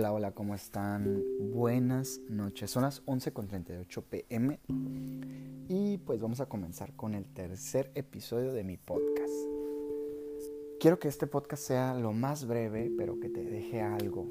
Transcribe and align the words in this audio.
Hola, 0.00 0.14
hola, 0.14 0.30
¿cómo 0.30 0.54
están? 0.54 1.22
Buenas 1.52 2.22
noches. 2.26 2.70
Son 2.70 2.84
las 2.84 3.04
11.38 3.04 4.02
pm 4.02 4.58
y 5.68 5.98
pues 5.98 6.22
vamos 6.22 6.40
a 6.40 6.46
comenzar 6.46 6.94
con 6.96 7.14
el 7.14 7.26
tercer 7.26 7.90
episodio 7.94 8.54
de 8.54 8.64
mi 8.64 8.78
podcast. 8.78 9.34
Quiero 10.80 10.98
que 10.98 11.08
este 11.08 11.26
podcast 11.26 11.62
sea 11.62 11.92
lo 11.92 12.14
más 12.14 12.46
breve, 12.46 12.90
pero 12.96 13.20
que 13.20 13.28
te 13.28 13.44
deje 13.44 13.82
algo, 13.82 14.26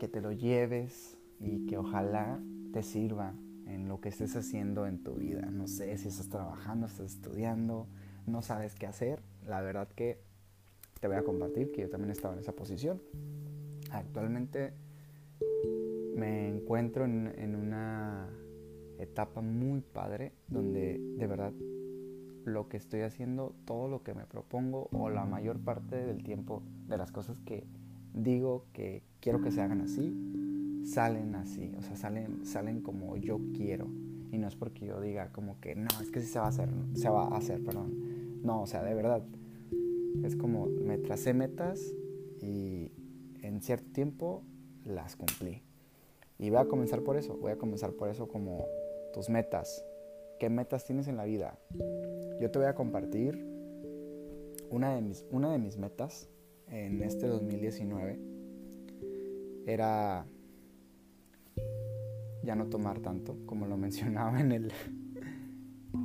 que 0.00 0.08
te 0.08 0.22
lo 0.22 0.32
lleves 0.32 1.18
y 1.38 1.66
que 1.66 1.76
ojalá 1.76 2.40
te 2.72 2.82
sirva 2.82 3.34
en 3.66 3.88
lo 3.88 4.00
que 4.00 4.08
estés 4.08 4.36
haciendo 4.36 4.86
en 4.86 5.02
tu 5.04 5.16
vida. 5.16 5.50
No 5.50 5.68
sé 5.68 5.98
si 5.98 6.08
estás 6.08 6.30
trabajando, 6.30 6.86
estás 6.86 7.12
estudiando, 7.12 7.88
no 8.24 8.40
sabes 8.40 8.74
qué 8.74 8.86
hacer. 8.86 9.20
La 9.46 9.60
verdad 9.60 9.86
que 9.94 10.18
te 10.98 11.08
voy 11.08 11.18
a 11.18 11.24
compartir 11.24 11.72
que 11.72 11.82
yo 11.82 11.90
también 11.90 12.10
estaba 12.10 12.32
en 12.32 12.40
esa 12.40 12.52
posición. 12.52 13.02
Actualmente 13.90 14.72
me 16.16 16.48
encuentro 16.48 17.04
en, 17.04 17.54
una 17.54 18.28
etapa 18.98 19.40
muy 19.40 19.80
padre 19.80 20.32
donde 20.48 20.98
de 20.98 21.26
verdad 21.26 21.52
lo 22.44 22.68
que 22.68 22.76
estoy 22.76 23.02
haciendo, 23.02 23.54
todo 23.64 23.88
lo 23.88 24.02
que 24.02 24.14
me 24.14 24.24
propongo 24.24 24.88
o 24.92 25.10
la 25.10 25.24
mayor 25.24 25.60
parte 25.60 25.96
del 25.96 26.24
tiempo 26.24 26.62
de 26.88 26.96
las 26.96 27.12
cosas 27.12 27.38
que 27.40 27.64
digo 28.14 28.64
que 28.72 29.02
quiero 29.20 29.40
que 29.42 29.50
se 29.50 29.60
hagan 29.60 29.82
así, 29.82 30.14
salen 30.84 31.34
así, 31.34 31.72
o 31.76 31.82
sea, 31.82 31.96
salen, 31.96 32.44
salen 32.44 32.80
como 32.80 33.16
yo 33.16 33.38
quiero. 33.54 33.86
Y 34.30 34.38
no 34.38 34.48
es 34.48 34.56
porque 34.56 34.86
yo 34.86 35.00
diga 35.00 35.30
como 35.32 35.58
que 35.60 35.74
no, 35.74 35.88
es 36.00 36.10
que 36.10 36.20
sí 36.20 36.26
se 36.26 36.38
va 36.38 36.46
a 36.46 36.48
hacer, 36.48 36.68
se 36.94 37.08
va 37.08 37.28
a 37.28 37.36
hacer, 37.36 37.62
perdón. 37.62 38.42
No, 38.42 38.62
o 38.62 38.66
sea, 38.66 38.82
de 38.82 38.94
verdad, 38.94 39.22
es 40.24 40.36
como 40.36 40.66
me 40.66 40.98
tracé 40.98 41.32
metas 41.34 41.80
y 42.42 42.90
en 43.48 43.62
cierto 43.62 43.90
tiempo 43.92 44.42
las 44.84 45.16
cumplí. 45.16 45.62
Y 46.38 46.50
voy 46.50 46.58
a 46.58 46.66
comenzar 46.66 47.02
por 47.02 47.16
eso, 47.16 47.36
voy 47.38 47.50
a 47.50 47.56
comenzar 47.56 47.92
por 47.92 48.10
eso 48.10 48.28
como 48.28 48.66
tus 49.12 49.28
metas. 49.30 49.84
¿Qué 50.38 50.50
metas 50.50 50.84
tienes 50.84 51.08
en 51.08 51.16
la 51.16 51.24
vida? 51.24 51.58
Yo 52.40 52.50
te 52.50 52.58
voy 52.58 52.68
a 52.68 52.74
compartir 52.74 53.44
una 54.70 54.94
de 54.94 55.00
mis, 55.00 55.24
una 55.30 55.50
de 55.50 55.58
mis 55.58 55.78
metas 55.78 56.28
en 56.68 57.02
este 57.02 57.26
2019. 57.26 58.20
Era 59.66 60.26
ya 62.42 62.54
no 62.54 62.66
tomar 62.66 63.00
tanto, 63.00 63.36
como 63.46 63.66
lo 63.66 63.76
mencionaba 63.78 64.40
en 64.40 64.52
el, 64.52 64.72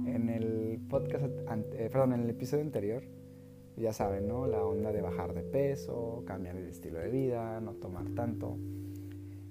en 0.08 0.30
el 0.30 0.80
podcast, 0.90 1.26
eh, 1.26 1.90
perdón, 1.92 2.14
en 2.14 2.22
el 2.22 2.30
episodio 2.30 2.64
anterior 2.64 3.04
ya 3.78 3.94
saben, 3.94 4.28
¿no? 4.28 4.48
La 4.48 4.64
onda 4.66 4.92
de 4.92 5.02
bajar 5.02 5.34
de 5.34 5.44
peso, 5.44 6.24
cambiar 6.26 6.56
el 6.58 6.68
estilo 6.68 7.00
de 7.00 7.10
vida, 7.10 7.60
no 7.62 7.74
tomar 7.74 8.10
tanto. 8.16 8.58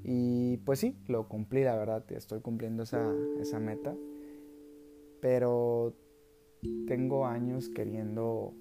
Y 0.05 0.59
pues 0.59 0.81
sí, 0.81 0.97
lo 1.07 1.29
cumplí, 1.29 1.63
la 1.65 1.77
verdad, 1.77 2.05
estoy 2.13 2.41
cumpliendo 2.41 2.83
esa, 2.83 3.15
esa 3.41 3.61
meta. 3.61 3.95
Pero 5.21 5.95
tengo 6.87 7.27
años 7.27 7.69
queriendo 7.69 8.55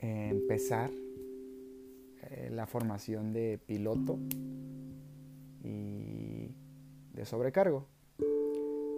empezar 0.00 0.90
eh, 2.22 2.50
la 2.50 2.66
formación 2.66 3.32
de 3.32 3.58
piloto 3.64 4.18
y 5.62 6.54
de 7.12 7.24
sobrecargo. 7.24 7.86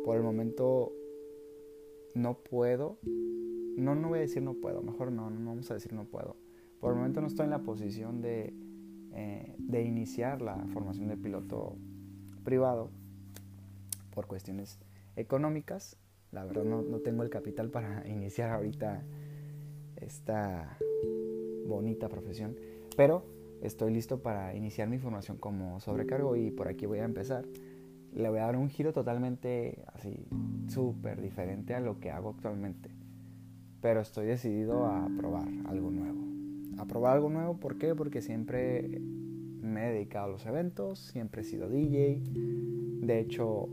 Por 0.04 0.16
el 0.16 0.22
momento 0.22 0.92
no 2.14 2.38
puedo 2.38 2.98
no, 3.78 3.94
no 3.94 4.08
voy 4.08 4.18
a 4.18 4.22
decir 4.22 4.42
no 4.42 4.54
puedo, 4.54 4.82
mejor 4.82 5.12
no, 5.12 5.30
no 5.30 5.50
vamos 5.50 5.70
a 5.70 5.74
decir 5.74 5.92
no 5.92 6.04
puedo. 6.04 6.36
Por 6.80 6.92
el 6.92 6.96
momento 6.96 7.20
no 7.20 7.26
estoy 7.26 7.44
en 7.44 7.50
la 7.50 7.62
posición 7.62 8.20
de, 8.20 8.52
eh, 9.12 9.54
de 9.58 9.82
iniciar 9.82 10.42
la 10.42 10.56
formación 10.72 11.08
de 11.08 11.16
piloto 11.16 11.76
privado 12.44 12.90
por 14.14 14.26
cuestiones 14.26 14.78
económicas. 15.16 15.96
La 16.32 16.44
verdad 16.44 16.64
no, 16.64 16.82
no 16.82 16.98
tengo 17.00 17.22
el 17.22 17.30
capital 17.30 17.70
para 17.70 18.06
iniciar 18.08 18.50
ahorita 18.50 19.02
esta 19.96 20.78
bonita 21.66 22.08
profesión, 22.08 22.56
pero 22.96 23.24
estoy 23.62 23.92
listo 23.92 24.22
para 24.22 24.54
iniciar 24.54 24.88
mi 24.88 24.98
formación 24.98 25.36
como 25.36 25.80
sobrecargo 25.80 26.36
y 26.36 26.50
por 26.50 26.68
aquí 26.68 26.86
voy 26.86 27.00
a 27.00 27.04
empezar. 27.04 27.44
Le 28.14 28.28
voy 28.28 28.38
a 28.38 28.46
dar 28.46 28.56
un 28.56 28.70
giro 28.70 28.92
totalmente 28.92 29.84
así, 29.92 30.26
súper 30.68 31.20
diferente 31.20 31.74
a 31.74 31.80
lo 31.80 32.00
que 32.00 32.10
hago 32.10 32.30
actualmente 32.30 32.97
pero 33.80 34.00
estoy 34.00 34.26
decidido 34.26 34.86
a 34.86 35.08
probar 35.16 35.48
algo 35.66 35.90
nuevo. 35.90 36.18
A 36.78 36.86
probar 36.86 37.14
algo 37.14 37.30
nuevo, 37.30 37.56
¿por 37.58 37.78
qué? 37.78 37.94
Porque 37.94 38.22
siempre 38.22 39.00
me 39.60 39.88
he 39.88 39.92
dedicado 39.92 40.26
a 40.26 40.28
los 40.28 40.46
eventos, 40.46 40.98
siempre 40.98 41.42
he 41.42 41.44
sido 41.44 41.68
DJ. 41.68 42.22
De 42.24 43.18
hecho, 43.20 43.68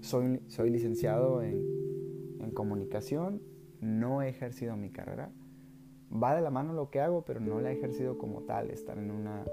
soy, 0.00 0.40
soy 0.46 0.70
licenciado 0.70 1.42
en, 1.42 1.62
en 2.40 2.50
comunicación, 2.52 3.42
no 3.80 4.22
he 4.22 4.28
ejercido 4.28 4.76
mi 4.76 4.90
carrera. 4.90 5.30
Va 6.12 6.34
de 6.34 6.42
la 6.42 6.50
mano 6.50 6.72
lo 6.72 6.90
que 6.90 7.00
hago, 7.00 7.24
pero 7.24 7.40
no 7.40 7.60
la 7.60 7.70
he 7.70 7.74
ejercido 7.74 8.16
como 8.16 8.42
tal, 8.42 8.70
estar 8.70 8.96
en 8.98 9.10
una, 9.10 9.44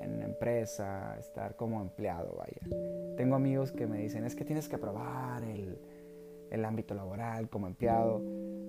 en 0.00 0.22
empresa, 0.22 1.16
estar 1.18 1.54
como 1.56 1.80
empleado, 1.80 2.36
vaya. 2.36 2.76
Tengo 3.16 3.36
amigos 3.36 3.70
que 3.70 3.86
me 3.86 3.98
dicen, 3.98 4.24
es 4.24 4.34
que 4.34 4.44
tienes 4.44 4.68
que 4.68 4.76
probar 4.76 5.44
el, 5.44 5.78
el 6.50 6.64
ámbito 6.64 6.94
laboral 6.94 7.48
como 7.48 7.68
empleado 7.68 8.20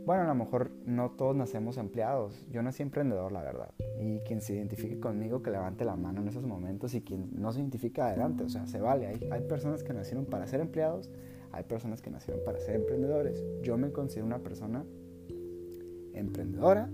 bueno, 0.05 0.23
a 0.23 0.27
lo 0.27 0.35
mejor 0.35 0.71
no 0.85 1.11
todos 1.11 1.35
nacemos 1.35 1.77
empleados. 1.77 2.45
Yo 2.49 2.63
nací 2.63 2.81
emprendedor, 2.81 3.31
la 3.31 3.43
verdad. 3.43 3.71
Y 3.99 4.19
quien 4.19 4.41
se 4.41 4.55
identifique 4.55 4.99
conmigo, 4.99 5.43
que 5.43 5.51
levante 5.51 5.85
la 5.85 5.95
mano 5.95 6.21
en 6.21 6.27
esos 6.27 6.43
momentos. 6.43 6.93
Y 6.95 7.01
quien 7.01 7.29
no 7.39 7.51
se 7.51 7.59
identifica, 7.59 8.07
adelante. 8.07 8.43
O 8.43 8.49
sea, 8.49 8.65
se 8.65 8.79
vale. 8.79 9.07
Hay, 9.29 9.41
personas 9.41 9.83
que 9.83 9.93
nacieron 9.93 10.25
para 10.25 10.47
ser 10.47 10.59
empleados. 10.59 11.09
Hay 11.51 11.63
personas 11.65 12.01
que 12.01 12.09
nacieron 12.09 12.43
para 12.43 12.59
ser 12.59 12.75
emprendedores. 12.75 13.43
Yo 13.61 13.77
me 13.77 13.91
considero 13.91 14.25
una 14.25 14.39
persona 14.39 14.83
emprendedora 16.13 16.89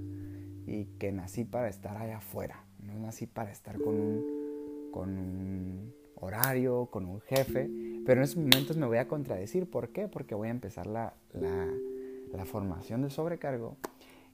y 0.65 0.85
que 0.99 1.11
nací 1.11 1.45
para 1.45 1.69
estar 1.69 1.95
allá 1.95 2.17
afuera. 2.17 2.65
No 2.79 2.99
nací 2.99 3.25
para 3.25 3.51
estar 3.51 3.79
con 3.79 3.99
un, 3.99 4.25
con 4.91 5.17
un 5.17 5.93
horario, 6.15 6.87
con 6.87 7.05
un 7.05 7.21
jefe. 7.21 7.69
Pero 8.05 8.19
en 8.19 8.23
esos 8.23 8.37
momentos 8.37 8.75
me 8.75 8.85
voy 8.85 8.97
a 8.97 9.07
contradecir. 9.07 9.69
¿Por 9.69 9.89
qué? 9.89 10.09
Porque 10.09 10.35
voy 10.35 10.49
a 10.49 10.51
empezar 10.51 10.87
la 10.87 11.13
la 12.33 12.45
formación 12.45 13.01
de 13.01 13.09
sobrecargo 13.09 13.77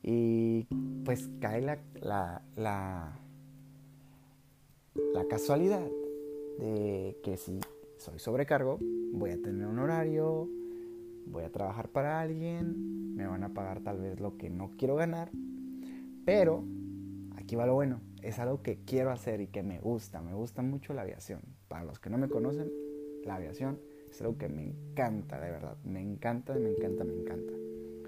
y 0.04 0.68
pues 1.06 1.30
cae 1.40 1.62
la, 1.62 1.80
la, 2.02 2.42
la, 2.56 3.20
casualidad 5.30 5.88
de 6.60 7.18
que 7.24 7.38
si 7.38 7.60
soy 7.98 8.20
sobrecargo, 8.20 8.80
voy 9.14 9.32
a 9.32 9.42
tener 9.42 9.66
un 9.66 9.80
horario, 9.80 10.50
voy 11.26 11.44
a 11.44 11.52
trabajar 11.52 11.88
para 11.88 12.20
alguien, 12.20 13.16
me 13.16 13.26
van 13.26 13.44
a 13.44 13.54
pagar 13.54 13.80
tal 13.80 14.02
vez 14.02 14.20
lo 14.20 14.38
que 14.38 14.50
no 14.50 14.72
quiero 14.78 14.96
ganar, 14.96 15.32
pero 16.26 16.66
aquí 17.38 17.56
va 17.56 17.66
lo 17.66 17.74
bueno, 17.74 18.02
es 18.22 18.40
algo 18.40 18.62
que 18.62 18.80
quiero 18.86 19.10
hacer 19.10 19.40
y 19.40 19.48
que 19.48 19.64
me 19.64 19.80
gusta, 19.80 20.22
me 20.22 20.34
gusta 20.34 20.62
mucho 20.62 20.94
la 20.94 21.04
aviación. 21.04 21.42
Para 21.70 21.86
los 21.86 22.00
que 22.00 22.10
no 22.10 22.18
me 22.18 22.28
conocen, 22.28 22.72
la 23.24 23.36
aviación 23.36 23.80
es 24.10 24.22
algo 24.22 24.38
que 24.38 24.50
me 24.50 24.64
encanta, 24.64 25.40
de 25.40 25.50
verdad, 25.50 25.78
me 25.86 26.02
encanta, 26.02 26.54
me 26.56 26.70
encanta, 26.70 27.04
me 27.06 27.14
encanta. 27.14 27.54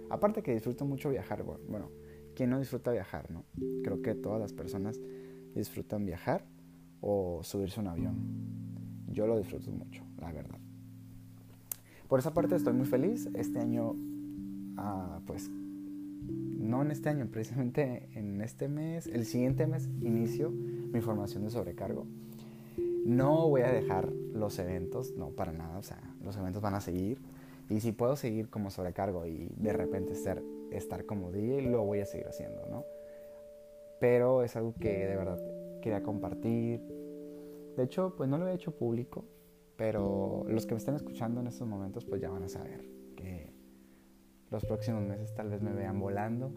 Aparte 0.09 0.43
que 0.43 0.53
disfruto 0.53 0.85
mucho 0.85 1.09
viajar, 1.09 1.43
bueno, 1.43 1.89
¿quién 2.35 2.49
no 2.49 2.59
disfruta 2.59 2.91
viajar, 2.91 3.31
no? 3.31 3.43
Creo 3.83 4.01
que 4.01 4.15
todas 4.15 4.39
las 4.39 4.53
personas 4.53 4.99
disfrutan 5.55 6.05
viajar 6.05 6.45
o 7.01 7.41
subirse 7.43 7.79
a 7.79 7.83
un 7.83 7.87
avión. 7.87 8.15
Yo 9.07 9.27
lo 9.27 9.37
disfruto 9.37 9.71
mucho, 9.71 10.03
la 10.19 10.31
verdad. 10.31 10.59
Por 12.07 12.19
esa 12.19 12.33
parte 12.33 12.55
estoy 12.55 12.73
muy 12.73 12.85
feliz. 12.85 13.29
Este 13.33 13.59
año, 13.59 13.95
ah, 14.77 15.21
pues, 15.25 15.49
no 15.49 16.81
en 16.81 16.91
este 16.91 17.09
año, 17.09 17.27
precisamente 17.31 18.09
en 18.13 18.41
este 18.41 18.67
mes, 18.67 19.07
el 19.07 19.25
siguiente 19.25 19.65
mes 19.65 19.87
inicio 20.01 20.51
mi 20.51 21.01
formación 21.01 21.43
de 21.43 21.49
sobrecargo. 21.49 22.05
No 23.05 23.49
voy 23.49 23.61
a 23.61 23.71
dejar 23.71 24.11
los 24.11 24.57
eventos, 24.59 25.15
no 25.15 25.29
para 25.29 25.51
nada, 25.51 25.77
o 25.77 25.83
sea, 25.83 26.01
los 26.23 26.35
eventos 26.37 26.61
van 26.61 26.73
a 26.73 26.81
seguir 26.81 27.19
y 27.69 27.79
si 27.79 27.91
puedo 27.91 28.15
seguir 28.15 28.49
como 28.49 28.69
sobrecargo 28.69 29.25
y 29.25 29.49
de 29.57 29.73
repente 29.73 30.13
estar, 30.13 30.41
estar 30.71 31.05
como 31.05 31.31
DJ, 31.31 31.63
lo 31.63 31.83
voy 31.83 31.99
a 31.99 32.05
seguir 32.05 32.27
haciendo, 32.27 32.65
¿no? 32.67 32.85
Pero 33.99 34.43
es 34.43 34.55
algo 34.55 34.73
que 34.79 35.07
de 35.07 35.15
verdad 35.15 35.39
quería 35.81 36.03
compartir. 36.03 36.81
De 37.75 37.83
hecho, 37.83 38.15
pues 38.15 38.29
no 38.29 38.37
lo 38.37 38.47
he 38.47 38.53
hecho 38.53 38.75
público, 38.75 39.25
pero 39.77 40.43
los 40.47 40.65
que 40.65 40.75
me 40.75 40.79
estén 40.79 40.95
escuchando 40.95 41.41
en 41.41 41.47
estos 41.47 41.67
momentos 41.67 42.05
pues 42.05 42.21
ya 42.21 42.29
van 42.29 42.43
a 42.43 42.49
saber 42.49 42.85
que 43.15 43.53
los 44.51 44.63
próximos 44.65 45.03
meses 45.03 45.33
tal 45.33 45.49
vez 45.49 45.61
me 45.61 45.73
vean 45.73 45.99
volando 45.99 46.51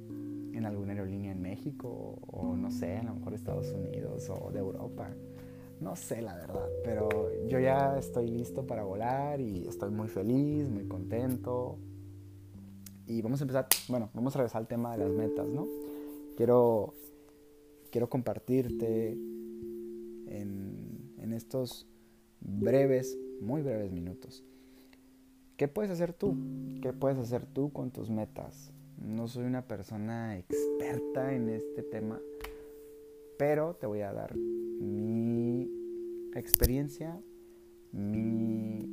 en 0.53 0.65
alguna 0.67 0.93
aerolínea 0.93 1.33
en 1.33 1.41
México 1.41 2.19
o 2.27 2.57
no 2.57 2.71
sé, 2.71 2.97
a 2.97 3.03
lo 3.03 3.15
mejor 3.15 3.35
Estados 3.35 3.73
Unidos 3.73 4.29
o 4.31 4.51
de 4.51 4.59
Europa. 4.59 5.11
No 5.81 5.95
sé 5.95 6.23
la 6.23 6.35
verdad, 6.35 6.69
pero 6.83 7.09
yo 7.47 7.61
ya 7.61 7.97
estoy 7.99 8.29
listo 8.29 8.67
para 8.67 8.83
volar 8.83 9.41
y 9.41 9.69
estoy 9.69 9.91
muy 9.91 10.09
feliz, 10.09 10.69
muy 10.69 10.89
contento. 10.89 11.79
Y 13.07 13.23
vamos 13.23 13.41
a 13.41 13.45
empezar, 13.45 13.69
bueno, 13.89 14.11
vamos 14.13 14.35
a 14.35 14.41
regresar 14.41 14.63
al 14.63 14.69
tema 14.69 14.97
de 14.97 15.05
las 15.05 15.13
metas, 15.13 15.49
¿no? 15.49 15.69
Quiero, 16.37 16.95
quiero 17.91 18.09
compartirte 18.09 19.13
en, 19.13 21.15
en 21.19 21.33
estos 21.33 21.87
breves, 22.41 23.19
muy 23.41 23.63
breves 23.63 23.93
minutos. 23.93 24.45
¿Qué 25.57 25.69
puedes 25.69 25.91
hacer 25.91 26.13
tú? 26.13 26.37
¿Qué 26.83 26.93
puedes 26.93 27.19
hacer 27.19 27.47
tú 27.47 27.73
con 27.73 27.91
tus 27.91 28.11
metas? 28.11 28.73
No 28.97 29.29
soy 29.29 29.45
una 29.45 29.63
persona 29.63 30.39
experta 30.39 31.35
en 31.35 31.49
este 31.49 31.83
tema, 31.83 32.21
pero 33.39 33.75
te 33.75 33.87
voy 33.87 34.03
a 34.03 34.13
dar 34.13 34.37
mi 34.37 35.28
experiencia, 36.39 37.21
mi, 37.93 38.87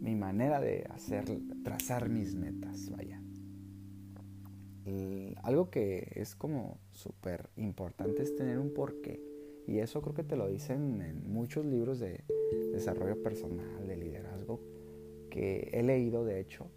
mi 0.00 0.14
manera 0.16 0.60
de 0.60 0.86
hacer, 0.90 1.24
trazar 1.62 2.08
mis 2.08 2.34
metas, 2.34 2.90
vaya. 2.90 3.22
algo 5.42 5.70
que 5.70 6.12
es 6.14 6.34
como 6.34 6.78
súper 6.92 7.50
importante 7.56 8.22
es 8.22 8.34
tener 8.34 8.58
un 8.58 8.72
porqué. 8.72 9.22
Y 9.66 9.80
eso 9.80 10.00
creo 10.00 10.14
que 10.14 10.24
te 10.24 10.36
lo 10.36 10.48
dicen 10.48 11.02
en 11.02 11.30
muchos 11.30 11.66
libros 11.66 11.98
de 11.98 12.24
desarrollo 12.72 13.22
personal, 13.22 13.86
de 13.86 13.96
liderazgo, 13.98 14.60
que 15.30 15.68
he 15.74 15.82
leído 15.82 16.24
de 16.24 16.40
hecho, 16.40 16.70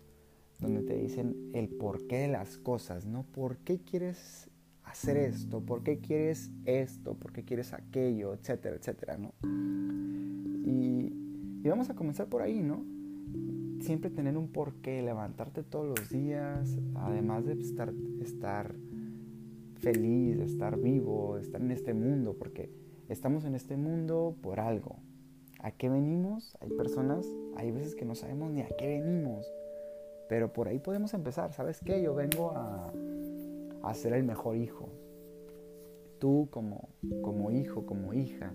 donde 0.60 0.83
te 0.83 0.98
dicen 0.98 1.51
el 1.54 1.69
porqué 1.69 2.18
de 2.18 2.28
las 2.28 2.57
cosas, 2.57 3.06
¿no? 3.06 3.24
¿Por 3.24 3.60
qué 3.60 3.80
quieres 3.80 4.50
hacer 4.91 5.17
esto? 5.17 5.61
¿Por 5.61 5.83
qué 5.83 5.99
quieres 5.99 6.51
esto? 6.65 7.15
¿Por 7.15 7.31
qué 7.31 7.43
quieres 7.43 7.73
aquello? 7.73 8.33
Etcétera, 8.33 8.75
etcétera, 8.75 9.17
¿no? 9.17 9.33
Y, 10.65 11.13
vamos 11.67 11.89
a 11.89 11.95
comenzar 11.95 12.27
por 12.27 12.41
ahí, 12.41 12.61
¿no? 12.61 12.83
Siempre 13.81 14.09
tener 14.09 14.38
un 14.38 14.49
porqué, 14.49 15.01
levantarte 15.01 15.63
todos 15.63 15.88
los 15.88 16.09
días, 16.09 16.77
además 16.95 17.45
de 17.45 17.53
estar, 17.53 17.93
estar 18.21 18.75
feliz, 19.79 20.38
estar 20.39 20.77
vivo, 20.77 21.37
estar 21.37 21.61
en 21.61 21.71
este 21.71 21.94
mundo, 21.94 22.35
porque 22.37 22.69
estamos 23.09 23.45
en 23.45 23.55
este 23.55 23.77
mundo 23.77 24.35
por 24.41 24.59
algo. 24.59 24.97
¿A 25.59 25.71
qué 25.71 25.89
venimos? 25.89 26.57
Hay 26.59 26.69
personas, 26.71 27.25
hay 27.55 27.71
veces 27.71 27.95
que 27.95 28.05
no 28.05 28.15
sabemos 28.15 28.51
ni 28.51 28.61
a 28.61 28.67
qué 28.77 28.87
venimos, 28.87 29.51
pero 30.27 30.51
por 30.53 30.67
ahí 30.67 30.79
podemos 30.79 31.13
empezar. 31.13 31.53
¿Sabes 31.53 31.79
qué? 31.79 32.01
Yo 32.01 32.13
vengo 32.13 32.51
a, 32.51 32.91
a 33.83 33.94
ser 33.94 34.13
el 34.13 34.24
mejor 34.24 34.56
hijo. 34.56 34.89
Tú 36.19 36.48
como, 36.51 36.89
como 37.22 37.51
hijo, 37.51 37.86
como 37.86 38.13
hija, 38.13 38.54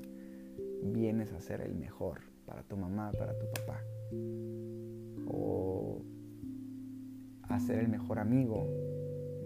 vienes 0.82 1.32
a 1.32 1.40
ser 1.40 1.60
el 1.60 1.74
mejor 1.74 2.20
para 2.44 2.62
tu 2.62 2.76
mamá, 2.76 3.12
para 3.12 3.36
tu 3.38 3.46
papá. 3.50 3.82
O 5.28 6.02
a 7.42 7.60
ser 7.60 7.78
el 7.78 7.88
mejor 7.88 8.18
amigo. 8.18 8.66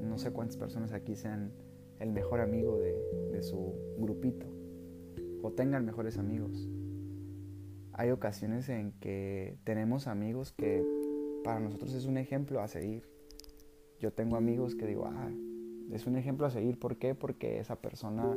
No 0.02 0.18
sé 0.18 0.32
cuántas 0.32 0.56
personas 0.56 0.92
aquí 0.92 1.16
sean 1.16 1.52
el 1.98 2.10
mejor 2.12 2.40
amigo 2.40 2.78
de, 2.78 3.42
su 3.42 3.74
grupito. 3.98 4.46
O 5.42 5.52
tengan 5.52 5.86
mejores 5.86 6.18
amigos. 6.18 6.68
Hay 7.92 8.10
ocasiones 8.10 8.68
en 8.68 8.92
que 9.00 9.58
tenemos 9.64 10.06
amigos 10.06 10.52
que 10.52 10.84
para 11.42 11.58
nosotros 11.58 11.94
es 11.94 12.04
un 12.04 12.18
ejemplo 12.18 12.60
a 12.60 12.68
seguir. 12.68 13.08
Yo 13.98 14.12
tengo 14.12 14.36
amigos 14.36 14.74
que 14.74 14.86
digo, 14.86 15.06
ah, 15.06 15.30
es 15.92 16.06
un 16.06 16.16
ejemplo 16.16 16.46
a 16.46 16.50
seguir. 16.50 16.78
¿Por 16.78 16.96
qué? 16.96 17.14
Porque 17.14 17.58
esa 17.58 17.76
persona 17.76 18.36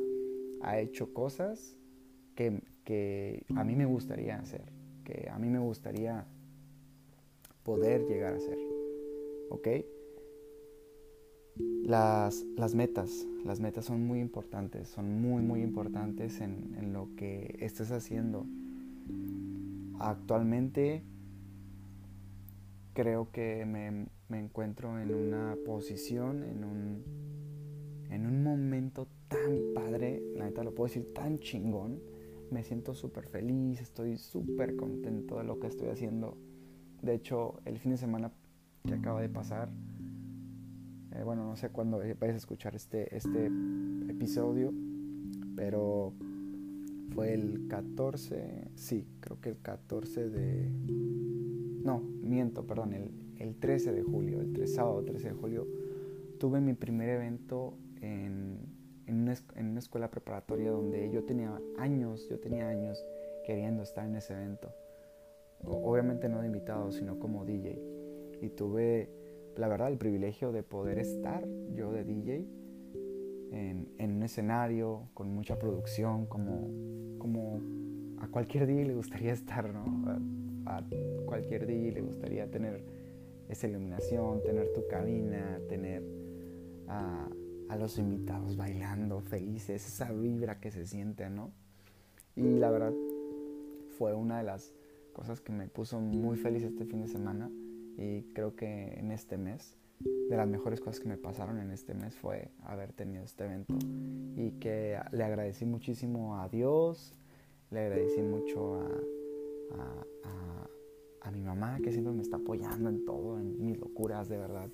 ha 0.62 0.80
hecho 0.80 1.14
cosas 1.14 1.78
que, 2.36 2.62
a 3.56 3.64
mí 3.64 3.76
me 3.76 3.86
gustaría 3.86 4.38
hacer, 4.38 4.72
que 5.04 5.30
a 5.30 5.38
mí 5.38 5.50
me 5.50 5.60
gustaría 5.60 6.26
poder 7.64 8.06
llegar 8.06 8.34
a 8.34 8.38
hacer. 8.38 8.58
¿Ok? 9.50 9.68
Las, 11.84 12.44
las, 12.58 12.74
metas, 12.74 13.28
las 13.46 13.60
metas 13.60 13.86
son 13.86 14.06
muy 14.06 14.20
importantes, 14.20 14.88
son 14.88 15.22
muy, 15.22 15.44
muy 15.44 15.62
importantes 15.62 16.42
en, 16.42 16.76
en 16.78 16.94
lo 16.94 17.10
que 17.16 17.56
estés 17.60 17.92
haciendo. 17.92 18.46
Actualmente 20.00 21.04
creo 22.94 23.32
que 23.32 23.66
me, 23.66 24.08
me 24.30 24.40
encuentro 24.40 25.00
en 25.00 25.14
una 25.14 25.56
posición, 25.66 26.44
en 26.44 26.64
un, 26.64 27.04
en 28.14 28.28
un 28.28 28.44
momento 28.44 29.08
tan 29.28 29.74
padre, 29.74 30.22
la 30.36 30.46
neta 30.46 30.64
lo 30.64 30.76
puedo 30.76 30.88
decir, 30.88 31.14
tan 31.14 31.40
chingón. 31.40 32.00
Me 32.52 32.64
siento 32.64 32.94
súper 32.94 33.26
feliz, 33.26 33.82
estoy 33.82 34.18
súper 34.18 34.76
contento 34.76 35.40
de 35.40 35.44
lo 35.44 35.60
que 35.60 35.68
estoy 35.68 35.90
haciendo. 35.90 36.38
De 37.02 37.16
hecho, 37.16 37.60
el 37.66 37.80
fin 37.80 37.92
de 37.92 37.98
semana 37.98 38.32
que 38.86 38.94
acaba 38.94 39.20
de 39.20 39.30
pasar, 39.30 39.70
eh, 41.16 41.24
bueno, 41.24 41.44
no 41.46 41.56
sé 41.56 41.70
cuándo 41.70 41.98
vais 41.98 42.34
a 42.34 42.38
escuchar 42.38 42.76
este, 42.76 43.16
este 43.16 43.48
episodio, 44.08 44.72
pero 45.56 46.14
fue 47.16 47.34
el 47.34 47.68
14, 47.68 48.70
sí, 48.76 49.08
creo 49.22 49.42
que 49.42 49.50
el 49.50 49.58
14 49.58 50.30
de... 50.30 50.70
No, 51.84 52.00
miento, 52.22 52.68
perdón, 52.68 52.94
el, 52.94 53.10
el 53.40 53.56
13 53.56 53.92
de 53.92 54.04
julio, 54.04 54.40
el 54.40 54.54
3, 54.54 54.72
sábado 54.72 55.04
13 55.04 55.30
de 55.30 55.34
julio, 55.34 55.68
tuve 56.38 56.62
mi 56.62 56.74
primer 56.74 57.10
evento 57.10 57.74
en, 58.04 58.60
una, 59.08 59.80
escuela 59.80 60.10
preparatoria 60.10 60.72
donde 60.72 61.10
yo 61.12 61.24
tenía 61.24 61.60
años, 61.78 62.28
yo 62.30 62.40
tenía 62.40 62.68
años 62.68 63.04
queriendo 63.46 63.84
estar 63.84 64.06
en 64.06 64.16
ese 64.16 64.34
evento. 64.34 64.74
Obviamente 65.64 66.28
no 66.28 66.42
de 66.42 66.48
invitado, 66.48 66.92
sino 66.92 67.20
como 67.20 67.46
DJ. 67.46 67.80
Y 68.42 68.50
tuve, 68.50 69.10
la 69.56 69.68
verdad, 69.68 69.90
el 69.90 69.98
privilegio 69.98 70.52
de 70.52 70.64
poder 70.64 71.00
estar 71.00 71.46
yo 71.74 71.92
de 71.92 72.04
DJ 72.04 72.46
en, 73.52 74.16
un 74.16 74.24
escenario 74.24 75.10
con 75.14 75.34
mucha 75.34 75.58
producción, 75.58 76.26
como, 76.26 77.18
como 77.20 77.62
a 78.20 78.28
cualquier 78.28 78.68
DJ 78.68 78.86
le 78.86 78.96
gustaría 78.96 79.32
estar, 79.32 79.70
¿no? 79.74 79.86
A, 80.66 80.84
cualquier 81.26 81.66
DJ 81.66 81.92
le 81.92 82.02
gustaría 82.02 82.50
tener 82.50 82.84
esa 83.50 83.68
iluminación, 83.68 84.42
tener 84.44 84.72
tu 84.74 84.88
cabina, 84.88 85.60
tener 85.68 86.04
a, 86.88 87.28
a 87.74 87.76
los 87.76 87.98
invitados 87.98 88.56
bailando, 88.56 89.20
felices, 89.22 89.86
esa 89.88 90.12
vibra 90.12 90.60
que 90.60 90.70
se 90.70 90.86
siente, 90.86 91.28
¿no? 91.30 91.52
Y 92.36 92.60
la 92.60 92.70
verdad 92.70 92.94
fue 93.98 94.14
una 94.14 94.38
de 94.38 94.44
las 94.44 94.74
cosas 95.12 95.42
que 95.42 95.52
me 95.52 95.68
puso 95.68 96.00
muy 96.00 96.38
feliz 96.38 96.64
este 96.64 96.86
fin 96.86 97.02
de 97.02 97.08
semana 97.08 97.50
y 97.98 98.22
creo 98.34 98.56
que 98.56 98.94
en 99.00 99.12
este 99.12 99.38
mes, 99.38 99.76
de 100.00 100.38
las 100.38 100.48
mejores 100.48 100.82
cosas 100.82 101.00
que 101.00 101.10
me 101.10 101.18
pasaron 101.18 101.60
en 101.60 101.72
este 101.72 101.96
mes 101.96 102.16
fue 102.16 102.52
haber 102.64 102.94
tenido 102.94 103.24
este 103.24 103.46
evento 103.46 103.74
y 104.36 104.52
que 104.60 105.00
le 105.12 105.24
agradecí 105.24 105.66
muchísimo 105.66 106.40
a 106.40 106.50
Dios, 106.50 107.16
le 107.72 107.80
agradecí 107.80 108.22
mucho 108.22 108.76
a, 108.76 110.06
a, 110.26 110.70
a 111.22 111.32
mi 111.32 111.42
mamá 111.42 111.80
que 111.84 111.92
siempre 111.92 112.14
me 112.14 112.22
está 112.22 112.38
apoyando 112.38 112.90
en 112.90 113.04
todo, 113.04 113.40
en 113.40 113.66
mis 113.66 113.80
locuras, 113.80 114.30
de 114.30 114.38
verdad. 114.38 114.70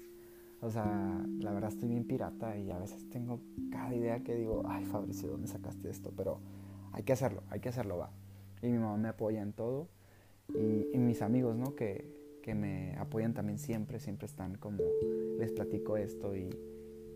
O 0.61 0.69
sea, 0.69 1.25
la 1.39 1.51
verdad 1.51 1.69
estoy 1.69 1.89
bien 1.89 2.05
pirata 2.05 2.57
y 2.57 2.69
a 2.69 2.77
veces 2.79 3.09
tengo 3.09 3.39
cada 3.71 3.93
idea 3.93 4.19
que 4.23 4.35
digo, 4.35 4.63
ay 4.67 4.85
Fabricio, 4.85 5.29
¿dónde 5.29 5.47
sacaste 5.47 5.89
esto? 5.89 6.11
Pero 6.15 6.39
hay 6.91 7.03
que 7.03 7.13
hacerlo, 7.13 7.43
hay 7.49 7.59
que 7.59 7.69
hacerlo, 7.69 7.97
va. 7.97 8.11
Y 8.61 8.67
mi 8.67 8.77
mamá 8.77 8.97
me 8.97 9.07
apoya 9.07 9.41
en 9.41 9.53
todo. 9.53 9.87
Y, 10.49 10.97
mis 10.97 11.21
amigos, 11.21 11.55
¿no? 11.55 11.75
Que, 11.75 12.39
que, 12.41 12.55
me 12.55 12.95
apoyan 12.97 13.33
también 13.33 13.59
siempre, 13.59 13.99
siempre 13.99 14.25
están 14.25 14.55
como, 14.55 14.83
les 15.37 15.51
platico 15.51 15.95
esto 15.95 16.35
y, 16.35 16.49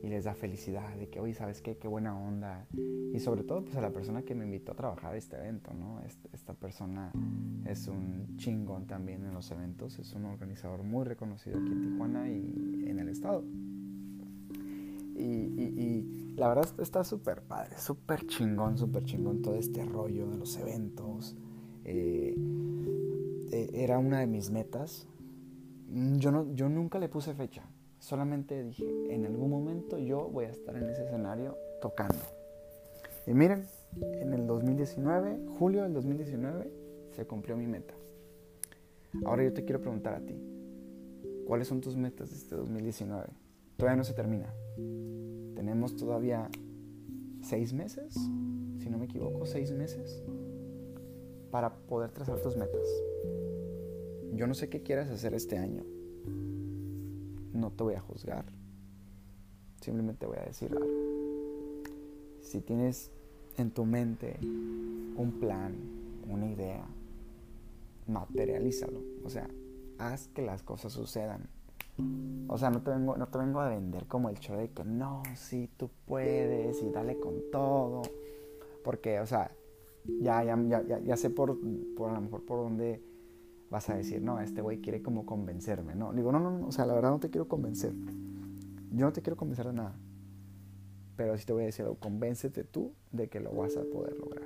y 0.04 0.10
les 0.10 0.26
da 0.26 0.36
felicidad 0.36 0.94
de 0.98 1.08
que, 1.08 1.22
oye, 1.22 1.34
¿sabes 1.34 1.62
qué? 1.62 1.78
Qué 1.78 1.88
buena 1.88 2.20
onda. 2.20 2.68
Y 3.14 3.20
sobre 3.20 3.44
todo, 3.44 3.64
pues 3.64 3.78
a 3.78 3.82
la 3.82 3.92
persona 3.92 4.24
que 4.24 4.36
me 4.36 4.44
invitó 4.44 4.74
a 4.74 4.76
trabajar 4.76 5.16
este 5.16 5.38
evento, 5.38 5.74
¿no? 5.74 6.02
esta 6.34 6.54
persona 6.54 7.14
es 7.66 7.88
un 7.88 8.36
chingón 8.36 8.86
también 8.86 9.26
en 9.26 9.34
los 9.34 9.50
eventos, 9.52 9.98
es 10.00 10.14
un 10.14 10.26
organizador 10.26 10.84
muy 10.84 11.06
reconocido 11.06 11.58
aquí 11.58 11.72
en 11.72 11.82
Tijuana 11.82 12.30
y 12.30 12.84
en 12.86 13.00
el 13.00 13.08
estado. 13.08 13.46
Y, 15.16 15.22
y, 15.24 16.34
la 16.36 16.50
verdad 16.50 16.68
está 16.80 17.06
súper 17.06 17.44
padre, 17.44 17.78
súper 17.78 18.26
chingón, 18.26 18.78
súper 18.78 19.06
chingón 19.06 19.42
todo 19.42 19.56
este 19.56 19.86
rollo 19.86 20.28
de 20.30 20.38
los 20.38 20.58
eventos. 20.58 21.38
Eh, 21.86 22.36
eh, 23.52 23.70
era 23.74 24.00
una 24.00 24.20
de 24.20 24.28
mis 24.28 24.50
metas. 24.50 25.08
Yo, 25.90 26.32
no, 26.32 26.54
yo 26.56 26.68
nunca 26.68 27.00
le 27.00 27.08
puse 27.08 27.34
fecha, 27.36 27.64
Solamente 28.04 28.62
dije, 28.62 28.86
en 29.14 29.26
algún 29.26 29.50
momento 29.50 29.98
yo 29.98 30.28
voy 30.28 30.44
a 30.44 30.50
estar 30.50 30.76
en 30.76 30.90
ese 30.90 31.06
escenario 31.06 31.58
tocando. 31.82 32.20
Y 33.26 33.34
miren, 33.34 33.66
en 33.96 34.34
el 34.34 34.46
2019, 34.46 35.40
julio 35.58 35.84
del 35.84 35.94
2019, 35.94 36.70
se 37.12 37.26
cumplió 37.26 37.56
mi 37.56 37.66
meta. 37.66 37.94
Ahora 39.24 39.46
yo 39.46 39.54
te 39.54 39.64
quiero 39.64 39.80
preguntar 39.80 40.16
a 40.16 40.20
ti, 40.20 40.36
¿cuáles 41.48 41.70
son 41.70 41.80
tus 41.80 41.96
metas 41.96 42.32
de 42.32 42.36
este 42.36 42.58
2019? 42.58 43.26
Todavía 43.78 43.96
no 43.96 44.04
se 44.04 44.14
termina. 44.14 44.54
Tenemos 45.56 45.96
todavía 45.96 46.50
seis 47.42 47.72
meses, 47.72 48.16
si 48.80 48.90
no 48.90 48.98
me 48.98 49.06
equivoco, 49.06 49.46
seis 49.46 49.72
meses 49.72 50.22
para 51.52 51.74
poder 51.74 52.12
trazar 52.12 52.42
tus 52.42 52.58
metas. 52.58 52.86
Yo 54.34 54.46
no 54.46 54.56
sé 54.56 54.68
qué 54.68 54.84
quieras 54.84 55.10
hacer 55.10 55.34
este 55.34 55.58
año 55.58 55.86
no 57.54 57.72
te 57.72 57.84
voy 57.84 57.96
a 57.96 58.02
juzgar. 58.02 58.46
Simplemente 59.82 60.26
voy 60.26 60.38
a 60.38 60.46
decir 60.46 60.72
algo. 60.72 60.88
Si 62.42 62.62
tienes 62.62 63.12
en 63.58 63.72
tu 63.72 63.86
mente 63.86 64.38
un 64.42 65.38
plan, 65.40 65.76
una 66.28 66.48
idea, 66.50 66.86
materialízalo. 68.08 69.02
O 69.24 69.30
sea, 69.30 69.50
haz 69.98 70.28
que 70.30 70.42
las 70.42 70.64
cosas 70.64 70.94
sucedan. 70.94 71.50
O 72.48 72.58
sea, 72.58 72.72
no 72.72 72.82
te 72.82 72.90
vengo, 72.90 73.16
no 73.18 73.28
te 73.28 73.38
vengo 73.38 73.60
a 73.60 73.70
vender 73.70 74.08
como 74.08 74.30
el 74.30 74.40
show 74.40 74.58
de 74.58 74.70
que 74.72 74.84
no, 74.84 75.22
sí, 75.36 75.70
tú 75.78 75.90
puedes 76.06 76.82
y 76.82 76.90
dale 76.90 77.20
con 77.20 77.36
todo. 77.52 78.02
Porque, 78.84 79.20
o 79.20 79.28
sea, 79.28 79.52
ya, 80.22 80.44
ya, 80.44 80.58
ya, 80.88 81.00
ya 81.00 81.18
sé 81.18 81.30
por, 81.30 81.58
por 81.96 82.10
a 82.10 82.14
lo 82.14 82.22
mejor 82.22 82.46
por 82.46 82.60
dónde 82.60 83.02
vas 83.74 83.90
a 83.90 83.96
decir, 83.96 84.22
no, 84.22 84.40
este 84.40 84.62
güey 84.62 84.82
quiere 84.82 85.02
como 85.02 85.26
convencerme, 85.26 85.96
¿no? 85.96 86.14
Digo, 86.14 86.32
no, 86.32 86.40
no, 86.40 86.68
o 86.68 86.72
sea, 86.72 86.86
la 86.86 86.94
verdad 86.94 87.10
no 87.10 87.20
te 87.20 87.32
quiero 87.32 87.48
convencer. 87.48 87.92
Yo 88.92 89.08
no 89.08 89.12
te 89.12 89.24
quiero 89.24 89.36
convencer 89.36 89.66
de 89.66 89.74
nada. 89.74 89.96
Pero 91.16 91.36
sí 91.40 91.44
te 91.44 91.54
voy 91.54 91.64
a 91.64 91.66
decir, 91.66 91.84
convéncete 92.00 92.66
tú 92.66 92.94
de 93.12 93.30
que 93.30 93.40
lo 93.40 93.52
vas 93.52 93.76
a 93.76 93.82
poder 93.82 94.16
lograr. 94.16 94.46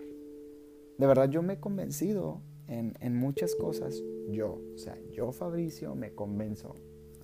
De 0.97 1.05
verdad, 1.05 1.29
yo 1.29 1.43
me 1.43 1.55
he 1.55 1.59
convencido 1.59 2.39
en, 2.67 2.93
en 3.01 3.17
muchas 3.17 3.53
cosas. 3.55 4.01
Yo, 4.29 4.61
o 4.73 4.77
sea, 4.77 4.97
yo, 5.11 5.33
Fabricio, 5.33 5.93
me 5.93 6.13
convenzo 6.13 6.75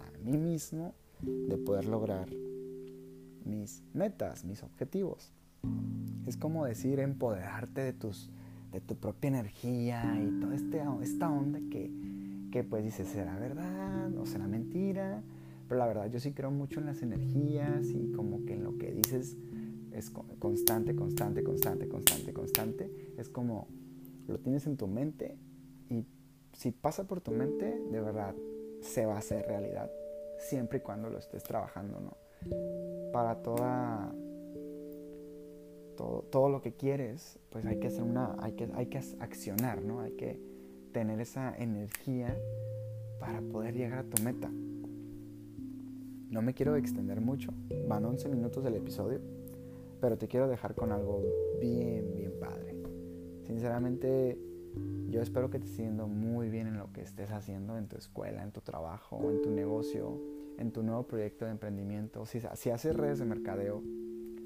a 0.02 0.18
mí 0.20 0.38
mismo 0.38 0.96
de 1.22 1.58
poder 1.58 1.86
lograr 1.86 2.28
mis 3.46 3.82
metas, 3.94 4.44
mis 4.44 4.62
objetivos. 4.62 5.32
Es 6.26 6.36
como 6.36 6.66
decir 6.66 7.00
empoderarte 7.00 7.80
de, 7.80 7.94
tus, 7.94 8.30
de 8.74 8.82
tu 8.82 8.96
propia 8.96 9.28
energía 9.28 10.20
y 10.20 10.40
toda 10.42 10.56
este, 10.56 10.82
esta 11.02 11.30
onda 11.30 11.60
que, 11.70 11.92
que 12.52 12.64
pues 12.64 12.84
dices, 12.84 13.08
¿será 13.08 13.38
verdad 13.38 14.16
o 14.18 14.26
será 14.26 14.48
mentira? 14.48 15.22
Pero 15.68 15.80
la 15.80 15.86
verdad 15.86 16.12
yo 16.12 16.20
sí 16.20 16.34
creo 16.34 16.52
mucho 16.52 16.80
en 16.80 16.88
las 16.88 17.02
energías 17.04 17.88
y 17.90 18.12
como 18.12 18.44
que 18.46 18.54
en 18.54 18.64
lo 18.64 18.78
que 18.78 18.92
dices 18.92 19.38
es 19.92 20.10
constante, 20.40 20.96
constante, 20.96 21.44
constante, 21.44 21.88
constante, 21.88 22.34
constante. 22.34 22.92
Es 23.18 23.30
como 23.30 23.68
lo 24.28 24.40
tienes 24.40 24.66
en 24.66 24.76
tu 24.76 24.88
mente 24.88 25.38
y 25.90 26.06
si 26.54 26.72
pasa 26.72 27.06
por 27.06 27.22
tu 27.22 27.32
mente, 27.32 27.80
de 27.92 28.02
verdad 28.02 28.36
se 28.82 29.06
va 29.06 29.16
a 29.16 29.20
hacer 29.20 29.46
realidad 29.46 29.92
siempre 30.40 30.80
y 30.80 30.82
cuando 30.82 31.10
lo 31.10 31.20
estés 31.20 31.44
trabajando, 31.44 32.00
¿no? 32.00 32.18
Para 33.12 33.42
toda 33.42 34.14
todo, 35.96 36.24
todo, 36.24 36.50
lo 36.50 36.62
que 36.62 36.74
quieres, 36.74 37.40
pues 37.50 37.66
hay 37.66 37.80
que 37.80 37.88
hacer 37.88 38.04
una, 38.04 38.36
hay 38.40 38.54
que, 38.54 38.70
hay 38.74 38.88
que 38.88 39.00
accionar, 39.20 39.82
¿no? 39.82 40.02
Hay 40.02 40.12
que 40.12 40.40
tener 40.92 41.20
esa 41.20 41.56
energía 41.58 42.38
para 43.20 43.42
poder 43.42 43.76
llegar 43.76 44.00
a 44.00 44.04
tu 44.04 44.22
meta. 44.24 44.50
No 46.30 46.42
me 46.42 46.54
quiero 46.54 46.76
extender 46.76 47.22
mucho, 47.22 47.54
van 47.88 48.06
11 48.06 48.30
minutos 48.30 48.64
del 48.64 48.76
episodio, 48.76 49.20
pero 50.02 50.18
te 50.18 50.28
quiero 50.28 50.48
dejar 50.48 50.76
con 50.76 50.92
algo 50.92 51.22
bien, 51.60 52.16
bien 52.16 52.34
padre. 52.40 52.76
Sinceramente, 53.44 54.38
yo 55.10 55.22
espero 55.22 55.50
que 55.50 55.60
te 55.60 55.68
yendo 55.68 56.08
muy 56.08 56.50
bien 56.50 56.68
en 56.68 56.78
lo 56.78 56.92
que 56.92 57.02
estés 57.02 57.32
haciendo, 57.32 57.78
en 57.78 57.88
tu 57.88 57.98
escuela, 57.98 58.44
en 58.44 58.52
tu 58.52 58.62
trabajo, 58.62 59.30
en 59.30 59.42
tu 59.42 59.52
negocio, 59.52 60.20
en 60.58 60.72
tu 60.72 60.82
nuevo 60.82 61.04
proyecto 61.04 61.46
de 61.46 61.52
emprendimiento. 61.52 62.26
Si, 62.26 62.42
si 62.56 62.70
haces 62.72 62.96
redes 62.96 63.20
de 63.20 63.26
mercadeo, 63.26 63.84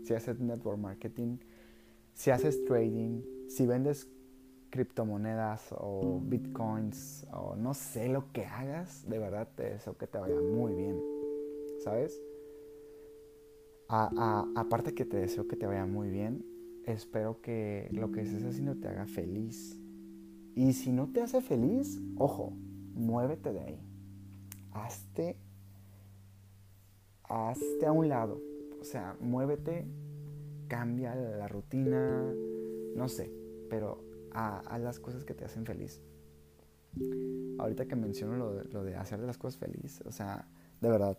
si 0.07 0.13
haces 0.13 0.39
network 0.39 0.79
marketing, 0.79 1.37
si 2.13 2.31
haces 2.31 2.63
trading, 2.65 3.21
si 3.49 3.65
vendes 3.65 4.07
criptomonedas 4.69 5.73
o 5.77 6.19
bitcoins 6.23 7.25
o 7.31 7.55
no 7.55 7.73
sé 7.73 8.09
lo 8.09 8.31
que 8.31 8.45
hagas, 8.45 9.07
de 9.07 9.19
verdad 9.19 9.47
te 9.55 9.63
deseo 9.71 9.97
que 9.97 10.07
te 10.07 10.17
vaya 10.17 10.39
muy 10.39 10.73
bien. 10.73 11.17
¿sabes? 11.79 12.21
aparte 13.89 14.93
que 14.93 15.05
te 15.05 15.17
deseo 15.17 15.47
que 15.47 15.55
te 15.55 15.65
vaya 15.65 15.85
muy 15.85 16.09
bien, 16.09 16.45
espero 16.85 17.39
que 17.41 17.87
lo 17.91 18.11
que 18.11 18.21
estés 18.21 18.43
haciendo 18.43 18.75
te 18.75 18.87
haga 18.89 19.05
feliz. 19.05 19.79
Y 20.55 20.73
si 20.73 20.91
no 20.91 21.07
te 21.07 21.21
hace 21.21 21.39
feliz, 21.41 22.01
ojo, 22.17 22.51
muévete 22.93 23.53
de 23.53 23.59
ahí. 23.61 23.79
Hazte, 24.71 25.37
hazte 27.23 27.85
a 27.85 27.91
un 27.91 28.09
lado. 28.09 28.41
Sea, 28.88 29.17
muévete, 29.20 29.86
cambia 30.70 31.13
la 31.13 31.50
rutina, 31.50 32.24
no 32.96 33.10
sé, 33.10 33.29
pero 33.70 34.01
haz 34.32 34.79
las 34.79 34.98
cosas 35.01 35.25
que 35.25 35.34
te 35.34 35.44
hacen 35.44 35.65
feliz. 35.65 36.01
Ahorita 37.60 37.86
que 37.86 37.98
menciono 37.98 38.38
lo 38.38 38.53
de, 38.53 38.63
lo 38.72 38.86
de 38.86 38.96
hacer 38.96 39.20
las 39.20 39.38
cosas 39.38 39.60
feliz, 39.60 40.01
o 40.06 40.12
sea, 40.13 40.48
de 40.79 40.89
verdad, 40.89 41.17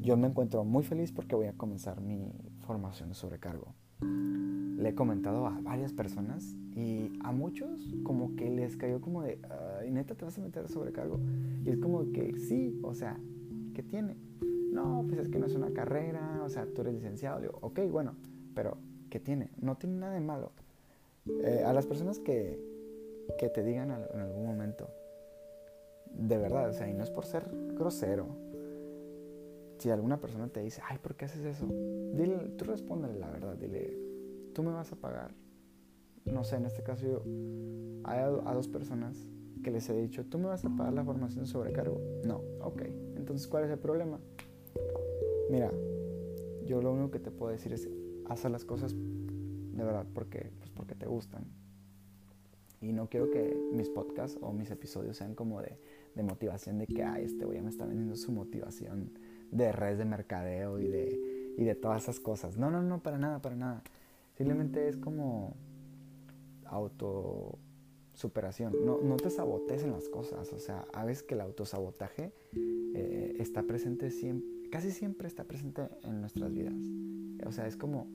yo 0.00 0.16
me 0.16 0.26
encuentro 0.26 0.64
muy 0.64 0.84
feliz 0.84 1.12
porque 1.12 1.36
voy 1.36 1.48
a 1.48 1.52
comenzar 1.52 2.00
mi 2.00 2.32
formación 2.60 3.10
de 3.10 3.14
sobrecargo. 3.14 3.74
Le 4.00 4.88
he 4.88 4.94
comentado 4.94 5.46
a 5.46 5.60
varias 5.60 5.92
personas 5.92 6.56
y 6.74 7.12
a 7.22 7.30
muchos 7.30 7.94
como 8.04 8.36
que 8.36 8.48
les 8.48 8.78
cayó 8.78 9.02
como 9.02 9.20
de, 9.22 9.38
¿y 9.86 9.90
neta 9.90 10.14
te 10.14 10.24
vas 10.24 10.38
a 10.38 10.40
meter 10.40 10.64
a 10.64 10.68
sobrecargo? 10.68 11.20
Y 11.62 11.68
es 11.68 11.76
como 11.76 12.10
que 12.10 12.38
sí, 12.38 12.80
o 12.82 12.94
sea, 12.94 13.20
¿qué 13.74 13.82
tiene? 13.82 14.16
No, 14.72 15.04
pues 15.06 15.20
es 15.20 15.28
que 15.28 15.38
no 15.38 15.46
es 15.46 15.54
una 15.54 15.72
carrera, 15.72 16.42
o 16.44 16.48
sea, 16.48 16.66
tú 16.66 16.80
eres 16.80 16.94
licenciado. 16.94 17.40
digo, 17.40 17.58
ok, 17.60 17.80
bueno, 17.90 18.16
pero 18.54 18.78
¿qué 19.10 19.20
tiene? 19.20 19.50
No 19.60 19.76
tiene 19.76 19.96
nada 19.96 20.14
de 20.14 20.20
malo. 20.20 20.52
Eh, 21.44 21.62
a 21.64 21.72
las 21.72 21.86
personas 21.86 22.18
que, 22.18 22.58
que 23.38 23.48
te 23.48 23.62
digan 23.62 23.90
en 23.90 24.20
algún 24.20 24.46
momento, 24.46 24.88
de 26.14 26.38
verdad, 26.38 26.70
o 26.70 26.72
sea, 26.72 26.88
y 26.88 26.94
no 26.94 27.04
es 27.04 27.10
por 27.10 27.24
ser 27.24 27.48
grosero, 27.74 28.26
si 29.78 29.90
alguna 29.90 30.20
persona 30.20 30.46
te 30.48 30.60
dice, 30.60 30.80
ay, 30.88 30.98
¿por 30.98 31.16
qué 31.16 31.24
haces 31.24 31.44
eso? 31.44 31.66
Dile, 31.66 32.36
tú 32.56 32.64
respóndele 32.66 33.18
la 33.18 33.28
verdad, 33.30 33.56
dile, 33.56 33.98
tú 34.54 34.62
me 34.62 34.70
vas 34.70 34.92
a 34.92 34.96
pagar. 34.96 35.34
No 36.24 36.44
sé, 36.44 36.56
en 36.56 36.66
este 36.66 36.84
caso 36.84 37.04
yo, 37.04 37.22
hay 38.04 38.20
a, 38.20 38.28
dos 38.28 38.68
personas 38.68 39.28
que 39.64 39.72
les 39.72 39.88
he 39.88 40.00
dicho, 40.00 40.24
tú 40.24 40.38
me 40.38 40.46
vas 40.46 40.64
a 40.64 40.70
pagar 40.70 40.92
la 40.92 41.04
formación 41.04 41.46
sobre 41.46 41.72
cargo. 41.72 42.00
No, 42.24 42.42
ok. 42.60 42.82
Entonces, 43.16 43.48
¿cuál 43.48 43.64
es 43.64 43.70
el 43.70 43.78
problema? 43.78 44.20
Mira, 45.50 45.70
yo 46.66 46.80
lo 46.80 46.92
único 46.92 47.10
que 47.10 47.18
te 47.18 47.30
puedo 47.30 47.52
decir 47.52 47.72
es, 47.72 47.88
haz 48.26 48.44
las 48.44 48.64
cosas 48.64 48.94
de 48.94 49.84
verdad 49.84 50.06
porque, 50.14 50.50
pues 50.58 50.70
porque 50.70 50.94
te 50.94 51.06
gustan. 51.06 51.44
Y 52.80 52.92
no 52.92 53.08
quiero 53.08 53.30
que 53.30 53.56
mis 53.72 53.88
podcasts 53.88 54.38
o 54.40 54.52
mis 54.52 54.70
episodios 54.70 55.16
sean 55.16 55.34
como 55.34 55.60
de, 55.60 55.78
de 56.14 56.22
motivación, 56.22 56.78
de 56.78 56.86
que, 56.86 57.04
ay, 57.04 57.24
este 57.24 57.44
güey 57.44 57.60
me 57.60 57.70
está 57.70 57.86
vendiendo 57.86 58.16
su 58.16 58.32
motivación 58.32 59.12
de 59.50 59.70
redes 59.70 59.98
de 59.98 60.04
mercadeo 60.04 60.80
y 60.80 60.88
de, 60.88 61.54
y 61.56 61.64
de 61.64 61.74
todas 61.74 62.02
esas 62.02 62.18
cosas. 62.18 62.56
No, 62.56 62.70
no, 62.70 62.82
no, 62.82 63.02
para 63.02 63.18
nada, 63.18 63.40
para 63.40 63.54
nada. 63.54 63.82
Simplemente 64.36 64.88
es 64.88 64.96
como 64.96 65.54
auto 66.64 67.58
superación. 68.14 68.74
No, 68.84 68.98
no 69.00 69.16
te 69.16 69.30
sabotees 69.30 69.84
en 69.84 69.92
las 69.92 70.08
cosas. 70.08 70.52
O 70.52 70.58
sea, 70.58 70.86
veces 71.04 71.22
que 71.22 71.34
el 71.34 71.40
autosabotaje 71.40 72.32
eh, 72.94 73.36
está 73.38 73.62
presente 73.62 74.10
siempre, 74.10 74.48
casi 74.72 74.90
siempre 74.90 75.28
está 75.28 75.44
presente 75.44 75.82
en 76.02 76.22
nuestras 76.22 76.50
vidas. 76.50 76.74
O 77.46 77.52
sea, 77.52 77.66
es 77.66 77.76
como 77.76 78.06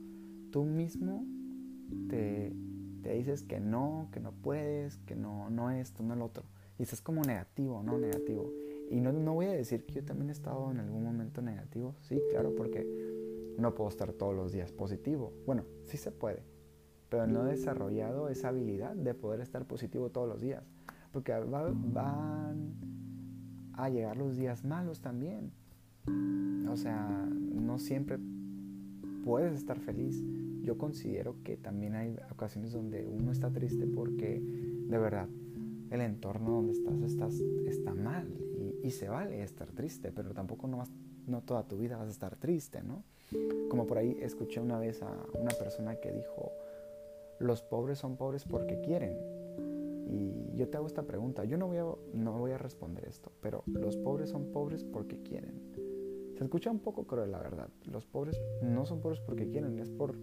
tú 0.50 0.64
mismo 0.64 1.24
te, 2.08 2.52
te 3.00 3.14
dices 3.14 3.44
que 3.44 3.60
no, 3.60 4.08
que 4.12 4.18
no 4.18 4.32
puedes, 4.32 4.98
que 5.06 5.14
no, 5.14 5.50
no 5.50 5.70
esto, 5.70 6.02
no 6.02 6.14
el 6.14 6.20
otro. 6.20 6.42
Y 6.76 6.82
estás 6.82 7.00
como 7.00 7.22
negativo, 7.22 7.84
¿no? 7.84 7.96
Negativo. 7.96 8.52
Y 8.90 9.00
no, 9.00 9.12
no 9.12 9.34
voy 9.34 9.46
a 9.46 9.52
decir 9.52 9.86
que 9.86 9.94
yo 9.94 10.04
también 10.04 10.30
he 10.30 10.32
estado 10.32 10.72
en 10.72 10.80
algún 10.80 11.04
momento 11.04 11.42
negativo, 11.42 11.94
sí, 12.00 12.20
claro, 12.30 12.52
porque 12.56 12.84
no 13.56 13.76
puedo 13.76 13.88
estar 13.88 14.12
todos 14.12 14.34
los 14.34 14.50
días 14.50 14.72
positivo. 14.72 15.32
Bueno, 15.46 15.62
sí 15.84 15.96
se 15.96 16.10
puede, 16.10 16.42
pero 17.08 17.28
no 17.28 17.46
he 17.46 17.50
desarrollado 17.50 18.30
esa 18.30 18.48
habilidad 18.48 18.96
de 18.96 19.14
poder 19.14 19.40
estar 19.42 19.64
positivo 19.64 20.10
todos 20.10 20.28
los 20.28 20.40
días, 20.40 20.64
porque 21.12 21.32
van 21.32 22.74
a 23.74 23.88
llegar 23.90 24.16
los 24.16 24.36
días 24.36 24.64
malos 24.64 25.00
también. 25.00 25.52
O 26.68 26.76
sea, 26.76 27.28
no 27.30 27.78
siempre 27.78 28.18
puedes 29.24 29.54
estar 29.54 29.78
feliz. 29.80 30.22
Yo 30.62 30.78
considero 30.78 31.36
que 31.44 31.56
también 31.56 31.94
hay 31.94 32.16
ocasiones 32.30 32.72
donde 32.72 33.06
uno 33.06 33.32
está 33.32 33.50
triste 33.50 33.86
porque 33.86 34.40
de 34.40 34.98
verdad 34.98 35.28
el 35.90 36.00
entorno 36.00 36.50
donde 36.50 36.72
estás, 37.06 37.34
está 37.66 37.94
mal 37.94 38.26
y 38.82 38.90
se 38.90 39.08
vale 39.08 39.42
estar 39.42 39.70
triste, 39.72 40.12
pero 40.12 40.32
tampoco 40.32 40.66
no, 40.66 40.82
no 41.26 41.42
toda 41.42 41.66
tu 41.66 41.78
vida 41.78 41.96
vas 41.96 42.08
a 42.08 42.10
estar 42.10 42.36
triste, 42.36 42.82
¿no? 42.82 43.04
Como 43.68 43.86
por 43.86 43.98
ahí 43.98 44.16
escuché 44.20 44.60
una 44.60 44.78
vez 44.78 45.02
a 45.02 45.10
una 45.38 45.50
persona 45.50 45.96
que 45.96 46.12
dijo, 46.12 46.52
los 47.38 47.62
pobres 47.62 47.98
son 47.98 48.16
pobres 48.16 48.44
porque 48.44 48.80
quieren. 48.80 49.16
Y 50.10 50.56
yo 50.56 50.68
te 50.68 50.76
hago 50.78 50.86
esta 50.86 51.02
pregunta, 51.02 51.44
yo 51.44 51.58
no 51.58 51.66
voy 51.66 51.78
a, 51.78 51.84
no 52.14 52.38
voy 52.38 52.52
a 52.52 52.58
responder 52.58 53.06
esto, 53.06 53.30
pero 53.40 53.62
los 53.66 53.96
pobres 53.96 54.30
son 54.30 54.52
pobres 54.52 54.84
porque 54.84 55.22
quieren. 55.22 55.60
Se 56.38 56.44
escucha 56.44 56.70
un 56.70 56.78
poco 56.78 57.04
cruel, 57.04 57.32
la 57.32 57.40
verdad. 57.40 57.68
Los 57.86 58.06
pobres 58.06 58.40
no 58.62 58.86
son 58.86 59.00
pobres 59.00 59.18
porque 59.18 59.48
quieren, 59.48 59.76
es 59.80 59.90
por 59.90 60.16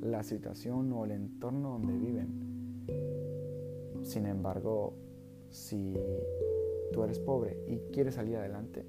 la 0.00 0.22
situación 0.22 0.90
o 0.94 1.04
el 1.04 1.10
entorno 1.10 1.78
donde 1.78 1.92
viven. 1.92 2.86
Sin 4.02 4.24
embargo, 4.24 4.94
si 5.50 5.94
tú 6.90 7.04
eres 7.04 7.18
pobre 7.18 7.62
y 7.68 7.80
quieres 7.92 8.14
salir 8.14 8.36
adelante, 8.36 8.86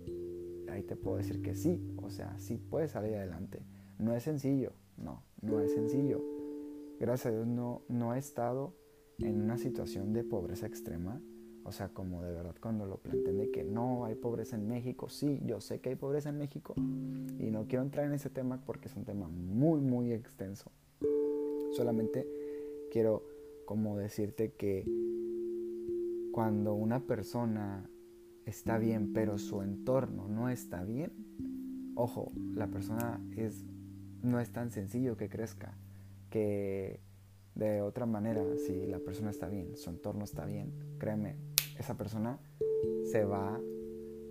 ahí 0.70 0.84
te 0.84 0.96
puedo 0.96 1.18
decir 1.18 1.42
que 1.42 1.54
sí, 1.54 1.86
o 2.02 2.10
sea, 2.10 2.40
sí 2.40 2.56
puedes 2.58 2.92
salir 2.92 3.16
adelante. 3.16 3.60
No 4.00 4.16
es 4.16 4.24
sencillo, 4.24 4.72
no, 4.96 5.26
no 5.42 5.60
es 5.60 5.74
sencillo. 5.74 6.24
gracias 6.98 7.26
a 7.26 7.36
Dios 7.36 7.46
no, 7.46 7.82
no 7.90 8.16
he 8.16 8.20
estado 8.20 8.74
en 9.20 9.42
una 9.42 9.58
situación 9.58 10.14
de 10.14 10.24
pobreza 10.24 10.66
extrema. 10.66 11.22
O 11.66 11.72
sea, 11.72 11.90
como 11.90 12.22
de 12.22 12.32
verdad 12.32 12.56
cuando 12.60 12.86
lo 12.86 12.98
planteé 12.98 13.34
de 13.34 13.52
que 13.52 13.64
no 13.64 14.06
hay 14.06 14.16
pobreza 14.16 14.56
en 14.56 14.68
México, 14.68 15.10
sí, 15.10 15.40
yo 15.46 15.62
sé 15.62 15.80
que 15.80 15.90
hay 15.90 15.96
pobreza 15.96 16.30
en 16.30 16.38
México 16.38 16.74
y 16.78 17.52
no 17.52 17.68
quiero 17.68 17.84
entrar 17.84 18.06
en 18.06 18.14
ese 18.14 18.30
tema 18.30 18.62
porque 18.66 18.90
es 18.90 18.96
un 18.96 19.06
tema 19.06 19.28
muy, 19.30 19.80
muy 19.80 20.12
extenso. 20.12 20.72
Solamente 21.72 22.28
quiero 22.92 23.24
como 23.66 23.98
decirte 23.98 24.52
que 24.52 24.86
cuando 26.34 26.74
una 26.74 27.00
persona 27.00 27.90
está 28.46 28.78
bien 28.78 29.14
pero 29.14 29.38
su 29.38 29.62
entorno 29.62 30.28
no 30.28 30.50
está 30.50 30.84
bien, 30.84 31.12
ojo, 31.96 32.32
la 32.56 32.68
persona 32.68 33.22
es, 33.38 33.64
no 34.22 34.40
es 34.40 34.52
tan 34.52 34.72
sencillo 34.72 35.16
que 35.16 35.30
crezca, 35.30 35.78
que 36.30 37.00
de 37.56 37.82
otra 37.82 38.06
manera, 38.06 38.44
si 38.58 38.86
la 38.88 39.00
persona 39.00 39.30
está 39.30 39.48
bien, 39.48 39.78
su 39.78 39.90
entorno 39.90 40.24
está 40.24 40.46
bien, 40.46 40.74
créeme, 40.98 41.36
esa 41.78 41.98
persona 41.98 42.40
se 43.04 43.26
va, 43.26 43.60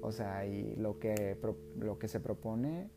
o 0.00 0.12
sea, 0.12 0.46
y 0.46 0.76
lo 0.76 0.98
que, 0.98 1.38
lo 1.78 1.98
que 1.98 2.08
se 2.08 2.20
propone 2.20 2.90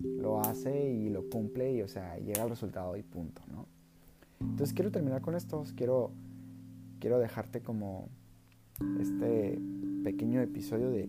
lo 0.00 0.40
hace 0.40 0.90
y 0.90 1.08
lo 1.08 1.28
cumple 1.28 1.72
y, 1.72 1.82
o 1.82 1.88
sea, 1.88 2.18
llega 2.18 2.42
al 2.42 2.50
resultado 2.50 2.96
y 2.96 3.02
punto, 3.02 3.42
¿no? 3.50 3.66
Entonces 4.40 4.72
quiero 4.72 4.90
terminar 4.90 5.22
con 5.22 5.34
esto, 5.34 5.62
quiero, 5.76 6.12
quiero 6.98 7.18
dejarte 7.18 7.62
como 7.62 8.08
este 9.00 9.60
pequeño 10.02 10.40
episodio 10.40 10.90
de 10.90 11.08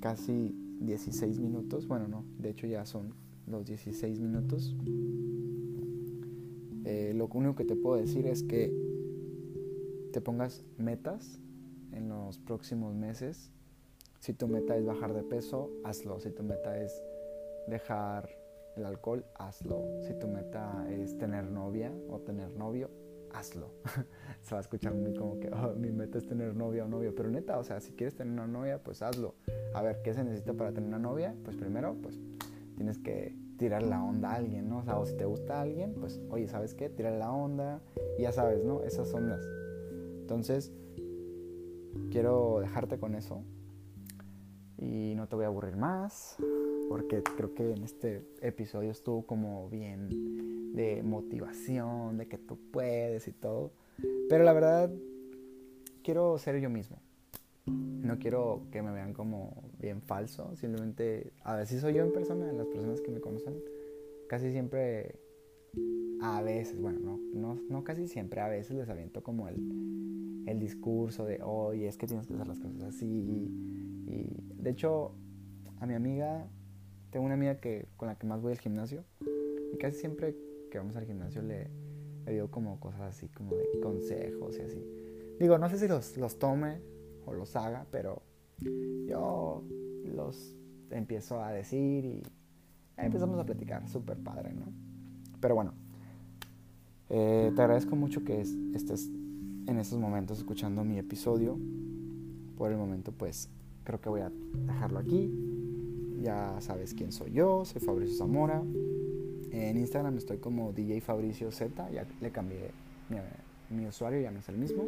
casi 0.00 0.54
16 0.80 1.38
minutos, 1.40 1.86
bueno, 1.86 2.08
no, 2.08 2.24
de 2.38 2.50
hecho 2.50 2.66
ya 2.66 2.84
son 2.84 3.14
los 3.46 3.64
16 3.64 4.20
minutos. 4.20 4.76
Eh, 6.84 7.14
lo 7.16 7.28
único 7.32 7.54
que 7.54 7.64
te 7.64 7.76
puedo 7.76 7.96
decir 7.96 8.26
es 8.26 8.42
que 8.42 8.72
te 10.12 10.20
pongas 10.20 10.62
metas 10.76 11.40
en 11.94 12.08
los 12.08 12.38
próximos 12.38 12.94
meses. 12.94 13.50
Si 14.20 14.32
tu 14.32 14.48
meta 14.48 14.76
es 14.76 14.84
bajar 14.84 15.12
de 15.12 15.22
peso, 15.22 15.70
hazlo. 15.84 16.20
Si 16.20 16.30
tu 16.30 16.42
meta 16.42 16.80
es 16.80 17.02
dejar 17.66 18.28
el 18.76 18.84
alcohol, 18.84 19.24
hazlo. 19.34 19.84
Si 20.02 20.14
tu 20.14 20.28
meta 20.28 20.86
es 20.90 21.16
tener 21.18 21.50
novia 21.50 21.92
o 22.08 22.20
tener 22.20 22.50
novio, 22.56 22.90
hazlo. 23.32 23.70
se 24.42 24.54
va 24.54 24.58
a 24.58 24.60
escuchar 24.60 24.94
muy 24.94 25.14
como 25.14 25.38
que 25.38 25.50
oh, 25.50 25.74
mi 25.74 25.90
meta 25.90 26.18
es 26.18 26.26
tener 26.26 26.54
novia 26.54 26.84
o 26.84 26.88
novio. 26.88 27.14
Pero 27.14 27.30
neta, 27.30 27.58
o 27.58 27.64
sea, 27.64 27.80
si 27.80 27.92
quieres 27.92 28.14
tener 28.14 28.32
una 28.32 28.46
novia, 28.46 28.82
pues 28.82 29.02
hazlo. 29.02 29.34
A 29.74 29.82
ver, 29.82 30.02
¿qué 30.02 30.14
se 30.14 30.24
necesita 30.24 30.54
para 30.54 30.72
tener 30.72 30.88
una 30.88 30.98
novia? 30.98 31.34
Pues 31.44 31.56
primero, 31.56 31.96
pues 32.00 32.18
tienes 32.76 32.98
que 32.98 33.36
tirar 33.56 33.82
la 33.82 34.02
onda 34.02 34.32
a 34.32 34.34
alguien, 34.36 34.68
¿no? 34.68 34.78
O 34.78 34.84
sea, 34.84 34.98
o 34.98 35.06
si 35.06 35.16
te 35.16 35.24
gusta 35.24 35.58
a 35.58 35.62
alguien, 35.62 35.94
pues, 35.94 36.20
oye, 36.30 36.48
¿sabes 36.48 36.74
qué? 36.74 36.88
Tirar 36.88 37.12
la 37.12 37.32
onda 37.32 37.80
ya 38.18 38.32
sabes, 38.32 38.64
¿no? 38.64 38.82
Esas 38.82 39.12
ondas. 39.12 39.46
Entonces, 40.20 40.72
quiero 42.14 42.60
dejarte 42.60 42.96
con 42.96 43.16
eso 43.16 43.42
y 44.78 45.14
no 45.16 45.26
te 45.26 45.34
voy 45.34 45.46
a 45.46 45.48
aburrir 45.48 45.74
más 45.76 46.36
porque 46.88 47.24
creo 47.24 47.54
que 47.54 47.72
en 47.72 47.82
este 47.82 48.22
episodio 48.40 48.92
estuvo 48.92 49.26
como 49.26 49.68
bien 49.68 50.72
de 50.74 51.02
motivación, 51.02 52.16
de 52.16 52.28
que 52.28 52.38
tú 52.38 52.56
puedes 52.70 53.26
y 53.26 53.32
todo. 53.32 53.72
Pero 54.28 54.44
la 54.44 54.52
verdad, 54.52 54.92
quiero 56.04 56.38
ser 56.38 56.60
yo 56.60 56.70
mismo. 56.70 57.00
No 57.66 58.20
quiero 58.20 58.62
que 58.70 58.80
me 58.80 58.92
vean 58.92 59.12
como 59.12 59.64
bien 59.80 60.00
falso, 60.00 60.54
simplemente 60.54 61.32
a 61.42 61.56
ver 61.56 61.66
si 61.66 61.80
soy 61.80 61.94
yo 61.94 62.04
en 62.04 62.12
persona, 62.12 62.52
las 62.52 62.68
personas 62.68 63.00
que 63.00 63.10
me 63.10 63.20
conocen, 63.20 63.54
casi 64.28 64.52
siempre, 64.52 65.16
a 66.20 66.42
veces, 66.42 66.80
bueno, 66.80 67.00
no, 67.00 67.18
no, 67.32 67.60
no 67.68 67.82
casi 67.82 68.06
siempre, 68.06 68.40
a 68.40 68.46
veces 68.46 68.76
les 68.76 68.88
aviento 68.88 69.24
como 69.24 69.48
el, 69.48 69.56
el 70.46 70.58
discurso 70.58 71.24
de, 71.24 71.42
oye, 71.42 71.88
es 71.88 71.96
que 71.96 72.06
tienes 72.06 72.26
que 72.26 72.34
hacer 72.34 72.46
las 72.46 72.58
cosas 72.58 72.82
así. 72.82 73.06
Y, 73.06 74.62
de 74.62 74.70
hecho, 74.70 75.12
a 75.80 75.86
mi 75.86 75.94
amiga, 75.94 76.46
tengo 77.10 77.26
una 77.26 77.34
amiga 77.34 77.60
que, 77.60 77.88
con 77.96 78.08
la 78.08 78.16
que 78.16 78.26
más 78.26 78.40
voy 78.40 78.52
al 78.52 78.58
gimnasio, 78.58 79.04
y 79.72 79.76
casi 79.78 79.98
siempre 79.98 80.36
que 80.70 80.78
vamos 80.78 80.96
al 80.96 81.04
gimnasio 81.04 81.42
le, 81.42 81.68
le 82.24 82.32
digo 82.32 82.50
como 82.50 82.80
cosas 82.80 83.02
así, 83.02 83.28
como 83.28 83.54
de 83.54 83.80
consejos 83.82 84.56
y 84.58 84.62
así. 84.62 84.82
Digo, 85.38 85.58
no 85.58 85.68
sé 85.68 85.78
si 85.78 85.88
los, 85.88 86.16
los 86.16 86.38
tome 86.38 86.80
o 87.26 87.32
los 87.32 87.56
haga, 87.56 87.86
pero 87.90 88.22
yo 89.06 89.64
los 90.04 90.56
empiezo 90.90 91.42
a 91.42 91.50
decir 91.50 92.04
y 92.04 92.22
empezamos 92.96 93.38
a 93.38 93.44
platicar, 93.44 93.88
súper 93.88 94.18
padre, 94.18 94.52
¿no? 94.52 94.72
Pero 95.40 95.54
bueno, 95.54 95.74
eh, 97.10 97.52
te 97.54 97.62
agradezco 97.62 97.96
mucho 97.96 98.24
que 98.24 98.40
estés 98.40 99.10
en 99.66 99.78
estos 99.78 99.98
momentos 99.98 100.38
escuchando 100.38 100.84
mi 100.84 100.98
episodio. 100.98 101.58
Por 102.56 102.70
el 102.70 102.78
momento 102.78 103.12
pues 103.12 103.48
creo 103.84 104.00
que 104.00 104.08
voy 104.08 104.20
a 104.20 104.30
dejarlo 104.66 104.98
aquí. 104.98 105.32
Ya 106.20 106.56
sabes 106.60 106.94
quién 106.94 107.12
soy 107.12 107.32
yo, 107.32 107.64
soy 107.64 107.80
Fabricio 107.80 108.16
Zamora. 108.16 108.62
En 109.50 109.76
Instagram 109.76 110.16
estoy 110.16 110.38
como 110.38 110.72
DJ 110.72 111.00
Fabricio 111.00 111.50
Z, 111.52 111.90
ya 111.90 112.06
le 112.20 112.30
cambié 112.30 112.70
mi, 113.70 113.86
usuario, 113.86 114.20
ya 114.20 114.30
no 114.32 114.40
es 114.40 114.48
el 114.48 114.56
mismo, 114.56 114.84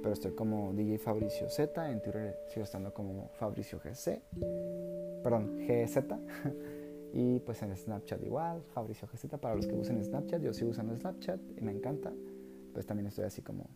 pero 0.00 0.12
estoy 0.12 0.32
como 0.32 0.72
DJ 0.74 0.98
Fabricio 0.98 1.48
Z, 1.48 1.90
en 1.90 2.00
Twitter 2.00 2.36
sigo 2.46 2.62
estando 2.62 2.94
como 2.94 3.30
Fabricio 3.34 3.80
GC, 3.80 4.22
perdón, 5.24 5.58
GZ, 5.58 5.98
y 7.14 7.40
pues 7.40 7.60
en 7.62 7.76
Snapchat 7.76 8.22
igual, 8.22 8.62
Fabricio 8.74 9.08
GZ, 9.08 9.38
para 9.40 9.56
los 9.56 9.66
que 9.66 9.74
usen 9.74 10.02
Snapchat, 10.04 10.40
yo 10.40 10.52
sigo 10.52 10.70
usando 10.70 10.94
Snapchat 10.94 11.40
y 11.56 11.60
me 11.62 11.72
encanta, 11.72 12.12
pues 12.74 12.86
también 12.86 13.08
estoy 13.08 13.24
así 13.24 13.42
como 13.42 13.66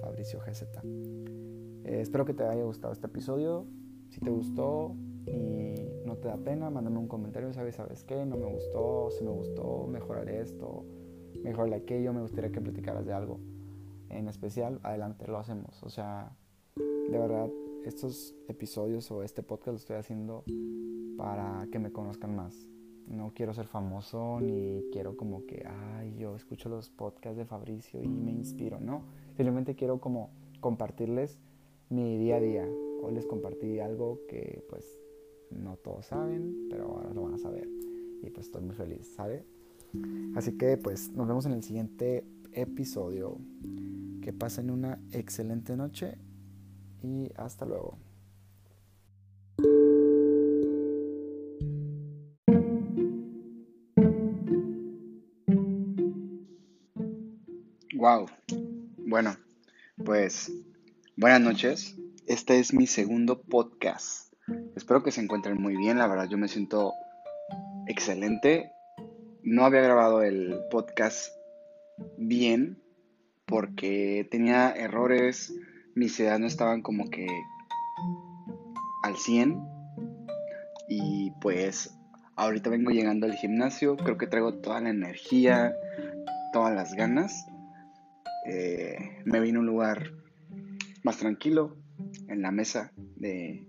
Fabricio 0.00 0.40
GZ. 0.40 0.62
Eh, 0.84 2.00
espero 2.00 2.24
que 2.24 2.34
te 2.34 2.44
haya 2.44 2.64
gustado 2.64 2.92
este 2.92 3.06
episodio. 3.06 3.66
Si 4.08 4.20
te 4.20 4.30
gustó 4.30 4.94
y 5.26 5.74
no 6.04 6.16
te 6.16 6.28
da 6.28 6.36
pena, 6.36 6.70
mándame 6.70 6.98
un 6.98 7.08
comentario, 7.08 7.52
sabes, 7.52 7.76
sabes 7.76 8.04
qué, 8.04 8.26
no 8.26 8.36
me 8.36 8.46
gustó, 8.46 9.10
si 9.10 9.24
me 9.24 9.30
gustó, 9.30 9.86
mejoraré 9.86 10.40
esto, 10.40 10.84
mejoraré 11.42 11.76
aquello, 11.76 12.12
me 12.12 12.20
gustaría 12.20 12.52
que 12.52 12.60
platicaras 12.60 13.06
de 13.06 13.12
algo 13.12 13.40
en 14.12 14.28
especial, 14.28 14.78
adelante, 14.82 15.26
lo 15.26 15.38
hacemos. 15.38 15.82
O 15.82 15.88
sea, 15.88 16.36
de 16.76 17.18
verdad, 17.18 17.50
estos 17.84 18.34
episodios 18.48 19.10
o 19.10 19.22
este 19.22 19.42
podcast 19.42 19.68
lo 19.68 19.76
estoy 19.76 19.96
haciendo 19.96 20.44
para 21.16 21.66
que 21.72 21.78
me 21.78 21.92
conozcan 21.92 22.36
más. 22.36 22.68
No 23.08 23.32
quiero 23.34 23.52
ser 23.52 23.66
famoso 23.66 24.38
ni 24.40 24.84
quiero 24.92 25.16
como 25.16 25.44
que, 25.46 25.66
ay, 25.66 26.14
yo 26.16 26.36
escucho 26.36 26.68
los 26.68 26.88
podcasts 26.88 27.36
de 27.36 27.44
Fabricio 27.44 28.02
y 28.02 28.08
me 28.08 28.30
inspiro, 28.30 28.78
¿no? 28.80 29.02
Simplemente 29.36 29.74
quiero 29.74 29.98
como 29.98 30.30
compartirles 30.60 31.38
mi 31.88 32.18
día 32.18 32.36
a 32.36 32.40
día. 32.40 32.68
Hoy 33.02 33.14
les 33.14 33.26
compartí 33.26 33.80
algo 33.80 34.20
que 34.28 34.62
pues 34.68 34.84
no 35.50 35.76
todos 35.76 36.06
saben, 36.06 36.68
pero 36.68 36.84
ahora 36.84 37.14
lo 37.14 37.22
van 37.22 37.34
a 37.34 37.38
saber. 37.38 37.66
Y 38.22 38.30
pues 38.30 38.46
estoy 38.46 38.62
muy 38.62 38.74
feliz, 38.74 39.12
¿sabe? 39.16 39.44
Así 40.36 40.56
que 40.58 40.76
pues 40.76 41.10
nos 41.12 41.26
vemos 41.26 41.46
en 41.46 41.52
el 41.52 41.62
siguiente 41.62 42.24
episodio. 42.52 43.38
Que 44.20 44.32
pasen 44.32 44.70
una 44.70 45.00
excelente 45.10 45.76
noche 45.76 46.18
y 47.02 47.32
hasta 47.36 47.64
luego. 47.64 47.96
Wow. 57.94 58.26
Bueno, 59.04 59.36
pues 60.04 60.52
buenas 61.16 61.40
noches. 61.40 61.96
Este 62.26 62.60
es 62.60 62.72
mi 62.72 62.86
segundo 62.86 63.42
podcast. 63.42 64.32
Espero 64.76 65.02
que 65.02 65.10
se 65.10 65.20
encuentren 65.20 65.60
muy 65.60 65.76
bien. 65.76 65.98
La 65.98 66.06
verdad, 66.06 66.28
yo 66.28 66.38
me 66.38 66.46
siento 66.46 66.92
excelente. 67.88 68.70
No 69.42 69.64
había 69.64 69.80
grabado 69.80 70.22
el 70.22 70.56
podcast 70.70 71.32
bien 72.16 72.80
porque 73.44 74.26
tenía 74.30 74.70
errores. 74.70 75.52
Mis 75.94 76.18
ideas 76.20 76.38
no 76.38 76.46
estaban 76.46 76.80
como 76.80 77.10
que 77.10 77.26
al 79.02 79.16
100. 79.16 79.60
Y 80.88 81.32
pues 81.40 81.98
ahorita 82.36 82.70
vengo 82.70 82.92
llegando 82.92 83.26
al 83.26 83.34
gimnasio. 83.34 83.96
Creo 83.96 84.16
que 84.16 84.28
traigo 84.28 84.54
toda 84.60 84.80
la 84.80 84.90
energía, 84.90 85.74
todas 86.52 86.72
las 86.72 86.94
ganas 86.94 87.46
eh, 88.44 89.22
me 89.24 89.40
vine 89.40 89.58
a 89.58 89.60
un 89.60 89.66
lugar 89.66 90.12
más 91.02 91.18
tranquilo, 91.18 91.76
en 92.28 92.42
la 92.42 92.50
mesa 92.50 92.92
de 93.16 93.66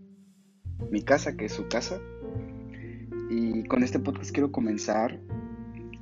mi 0.91 1.03
casa, 1.03 1.35
que 1.35 1.45
es 1.45 1.53
su 1.53 1.67
casa. 1.67 1.99
Y 3.29 3.63
con 3.65 3.83
este 3.83 3.99
podcast 3.99 4.31
quiero 4.31 4.51
comenzar 4.51 5.19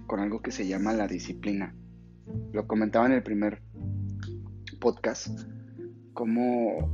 con 0.08 0.20
algo 0.20 0.42
que 0.42 0.52
se 0.52 0.68
llama 0.68 0.94
la 0.94 1.08
disciplina. 1.08 1.76
Lo 2.54 2.68
comentaba 2.68 3.06
en 3.06 3.14
el 3.14 3.24
primer 3.24 3.62
podcast, 4.80 5.28
como 6.14 6.90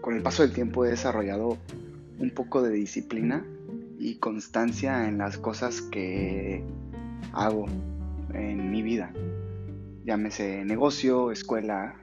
con 0.00 0.16
el 0.16 0.22
paso 0.22 0.42
del 0.42 0.52
tiempo 0.52 0.84
he 0.84 0.90
desarrollado 0.90 1.58
un 2.18 2.30
poco 2.30 2.62
de 2.62 2.70
disciplina 2.70 3.44
y 3.98 4.16
constancia 4.16 5.08
en 5.08 5.18
las 5.18 5.38
cosas 5.38 5.80
que 5.80 6.64
hago 7.32 7.66
en 8.34 8.70
mi 8.70 8.82
vida. 8.82 9.12
Llámese 10.04 10.64
negocio, 10.64 11.30
escuela, 11.30 11.94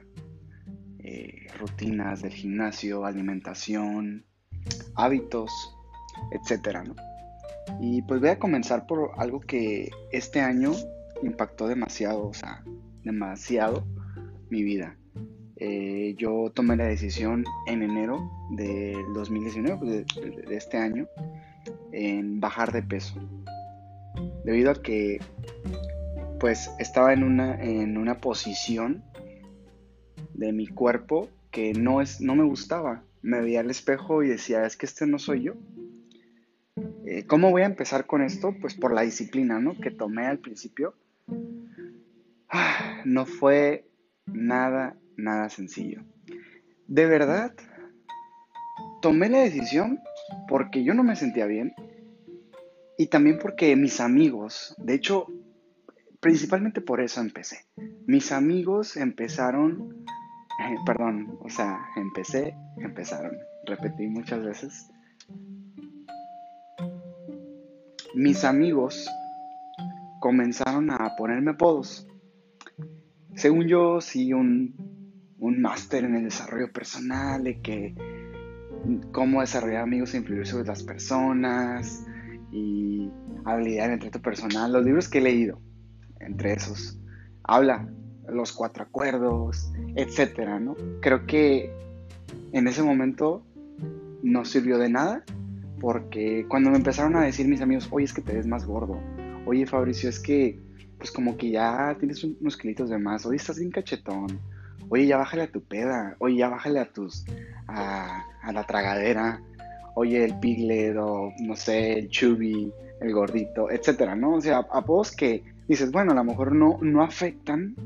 eh, 0.98 1.46
rutinas 1.58 2.22
del 2.22 2.32
gimnasio, 2.32 3.04
alimentación, 3.04 4.24
hábitos, 4.94 5.50
etcétera, 6.32 6.84
Y 7.80 8.02
pues 8.02 8.20
voy 8.20 8.30
a 8.30 8.38
comenzar 8.38 8.86
por 8.86 9.12
algo 9.16 9.40
que 9.40 9.90
este 10.12 10.40
año 10.40 10.72
impactó 11.22 11.68
demasiado, 11.68 12.28
o 12.28 12.34
sea, 12.34 12.62
demasiado 13.04 13.84
mi 14.50 14.62
vida. 14.62 14.96
Eh, 15.56 16.14
yo 16.16 16.50
tomé 16.54 16.76
la 16.76 16.84
decisión 16.84 17.44
en 17.66 17.82
enero 17.82 18.30
del 18.50 19.12
2019, 19.12 19.76
pues, 19.76 20.46
de, 20.48 20.56
este 20.56 20.78
año, 20.78 21.06
en 21.92 22.40
bajar 22.40 22.72
de 22.72 22.82
peso. 22.82 23.14
Debido 24.44 24.70
a 24.70 24.82
que 24.82 25.20
pues 26.40 26.70
estaba 26.78 27.12
en 27.12 27.22
una, 27.22 27.62
en 27.62 27.98
una 27.98 28.20
posición 28.20 29.04
de 30.32 30.52
mi 30.52 30.66
cuerpo 30.66 31.28
que 31.50 31.74
no, 31.74 32.00
es, 32.00 32.20
no 32.22 32.34
me 32.34 32.44
gustaba. 32.44 33.04
Me 33.20 33.42
veía 33.42 33.60
al 33.60 33.70
espejo 33.70 34.22
y 34.22 34.28
decía, 34.28 34.64
es 34.64 34.76
que 34.78 34.86
este 34.86 35.06
no 35.06 35.18
soy 35.18 35.42
yo. 35.42 35.54
Eh, 37.04 37.26
¿Cómo 37.26 37.50
voy 37.50 37.62
a 37.62 37.66
empezar 37.66 38.06
con 38.06 38.22
esto? 38.22 38.54
Pues 38.58 38.74
por 38.74 38.94
la 38.94 39.02
disciplina, 39.02 39.60
¿no? 39.60 39.78
Que 39.78 39.90
tomé 39.90 40.26
al 40.26 40.38
principio. 40.38 40.94
Ah, 42.48 43.02
no 43.04 43.26
fue 43.26 43.84
nada, 44.24 44.96
nada 45.16 45.50
sencillo. 45.50 46.02
De 46.86 47.04
verdad, 47.04 47.54
tomé 49.02 49.28
la 49.28 49.40
decisión 49.40 50.00
porque 50.48 50.84
yo 50.84 50.94
no 50.94 51.04
me 51.04 51.16
sentía 51.16 51.44
bien 51.44 51.74
y 52.96 53.08
también 53.08 53.38
porque 53.38 53.76
mis 53.76 54.00
amigos, 54.00 54.74
de 54.78 54.94
hecho, 54.94 55.26
principalmente 56.20 56.80
por 56.80 57.00
eso 57.00 57.20
empecé. 57.20 57.66
Mis 58.06 58.32
amigos 58.32 58.96
empezaron, 58.96 60.04
eh, 60.62 60.76
perdón, 60.84 61.38
o 61.40 61.48
sea, 61.48 61.80
empecé, 61.96 62.54
empezaron, 62.76 63.32
repetí 63.66 64.06
muchas 64.06 64.44
veces. 64.44 64.90
Mis 68.14 68.44
amigos 68.44 69.08
comenzaron 70.20 70.90
a 70.90 71.16
ponerme 71.16 71.52
apodos. 71.52 72.06
Según 73.34 73.66
yo, 73.66 74.00
sí, 74.00 74.32
un, 74.32 74.74
un 75.38 75.60
máster 75.62 76.04
en 76.04 76.16
el 76.16 76.24
desarrollo 76.24 76.72
personal, 76.72 77.44
de 77.44 77.60
que 77.62 77.94
cómo 79.12 79.40
desarrollar 79.40 79.82
amigos 79.82 80.14
e 80.14 80.18
influir 80.18 80.46
sobre 80.46 80.66
las 80.66 80.82
personas 80.82 82.04
y 82.52 83.10
habilidad 83.44 83.92
en 83.92 84.00
trato 84.00 84.20
personal. 84.20 84.72
Los 84.72 84.84
libros 84.84 85.08
que 85.08 85.18
he 85.18 85.22
leído, 85.22 85.60
entre 86.20 86.52
esos, 86.52 86.98
habla 87.42 87.88
los 88.28 88.52
cuatro 88.52 88.84
acuerdos, 88.84 89.70
etcétera, 89.96 90.60
¿no? 90.60 90.76
Creo 91.00 91.26
que 91.26 91.72
en 92.52 92.68
ese 92.68 92.82
momento 92.82 93.42
no 94.22 94.44
sirvió 94.44 94.78
de 94.78 94.88
nada 94.88 95.24
porque 95.80 96.46
cuando 96.48 96.70
me 96.70 96.76
empezaron 96.76 97.16
a 97.16 97.22
decir 97.22 97.48
mis 97.48 97.62
amigos, 97.62 97.88
oye, 97.90 98.04
es 98.04 98.12
que 98.12 98.22
te 98.22 98.34
ves 98.34 98.46
más 98.46 98.66
gordo, 98.66 99.00
oye, 99.46 99.66
Fabricio, 99.66 100.08
es 100.08 100.20
que 100.20 100.58
pues 100.98 101.10
como 101.10 101.38
que 101.38 101.50
ya 101.50 101.96
tienes 101.98 102.22
unos 102.22 102.58
kilitos 102.58 102.90
de 102.90 102.98
más, 102.98 103.24
oye, 103.24 103.38
estás 103.38 103.58
bien 103.58 103.70
cachetón, 103.70 104.38
oye, 104.90 105.06
ya 105.06 105.16
bájale 105.16 105.44
a 105.44 105.50
tu 105.50 105.62
peda, 105.62 106.14
oye, 106.18 106.36
ya 106.36 106.50
bájale 106.50 106.78
a 106.78 106.92
tus, 106.92 107.24
a, 107.66 108.24
la 108.52 108.66
tragadera, 108.66 109.40
oye, 109.94 110.22
el 110.22 110.38
piglet 110.38 110.96
o 110.98 111.32
no 111.40 111.56
sé, 111.56 111.98
el 111.98 112.10
chubby, 112.10 112.70
el 113.00 113.12
gordito, 113.14 113.70
etcétera, 113.70 114.14
¿no? 114.14 114.34
O 114.34 114.40
sea, 114.42 114.58
apodos 114.58 115.12
que 115.12 115.42
dices, 115.70 115.90
bueno, 115.90 116.12
a 116.12 116.14
lo 116.16 116.24
mejor 116.24 116.54
no, 116.54 116.78
no 116.82 117.02
afectan, 117.02 117.76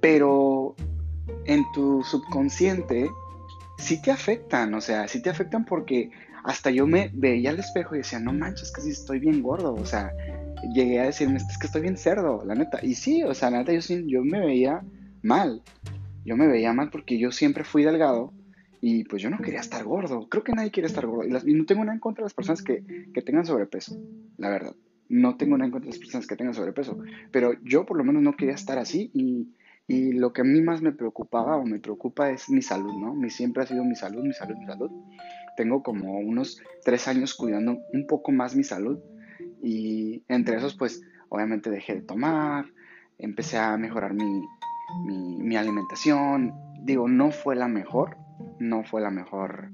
pero 0.00 0.74
en 1.44 1.64
tu 1.72 2.02
subconsciente 2.02 3.10
sí 3.78 4.00
te 4.00 4.10
afectan, 4.10 4.72
o 4.74 4.80
sea, 4.80 5.06
sí 5.06 5.22
te 5.22 5.30
afectan 5.30 5.64
porque 5.64 6.10
hasta 6.44 6.70
yo 6.70 6.86
me 6.86 7.10
veía 7.12 7.50
al 7.50 7.58
espejo 7.58 7.94
y 7.94 7.98
decía, 7.98 8.18
no 8.20 8.32
manches, 8.32 8.72
que 8.72 8.80
sí 8.80 8.90
estoy 8.90 9.18
bien 9.18 9.42
gordo, 9.42 9.74
o 9.74 9.84
sea, 9.84 10.12
llegué 10.74 11.00
a 11.00 11.04
decirme, 11.04 11.36
es 11.36 11.58
que 11.58 11.66
estoy 11.66 11.82
bien 11.82 11.96
cerdo, 11.96 12.42
la 12.44 12.54
neta. 12.54 12.78
Y 12.82 12.94
sí, 12.94 13.22
o 13.22 13.34
sea, 13.34 13.50
la 13.50 13.58
neta, 13.58 13.72
yo, 13.72 13.80
yo 14.06 14.24
me 14.24 14.40
veía 14.40 14.82
mal. 15.22 15.62
Yo 16.24 16.36
me 16.36 16.46
veía 16.46 16.72
mal 16.72 16.90
porque 16.90 17.18
yo 17.18 17.32
siempre 17.32 17.64
fui 17.64 17.82
delgado 17.82 18.32
y 18.80 19.04
pues 19.04 19.22
yo 19.22 19.30
no 19.30 19.38
quería 19.38 19.60
estar 19.60 19.84
gordo. 19.84 20.28
Creo 20.28 20.44
que 20.44 20.52
nadie 20.52 20.70
quiere 20.70 20.86
estar 20.86 21.06
gordo. 21.06 21.26
Y, 21.46 21.54
no 21.54 21.64
tengo 21.66 21.82
nada 21.84 21.94
en 21.94 22.00
contra 22.00 22.22
de 22.22 22.26
las 22.26 22.34
personas 22.34 22.62
que, 22.62 22.82
que, 23.12 23.22
tengan 23.22 23.46
sobrepeso, 23.46 23.98
la 24.38 24.48
verdad. 24.48 24.74
No 25.10 25.36
tengo 25.36 25.58
nada 25.58 25.66
en 25.66 25.72
contra 25.72 25.90
de 25.90 25.92
las 25.92 25.98
personas 25.98 26.26
que 26.26 26.36
tengan 26.36 26.54
sobrepeso. 26.54 26.98
Pero 27.30 27.52
yo 27.62 27.84
por 27.84 27.98
lo 27.98 28.04
menos 28.04 28.22
no 28.22 28.36
quería 28.36 28.54
estar 28.54 28.78
así 28.78 29.10
y, 29.12 29.48
y 29.86 30.12
lo 30.12 30.32
que 30.32 30.40
a 30.40 30.44
mí 30.44 30.62
más 30.62 30.80
me 30.80 30.92
preocupaba 30.92 31.56
o 31.56 31.66
me 31.66 31.80
preocupa 31.80 32.30
es 32.30 32.48
mi 32.48 32.62
salud, 32.62 32.94
¿no? 32.94 33.12
Mi, 33.12 33.28
siempre 33.28 33.64
ha 33.64 33.66
sido 33.66 33.84
mi 33.84 33.96
salud, 33.96 34.22
mi 34.22 34.32
salud, 34.32 34.56
mi 34.56 34.66
salud. 34.66 34.90
Tengo 35.56 35.82
como 35.82 36.18
unos 36.20 36.62
tres 36.84 37.08
años 37.08 37.34
cuidando 37.34 37.76
un 37.92 38.06
poco 38.06 38.32
más 38.32 38.54
mi 38.54 38.64
salud 38.64 38.98
y 39.62 40.22
entre 40.28 40.56
esos, 40.56 40.76
pues, 40.76 41.02
obviamente 41.28 41.70
dejé 41.70 41.96
de 41.96 42.02
tomar, 42.02 42.66
empecé 43.18 43.58
a 43.58 43.76
mejorar 43.76 44.14
mi, 44.14 44.42
mi, 45.04 45.56
alimentación. 45.56 46.54
Digo, 46.82 47.08
no 47.08 47.30
fue 47.30 47.56
la 47.56 47.68
mejor, 47.68 48.16
no 48.58 48.84
fue 48.84 49.00
la 49.00 49.10
mejor 49.10 49.70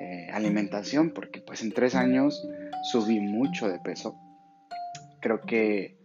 eh, 0.00 0.28
alimentación 0.32 1.10
porque 1.10 1.40
pues 1.40 1.62
en 1.62 1.72
tres 1.72 1.94
años 1.94 2.46
subí 2.90 3.20
mucho 3.20 3.68
de 3.68 3.78
peso. 3.78 4.18
Creo 5.24 5.40
que 5.40 5.96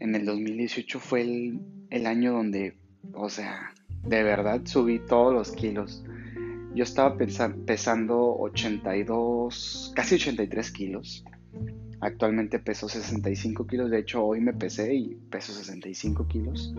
en 0.00 0.16
el 0.16 0.26
2018 0.26 0.98
fue 0.98 1.20
el, 1.20 2.06
año 2.08 2.32
donde, 2.32 2.76
o 3.12 3.28
sea, 3.28 3.72
de 4.02 4.24
verdad 4.24 4.62
subí 4.64 4.98
todos 4.98 5.32
los 5.32 5.52
kilos. 5.52 6.04
Yo 6.74 6.82
estaba 6.82 7.16
pesando 7.16 8.36
82, 8.40 9.92
casi 9.94 10.16
83 10.16 10.72
kilos. 10.72 11.24
Actualmente 12.00 12.58
peso 12.58 12.88
65 12.88 13.68
kilos, 13.68 13.88
de 13.88 14.00
hecho 14.00 14.24
hoy 14.24 14.40
me 14.40 14.52
pesé 14.52 14.92
y 14.96 15.14
peso 15.30 15.52
65 15.52 16.26
kilos. 16.26 16.74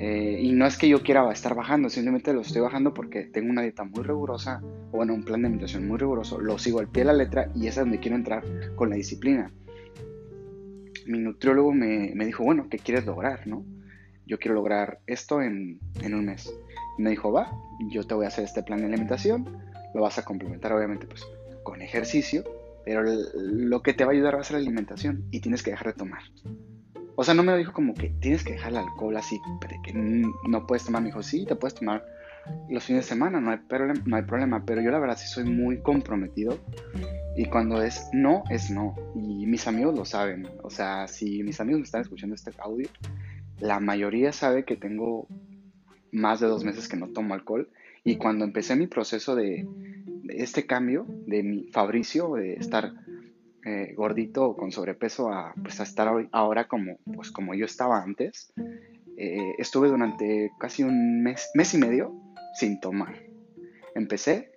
Eh, 0.00 0.40
y 0.42 0.50
no 0.50 0.66
es 0.66 0.76
que 0.76 0.88
yo 0.88 1.04
quiera 1.04 1.30
estar 1.30 1.54
bajando, 1.54 1.88
simplemente 1.88 2.32
lo 2.32 2.40
estoy 2.40 2.62
bajando 2.62 2.92
porque 2.92 3.26
tengo 3.26 3.48
una 3.48 3.62
dieta 3.62 3.84
muy 3.84 4.02
rigurosa, 4.02 4.60
o 4.90 4.96
bueno, 4.96 5.14
un 5.14 5.22
plan 5.22 5.42
de 5.42 5.46
alimentación 5.46 5.86
muy 5.86 5.98
riguroso, 5.98 6.40
lo 6.40 6.58
sigo 6.58 6.80
al 6.80 6.88
pie 6.88 7.04
de 7.04 7.12
la 7.12 7.12
letra 7.12 7.48
y 7.54 7.68
es 7.68 7.76
donde 7.76 8.00
quiero 8.00 8.16
entrar 8.16 8.42
con 8.74 8.90
la 8.90 8.96
disciplina. 8.96 9.52
Mi 11.06 11.18
nutriólogo 11.18 11.72
me, 11.72 12.12
me 12.14 12.26
dijo, 12.26 12.44
bueno, 12.44 12.68
¿qué 12.70 12.78
quieres 12.78 13.06
lograr? 13.06 13.46
no? 13.46 13.64
Yo 14.26 14.38
quiero 14.38 14.54
lograr 14.54 15.00
esto 15.06 15.40
en, 15.40 15.78
en 16.02 16.14
un 16.14 16.26
mes. 16.26 16.52
Y 16.98 17.02
me 17.02 17.10
dijo, 17.10 17.32
va, 17.32 17.52
yo 17.90 18.04
te 18.04 18.14
voy 18.14 18.24
a 18.24 18.28
hacer 18.28 18.44
este 18.44 18.62
plan 18.62 18.80
de 18.80 18.86
alimentación, 18.86 19.46
lo 19.94 20.02
vas 20.02 20.18
a 20.18 20.24
complementar 20.24 20.72
obviamente 20.72 21.06
pues 21.06 21.24
con 21.62 21.80
ejercicio 21.82 22.44
pero 22.86 23.02
lo 23.34 23.82
que 23.82 23.94
te 23.94 24.04
va 24.04 24.12
a 24.12 24.14
ayudar 24.14 24.36
va 24.36 24.42
a 24.42 24.44
ser 24.44 24.54
la 24.54 24.60
alimentación 24.60 25.24
y 25.32 25.40
tienes 25.40 25.64
que 25.64 25.72
dejar 25.72 25.88
de 25.88 25.92
tomar. 25.94 26.22
O 27.16 27.24
sea, 27.24 27.34
no 27.34 27.42
me 27.42 27.58
dijo 27.58 27.72
como 27.72 27.94
que 27.94 28.10
tienes 28.20 28.44
que 28.44 28.52
dejar 28.52 28.70
el 28.70 28.78
alcohol 28.78 29.16
así, 29.16 29.40
que 29.82 29.92
no 29.92 30.66
puedes 30.68 30.84
tomar. 30.84 31.02
Me 31.02 31.08
dijo, 31.08 31.20
sí, 31.20 31.44
te 31.46 31.56
puedes 31.56 31.74
tomar 31.74 32.06
los 32.68 32.84
fines 32.84 33.04
de 33.04 33.08
semana, 33.08 33.40
no 33.40 33.50
hay, 33.50 33.58
no 34.04 34.16
hay 34.16 34.22
problema. 34.22 34.64
Pero 34.64 34.82
yo 34.82 34.90
la 34.90 34.98
verdad 34.98 35.16
sí 35.16 35.26
soy 35.26 35.44
muy 35.44 35.78
comprometido. 35.78 36.58
Y 37.36 37.46
cuando 37.46 37.82
es 37.82 38.08
no, 38.12 38.44
es 38.50 38.70
no. 38.70 38.94
Y 39.14 39.46
mis 39.46 39.66
amigos 39.66 39.94
lo 39.96 40.04
saben. 40.04 40.48
O 40.62 40.70
sea, 40.70 41.06
si 41.08 41.42
mis 41.42 41.60
amigos 41.60 41.80
me 41.80 41.84
están 41.84 42.00
escuchando 42.00 42.34
este 42.34 42.52
audio, 42.58 42.88
la 43.60 43.80
mayoría 43.80 44.32
sabe 44.32 44.64
que 44.64 44.76
tengo 44.76 45.28
más 46.12 46.40
de 46.40 46.46
dos 46.46 46.64
meses 46.64 46.88
que 46.88 46.96
no 46.96 47.08
tomo 47.08 47.34
alcohol. 47.34 47.68
Y 48.04 48.16
cuando 48.16 48.44
empecé 48.44 48.76
mi 48.76 48.86
proceso 48.86 49.34
de, 49.34 49.66
este 50.28 50.66
cambio 50.66 51.06
de 51.26 51.42
mi 51.42 51.64
Fabricio, 51.72 52.34
de 52.34 52.54
estar 52.54 52.92
eh, 53.64 53.94
gordito 53.96 54.54
con 54.56 54.70
sobrepeso 54.72 55.32
a, 55.32 55.54
pues, 55.60 55.80
a 55.80 55.82
estar 55.82 56.08
ahora 56.32 56.68
como, 56.68 56.98
pues, 57.14 57.30
como 57.30 57.54
yo 57.54 57.64
estaba 57.64 58.02
antes, 58.02 58.52
eh, 59.16 59.54
estuve 59.58 59.88
durante 59.88 60.52
casi 60.58 60.82
un 60.82 61.22
mes, 61.22 61.50
mes 61.54 61.74
y 61.74 61.78
medio 61.78 62.25
sin 62.58 62.80
tomar. 62.80 63.14
Empecé 63.94 64.52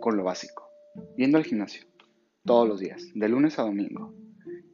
con 0.00 0.16
lo 0.16 0.24
básico, 0.24 0.68
yendo 1.16 1.38
al 1.38 1.44
gimnasio 1.44 1.84
todos 2.44 2.68
los 2.68 2.80
días, 2.80 3.02
de 3.14 3.28
lunes 3.28 3.58
a 3.58 3.62
domingo. 3.62 4.14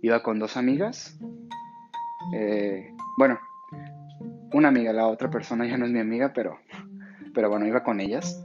Iba 0.02 0.22
con 0.22 0.38
dos 0.38 0.56
amigas. 0.56 1.18
Eh, 2.35 2.92
bueno, 3.16 3.38
una 4.52 4.68
amiga, 4.68 4.92
la 4.92 5.06
otra 5.06 5.30
persona 5.30 5.66
ya 5.66 5.78
no 5.78 5.87
es 5.87 5.92
mi 5.92 6.00
amiga, 6.00 6.33
pero, 6.33 6.59
pero 7.35 7.48
bueno, 7.48 7.66
iba 7.66 7.83
con 7.83 8.00
ellas. 8.00 8.44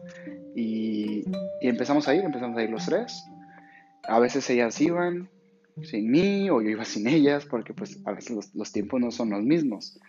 Y, 0.55 1.25
empezamos 1.61 2.07
a 2.07 2.15
ir, 2.15 2.23
empezamos 2.23 2.57
a 2.57 2.63
ir 2.63 2.69
los 2.69 2.85
tres. 2.85 3.25
A 4.07 4.19
veces 4.19 4.47
ellas 4.49 4.79
iban 4.79 5.29
sin 5.81 6.09
mí 6.09 6.49
o 6.49 6.61
yo 6.61 6.69
iba 6.69 6.85
sin 6.85 7.07
ellas 7.07 7.45
porque 7.45 7.73
pues 7.73 7.99
a 8.05 8.11
veces 8.11 8.51
los, 8.53 8.71
tiempos 8.71 8.99
no 9.01 9.11
son 9.11 9.31
los 9.31 9.43
mismos. 9.43 9.99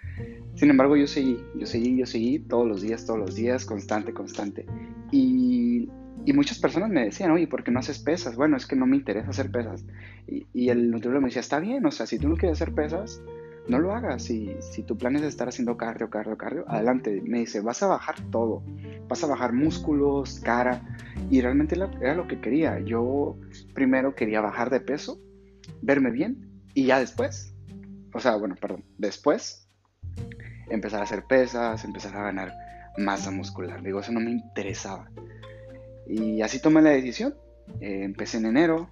Sin 0.54 0.70
embargo, 0.70 0.96
yo 0.96 1.06
seguí, 1.06 1.38
yo 1.58 1.66
seguí, 1.66 1.96
yo 1.96 2.06
seguí 2.06 2.38
todos 2.38 2.66
los 2.66 2.82
días, 2.82 3.04
todos 3.04 3.18
los 3.18 3.34
días, 3.34 3.64
constante, 3.64 4.12
constante. 4.12 4.66
Y, 5.10 5.88
y 6.24 6.32
muchas 6.32 6.58
personas 6.58 6.90
me 6.90 7.04
decían, 7.04 7.30
oye, 7.30 7.46
¿por 7.46 7.62
qué 7.62 7.70
no 7.70 7.80
haces 7.80 7.98
pesas? 7.98 8.36
Bueno, 8.36 8.56
es 8.56 8.66
que 8.66 8.76
no 8.76 8.86
me 8.86 8.96
interesa 8.96 9.30
hacer 9.30 9.50
pesas. 9.50 9.84
Y, 10.26 10.46
y 10.54 10.70
el 10.70 10.90
nutriólogo 10.90 11.22
me 11.22 11.28
decía, 11.28 11.40
está 11.40 11.60
bien, 11.60 11.84
o 11.84 11.90
sea, 11.90 12.06
si 12.06 12.18
tú 12.18 12.28
no 12.28 12.36
quieres 12.36 12.60
hacer 12.60 12.74
pesas, 12.74 13.20
no 13.68 13.78
lo 13.78 13.92
hagas. 13.92 14.22
Si, 14.22 14.56
si 14.60 14.82
tu 14.82 14.96
plan 14.96 15.16
es 15.16 15.22
estar 15.22 15.48
haciendo 15.48 15.76
cardio, 15.76 16.10
cardio, 16.10 16.36
cardio, 16.36 16.64
adelante. 16.68 17.22
Me 17.24 17.40
dice, 17.40 17.60
vas 17.60 17.82
a 17.82 17.86
bajar 17.86 18.16
todo. 18.30 18.62
Vas 19.08 19.22
a 19.24 19.26
bajar 19.26 19.52
músculos, 19.52 20.40
cara. 20.40 20.82
Y 21.30 21.40
realmente 21.40 21.76
era 22.00 22.14
lo 22.14 22.26
que 22.28 22.40
quería. 22.40 22.80
Yo 22.80 23.36
primero 23.74 24.14
quería 24.14 24.40
bajar 24.40 24.70
de 24.70 24.80
peso, 24.80 25.20
verme 25.82 26.10
bien 26.10 26.62
y 26.74 26.86
ya 26.86 26.98
después, 26.98 27.54
o 28.12 28.20
sea, 28.20 28.36
bueno, 28.36 28.54
perdón, 28.60 28.84
después 28.98 29.68
empezar 30.70 31.00
a 31.00 31.04
hacer 31.04 31.24
pesas, 31.24 31.84
empezar 31.84 32.16
a 32.16 32.24
ganar 32.24 32.54
masa 32.98 33.30
muscular. 33.30 33.82
Digo, 33.82 34.00
eso 34.00 34.12
no 34.12 34.20
me 34.20 34.30
interesaba. 34.30 35.10
Y 36.08 36.42
así 36.42 36.60
tomé 36.60 36.82
la 36.82 36.90
decisión. 36.90 37.34
Eh, 37.80 38.04
empecé 38.04 38.38
en 38.38 38.46
enero, 38.46 38.90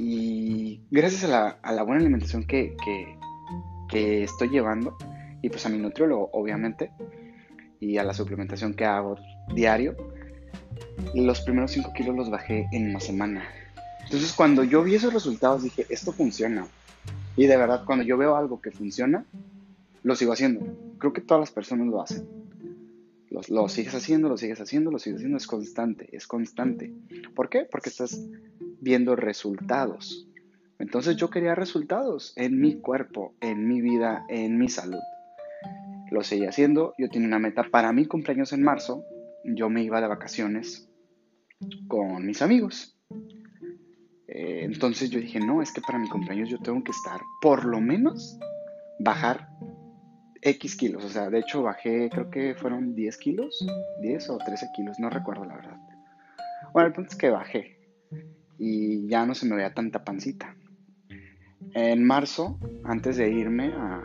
y 0.00 0.80
gracias 0.92 1.24
a 1.24 1.72
la, 1.72 1.82
buena 1.82 2.00
alimentación 2.00 2.46
que, 2.46 2.76
estoy 3.92 4.48
llevando, 4.48 4.96
y 5.42 5.48
pues 5.48 5.66
a 5.66 5.68
mi 5.68 5.78
nutriólogo, 5.78 6.30
obviamente, 6.32 6.92
y 7.80 7.98
a 7.98 8.04
la 8.04 8.14
suplementación 8.14 8.74
que 8.74 8.84
hago 8.84 9.16
diario, 9.54 9.96
los 11.14 11.40
primeros 11.40 11.72
5 11.72 11.92
kilos 11.94 12.16
los 12.16 12.30
bajé 12.30 12.68
en 12.70 12.90
una 12.90 13.00
semana. 13.00 13.42
Entonces, 14.08 14.32
cuando 14.32 14.64
yo 14.64 14.82
vi 14.82 14.94
esos 14.94 15.12
resultados, 15.12 15.64
dije, 15.64 15.84
esto 15.90 16.12
funciona. 16.12 16.66
Y 17.36 17.46
de 17.46 17.58
verdad, 17.58 17.84
cuando 17.84 18.06
yo 18.06 18.16
veo 18.16 18.36
algo 18.36 18.58
que 18.58 18.70
funciona, 18.70 19.26
lo 20.02 20.16
sigo 20.16 20.32
haciendo. 20.32 20.66
Creo 20.96 21.12
que 21.12 21.20
todas 21.20 21.40
las 21.42 21.50
personas 21.50 21.88
lo 21.88 22.00
hacen. 22.00 22.26
Lo, 23.28 23.42
lo, 23.48 23.68
sigues 23.68 23.94
haciendo, 23.94 24.30
lo 24.30 24.38
sigues 24.38 24.62
haciendo, 24.62 24.90
lo 24.90 24.98
sigues 24.98 25.18
haciendo, 25.18 25.36
es 25.36 25.46
constante, 25.46 26.08
es 26.16 26.26
constante. 26.26 26.90
¿Por 27.34 27.50
qué? 27.50 27.66
Porque 27.70 27.90
estás 27.90 28.18
viendo 28.80 29.14
resultados. 29.14 30.26
Entonces 30.78 31.16
yo 31.16 31.28
quería 31.28 31.54
resultados 31.54 32.32
en 32.36 32.58
mi 32.58 32.76
cuerpo, 32.76 33.34
en 33.42 33.68
mi 33.68 33.82
vida, 33.82 34.24
en 34.30 34.56
mi 34.56 34.70
salud. 34.70 35.02
Lo 36.10 36.24
seguí 36.24 36.46
haciendo, 36.46 36.94
yo 36.96 37.10
tenía 37.10 37.28
una 37.28 37.38
meta 37.38 37.64
para 37.64 37.92
mi 37.92 38.06
cumpleaños 38.06 38.54
en 38.54 38.62
marzo, 38.62 39.04
yo 39.44 39.68
me 39.68 39.82
iba 39.82 40.00
de 40.00 40.06
vacaciones 40.06 40.88
con 41.88 42.24
mis 42.24 42.40
amigos. 42.40 42.97
Eh, 44.28 44.60
entonces 44.62 45.10
yo 45.10 45.18
dije, 45.20 45.40
no, 45.40 45.62
es 45.62 45.72
que 45.72 45.80
para 45.80 45.98
mi 45.98 46.08
cumpleaños 46.08 46.50
yo 46.50 46.58
tengo 46.58 46.84
que 46.84 46.92
estar, 46.92 47.20
por 47.40 47.64
lo 47.64 47.80
menos, 47.80 48.38
bajar 48.98 49.48
X 50.42 50.76
kilos. 50.76 51.04
O 51.04 51.08
sea, 51.08 51.30
de 51.30 51.40
hecho 51.40 51.62
bajé, 51.62 52.10
creo 52.10 52.30
que 52.30 52.54
fueron 52.54 52.94
10 52.94 53.16
kilos, 53.18 53.66
10 54.02 54.30
o 54.30 54.38
13 54.38 54.70
kilos, 54.74 54.98
no 54.98 55.10
recuerdo 55.10 55.44
la 55.44 55.56
verdad. 55.56 55.78
Bueno, 56.72 56.88
el 56.88 56.92
punto 56.92 57.10
es 57.10 57.16
que 57.16 57.30
bajé 57.30 57.78
y 58.58 59.06
ya 59.08 59.24
no 59.24 59.34
se 59.34 59.46
me 59.46 59.56
veía 59.56 59.72
tanta 59.72 60.04
pancita. 60.04 60.54
En 61.74 62.04
marzo, 62.04 62.58
antes 62.84 63.16
de 63.16 63.30
irme 63.30 63.72
a, 63.74 64.02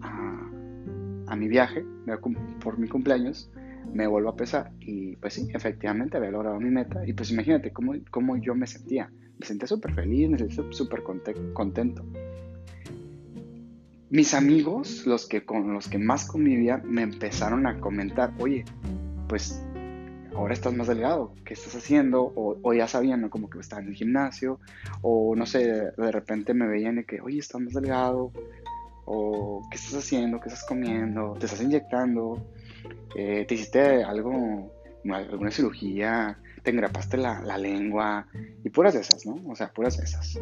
a, 0.00 1.36
mi 1.36 1.48
viaje 1.48 1.84
por 2.60 2.78
mi 2.78 2.88
cumpleaños, 2.88 3.50
me 3.92 4.06
vuelvo 4.06 4.28
a 4.28 4.36
pesar 4.36 4.70
y 4.80 5.16
pues 5.16 5.34
sí, 5.34 5.48
efectivamente 5.52 6.16
había 6.16 6.30
logrado 6.30 6.60
mi 6.60 6.70
meta 6.70 7.06
y 7.06 7.14
pues 7.14 7.30
imagínate 7.30 7.72
cómo, 7.72 7.94
cómo 8.10 8.36
yo 8.36 8.54
me 8.54 8.66
sentía. 8.66 9.10
Me 9.42 9.46
sentía 9.46 9.66
súper 9.66 9.92
feliz, 9.92 10.30
me 10.30 10.38
sentía 10.38 10.64
súper 10.70 11.02
contento. 11.02 12.04
Mis 14.08 14.34
amigos, 14.34 15.04
los 15.04 15.26
que 15.26 15.44
con 15.44 15.74
los 15.74 15.88
que 15.88 15.98
más 15.98 16.28
convivía, 16.28 16.76
me 16.84 17.02
empezaron 17.02 17.66
a 17.66 17.80
comentar, 17.80 18.32
oye, 18.38 18.64
pues 19.28 19.60
ahora 20.36 20.54
estás 20.54 20.72
más 20.74 20.86
delgado, 20.86 21.34
¿qué 21.44 21.54
estás 21.54 21.74
haciendo? 21.74 22.32
O, 22.36 22.72
ya 22.72 22.86
sabían, 22.86 23.22
¿no? 23.22 23.30
Como 23.30 23.50
que 23.50 23.58
estaba 23.58 23.82
en 23.82 23.88
el 23.88 23.94
gimnasio, 23.96 24.60
o 25.00 25.34
no 25.34 25.44
sé, 25.44 25.90
de 25.96 26.12
repente 26.12 26.54
me 26.54 26.68
veían 26.68 26.94
de 26.94 27.04
que, 27.04 27.20
oye, 27.20 27.40
estás 27.40 27.60
más 27.60 27.74
delgado, 27.74 28.30
o 29.06 29.66
¿qué 29.72 29.76
estás 29.76 29.94
haciendo? 29.94 30.38
¿Qué 30.38 30.50
estás 30.50 30.64
comiendo? 30.68 31.34
¿Te 31.40 31.46
estás 31.46 31.62
inyectando? 31.62 32.46
Eh, 33.16 33.44
¿Te 33.48 33.56
hiciste 33.56 34.04
algo, 34.04 34.72
alguna 35.04 35.50
cirugía? 35.50 36.38
¿Te 36.62 36.70
engrapaste 36.70 37.16
la, 37.16 37.40
la 37.42 37.58
lengua? 37.58 38.26
Y 38.64 38.70
puras 38.70 38.94
de 38.94 39.00
esas, 39.00 39.26
¿no? 39.26 39.36
O 39.50 39.56
sea, 39.56 39.72
puras 39.72 39.96
de 39.96 40.04
esas. 40.04 40.38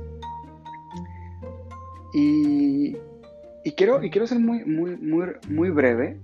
Y, 2.12 2.96
y, 3.64 3.72
quiero, 3.72 4.02
y 4.02 4.10
quiero 4.10 4.26
ser 4.26 4.38
muy, 4.38 4.64
muy, 4.64 4.96
muy, 4.96 5.28
muy 5.48 5.70
breve 5.70 6.20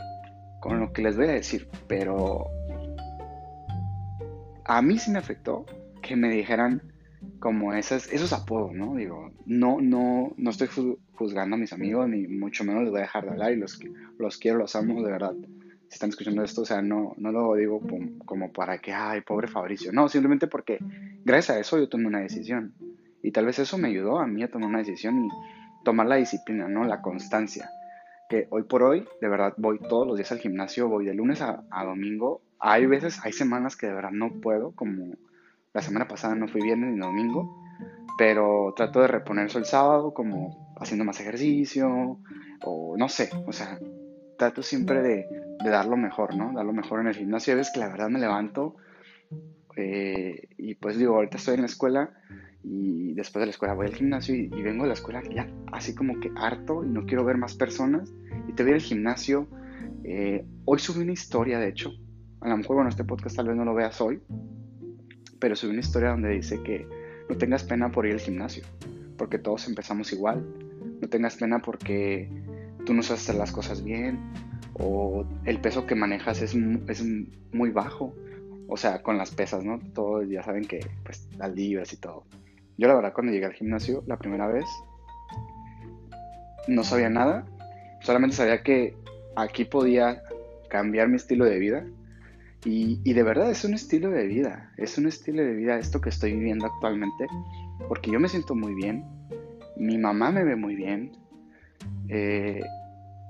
con 0.61 0.81
lo 0.81 0.93
que 0.93 1.03
les 1.03 1.17
voy 1.17 1.27
a 1.27 1.33
decir, 1.33 1.69
pero 1.87 2.49
a 4.65 4.83
mí 4.83 4.99
sí 4.99 5.11
me 5.11 5.19
afectó 5.19 5.65
que 6.03 6.17
me 6.17 6.29
dijeran 6.29 6.83
como 7.39 7.73
esas, 7.73 8.13
esos 8.13 8.33
apodos, 8.33 8.73
¿no? 8.73 8.95
Digo, 8.97 9.31
no, 9.45 9.81
no, 9.81 10.33
no 10.37 10.51
estoy 10.51 10.69
juzgando 11.13 11.57
a 11.57 11.59
mis 11.59 11.73
amigos, 11.73 12.09
ni 12.09 12.27
mucho 12.27 12.65
menos 12.65 12.83
les 12.83 12.91
voy 12.91 13.01
a 13.01 13.03
dejar 13.03 13.25
de 13.25 13.31
hablar 13.31 13.53
y 13.53 13.57
los, 13.57 13.79
los 14.19 14.39
quiero, 14.39 14.59
los 14.59 14.75
amo, 14.77 15.03
de 15.03 15.13
verdad. 15.13 15.35
Si 15.89 15.95
están 15.95 16.11
escuchando 16.11 16.43
esto, 16.43 16.63
o 16.63 16.65
sea, 16.65 16.83
no, 16.83 17.15
no 17.17 17.33
lo 17.33 17.55
digo 17.55 17.81
como, 18.25 18.53
para 18.53 18.79
que, 18.79 18.93
ay, 18.93 19.21
pobre 19.21 19.49
Fabricio. 19.49 19.93
No, 19.93 20.09
simplemente 20.09 20.47
porque 20.47 20.79
gracias 21.25 21.57
a 21.57 21.61
eso 21.61 21.79
yo 21.79 21.89
tomé 21.89 22.07
una 22.07 22.21
decisión. 22.21 22.75
Y 23.23 23.33
tal 23.33 23.47
vez 23.47 23.59
eso 23.59 23.79
me 23.79 23.89
ayudó 23.89 24.19
a 24.19 24.27
mí 24.27 24.43
a 24.43 24.51
tomar 24.51 24.69
una 24.69 24.79
decisión 24.79 25.25
y 25.25 25.29
tomar 25.85 26.07
la 26.07 26.17
disciplina, 26.17 26.69
¿no? 26.69 26.85
La 26.85 27.03
constancia. 27.03 27.71
Que 28.29 28.49
hoy 28.51 28.65
por 28.65 28.83
hoy, 28.83 29.07
de 29.21 29.29
verdad, 29.29 29.55
voy 29.57 29.79
todos 29.79 30.07
los 30.07 30.17
días 30.17 30.33
al 30.33 30.39
gimnasio, 30.39 30.89
voy 30.89 31.05
de 31.05 31.15
lunes 31.15 31.41
a, 31.41 31.63
a 31.71 31.85
domingo 31.85 32.43
hay 32.59 32.87
veces, 32.87 33.21
hay 33.23 33.33
semanas 33.33 33.77
que 33.77 33.87
de 33.87 33.93
verdad 33.93 34.11
no 34.13 34.41
puedo, 34.41 34.73
como 34.73 35.15
la 35.73 35.83
semana 35.83 36.09
pasada 36.09 36.35
no 36.35 36.49
fui 36.49 36.63
viernes 36.63 36.95
ni 36.95 37.01
domingo, 37.01 37.63
pero 38.19 38.73
trato 38.77 39.01
de 39.01 39.09
reponer 39.09 39.47
eso 39.47 39.59
el 39.59 39.67
sábado, 39.67 40.15
como 40.15 40.75
haciendo 40.81 41.05
más 41.05 41.21
ejercicio, 41.21 42.19
o 42.63 42.97
no 42.97 43.09
sé, 43.09 43.31
o 43.47 43.53
sea, 43.53 43.79
trato 44.37 44.63
siempre 44.63 45.03
de, 45.03 45.27
dar 45.65 45.87
lo 45.87 45.97
mejor, 45.97 46.37
¿no? 46.37 46.53
Dar 46.53 46.65
lo 46.65 46.73
mejor 46.73 47.01
en 47.01 47.09
el 47.09 47.15
gimnasio. 47.15 47.53
Hay 47.53 47.59
veces 47.59 47.73
que 47.73 47.81
la 47.81 47.89
verdad 47.89 48.09
me 48.09 48.19
levanto 48.19 48.77
eh, 49.77 50.49
y 50.57 50.75
pues 50.75 50.97
digo, 50.99 51.17
ahorita 51.17 51.37
estoy 51.37 51.55
en 51.55 51.61
la 51.61 51.67
escuela 51.67 52.11
y 52.63 53.15
después 53.15 53.41
de 53.41 53.47
la 53.47 53.51
escuela 53.51 53.75
voy 53.75 53.87
al 53.87 53.95
gimnasio 53.95 54.35
y, 54.35 54.49
vengo 54.49 54.83
de 54.83 54.89
la 54.89 54.95
escuela 54.95 55.23
ya 55.23 55.47
así 55.73 55.95
como 55.95 56.19
que 56.19 56.31
harto 56.37 56.85
y 56.85 56.89
no 56.89 57.05
quiero 57.07 57.25
ver 57.25 57.37
más 57.37 57.55
personas 57.55 58.13
y 58.49 58.53
te 58.53 58.63
voy 58.63 58.73
al 58.73 58.81
gimnasio. 58.81 59.49
Eh, 60.05 60.45
hoy 60.65 60.79
subí 60.79 61.03
una 61.03 61.13
historia, 61.13 61.59
de 61.59 61.69
hecho, 61.69 61.93
a 62.41 62.49
lo 62.49 62.57
mejor, 62.57 62.77
bueno, 62.77 62.91
este 62.91 63.05
podcast 63.05 63.37
tal 63.37 63.49
vez 63.49 63.57
no 63.57 63.65
lo 63.65 63.75
veas 63.75 64.01
hoy, 64.01 64.21
pero 65.41 65.57
subí 65.57 65.73
una 65.73 65.81
historia 65.81 66.11
donde 66.11 66.31
dice 66.31 66.63
que 66.63 66.87
no 67.29 67.37
tengas 67.37 67.65
pena 67.65 67.91
por 67.91 68.07
ir 68.07 68.13
al 68.13 68.21
gimnasio, 68.21 68.65
porque 69.17 69.39
todos 69.39 69.67
empezamos 69.69 70.13
igual. 70.13 70.47
No 71.01 71.09
tengas 71.09 71.37
pena 71.37 71.61
porque 71.61 72.31
tú 72.87 72.95
no 72.95 73.03
sabes 73.03 73.23
hacer 73.25 73.35
las 73.35 73.53
cosas 73.53 73.85
bien, 73.85 74.19
o 74.73 75.27
el 75.45 75.61
peso 75.61 75.87
que 75.87 75.95
manejas 75.95 76.41
es, 76.41 76.55
es 76.89 77.05
muy 77.53 77.71
bajo. 77.71 78.15
O 78.69 78.77
sea, 78.77 79.03
con 79.03 79.19
las 79.19 79.31
pesas, 79.31 79.63
¿no? 79.65 79.79
Todos 79.95 80.29
ya 80.29 80.43
saben 80.43 80.65
que, 80.65 80.81
pues, 81.05 81.29
las 81.37 81.55
libras 81.55 81.93
y 81.93 81.99
todo. 81.99 82.25
Yo, 82.79 82.89
la 82.89 82.95
verdad, 82.95 83.13
cuando 83.13 83.33
llegué 83.33 83.47
al 83.47 83.53
gimnasio 83.53 84.03
la 84.07 84.17
primera 84.17 84.49
vez, 84.49 84.65
no 86.67 86.83
sabía 86.83 87.11
nada. 87.11 87.47
Solamente 88.01 88.37
sabía 88.37 88.63
que 88.63 88.97
aquí 89.37 89.65
podía 89.65 90.23
cambiar 90.69 91.09
mi 91.09 91.17
estilo 91.17 91.45
de 91.45 91.59
vida 91.59 91.87
y, 92.65 93.13
de 93.13 93.23
verdad 93.23 93.49
es 93.49 93.65
un 93.65 93.75
estilo 93.75 94.11
de 94.11 94.27
vida, 94.27 94.73
es 94.77 94.99
un 94.99 95.07
estilo 95.07 95.45
de 95.45 95.55
vida 95.55 95.79
esto 95.79 96.01
que 96.01 96.09
estoy 96.09 96.33
viviendo 96.33 96.67
actualmente, 96.67 97.29
porque 97.87 98.11
yo 98.11 98.19
me 98.19 98.29
siento 98.29 98.57
muy 98.57 98.75
bien, 98.75 99.05
mi 99.77 99.99
mamá 99.99 100.33
me 100.33 100.43
ve 100.43 100.57
muy 100.57 100.75
bien, 100.75 101.13
eh, 102.09 102.63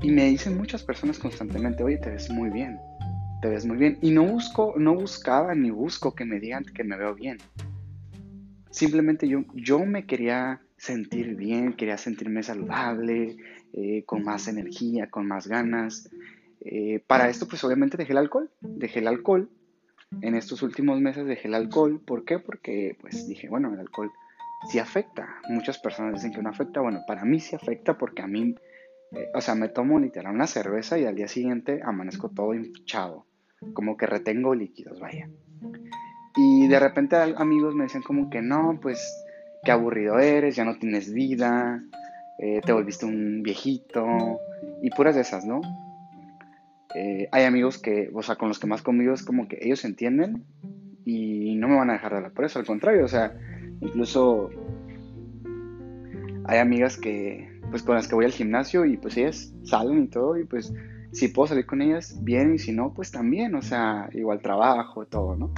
y 0.03 0.11
me 0.11 0.27
dicen 0.27 0.57
muchas 0.57 0.83
personas 0.83 1.19
constantemente, 1.19 1.83
oye, 1.83 1.99
te 1.99 2.11
ves 2.11 2.31
muy 2.31 2.51
bien, 2.51 2.79
te 3.41 3.49
ves 3.49 3.65
muy 3.65 3.77
bien. 3.77 3.99
Y 4.03 4.11
no 4.11 4.25
busco, 4.25 4.75
no 4.77 4.95
buscaba 4.95 5.55
ni 5.55 5.71
busco 5.71 6.15
que 6.15 6.25
me 6.25 6.39
digan 6.39 6.65
que 6.65 6.85
me 6.85 6.97
veo 6.97 7.15
bien. 7.15 7.39
Simplemente 8.71 9.27
yo, 9.27 9.45
yo 9.55 9.85
me 9.87 10.05
quería 10.05 10.61
sentir 10.77 11.35
bien, 11.35 11.73
quería 11.73 11.97
sentirme 11.97 12.43
saludable, 12.43 13.37
eh, 13.73 14.05
con 14.05 14.23
más 14.23 14.49
energía, 14.49 15.09
con 15.09 15.27
más 15.27 15.47
ganas. 15.47 16.11
Eh, 16.61 17.03
para 17.07 17.29
esto, 17.29 17.49
pues 17.49 17.65
obviamente 17.65 17.97
dejé 17.97 18.13
el 18.13 18.19
alcohol, 18.19 18.51
dejé 18.61 18.99
el 19.01 19.09
alcohol. 19.09 19.49
En 20.21 20.35
estos 20.35 20.63
últimos 20.63 21.01
meses 21.01 21.27
dejé 21.27 21.49
el 21.49 21.55
alcohol. 21.55 22.01
¿Por 22.05 22.25
qué? 22.25 22.39
Porque 22.39 22.97
pues 23.01 23.27
dije, 23.27 23.49
bueno, 23.49 23.73
el 23.73 23.81
alcohol 23.81 24.13
sí 24.69 24.79
afecta. 24.79 25.29
Muchas 25.49 25.79
personas 25.79 26.15
dicen 26.15 26.33
que 26.33 26.43
no 26.43 26.51
afecta. 26.51 26.81
Bueno, 26.81 27.03
para 27.07 27.25
mí 27.25 27.41
sí 27.41 27.55
afecta 27.55 27.97
porque 27.97 28.23
a 28.23 28.27
mí, 28.27 28.55
eh, 29.13 29.29
o 29.35 29.41
sea, 29.41 29.55
me 29.55 29.69
tomo 29.69 29.99
literal 29.99 30.35
una 30.35 30.47
cerveza 30.47 30.99
y 30.99 31.05
al 31.05 31.15
día 31.15 31.29
siguiente 31.29 31.81
amanezco 31.85 32.31
todo 32.31 32.55
hinchado. 32.55 33.27
Como 33.73 33.97
que 33.97 34.07
retengo 34.07 34.55
líquidos, 34.55 35.01
vaya. 35.01 35.29
Y 36.37 36.69
de 36.69 36.79
repente 36.79 37.17
amigos 37.17 37.75
me 37.75 37.85
decían 37.85 38.03
como 38.03 38.29
que 38.29 38.43
no, 38.43 38.79
pues 38.81 39.25
qué 39.65 39.73
aburrido 39.73 40.19
eres, 40.19 40.55
ya 40.55 40.65
no 40.65 40.79
tienes 40.79 41.13
vida, 41.13 41.83
eh, 42.39 42.61
te 42.65 42.73
volviste 42.73 43.07
un 43.07 43.43
viejito 43.43 44.07
y 44.83 44.91
puras 44.91 45.15
de 45.15 45.23
esas, 45.23 45.47
¿no? 45.47 45.63
Eh, 46.95 47.29
hay 47.33 47.45
amigos 47.45 47.79
que, 47.79 48.11
o 48.15 48.23
sea, 48.23 48.37
con 48.37 48.49
los 48.49 48.59
que 48.59 48.67
más 48.67 48.83
conmigo 48.83 49.15
es 49.15 49.23
como 49.23 49.49
que 49.49 49.59
ellos 49.61 49.85
entienden 49.85 50.45
y 51.05 51.57
no 51.57 51.69
me 51.69 51.77
van 51.77 51.91
a 51.91 51.95
dejar 51.95 52.13
de 52.13 52.17
hablar 52.19 52.33
por 52.33 52.45
eso, 52.45 52.59
al 52.59 52.67
contrario, 52.67 53.05
o 53.05 53.09
sea, 53.09 53.35
incluso 53.81 54.51
hay 56.45 56.59
amigas 56.59 56.97
que, 56.97 57.61
pues 57.71 57.83
con 57.83 57.97
las 57.97 58.09
que 58.09 58.15
voy 58.15 58.25
al 58.25 58.33
gimnasio 58.33 58.85
y 58.85 58.97
pues 58.97 59.17
ellas 59.17 59.55
salen 59.65 60.05
y 60.05 60.07
todo 60.09 60.37
y 60.39 60.45
pues 60.45 60.73
si 61.13 61.29
puedo 61.29 61.47
salir 61.47 61.65
con 61.65 61.81
ellas, 61.81 62.19
bien, 62.23 62.55
y 62.55 62.59
si 62.59 62.73
no, 62.73 62.93
pues 62.93 63.11
también, 63.11 63.55
o 63.55 63.63
sea, 63.63 64.11
igual 64.13 64.43
trabajo, 64.43 65.07
todo, 65.07 65.35
¿no? 65.35 65.51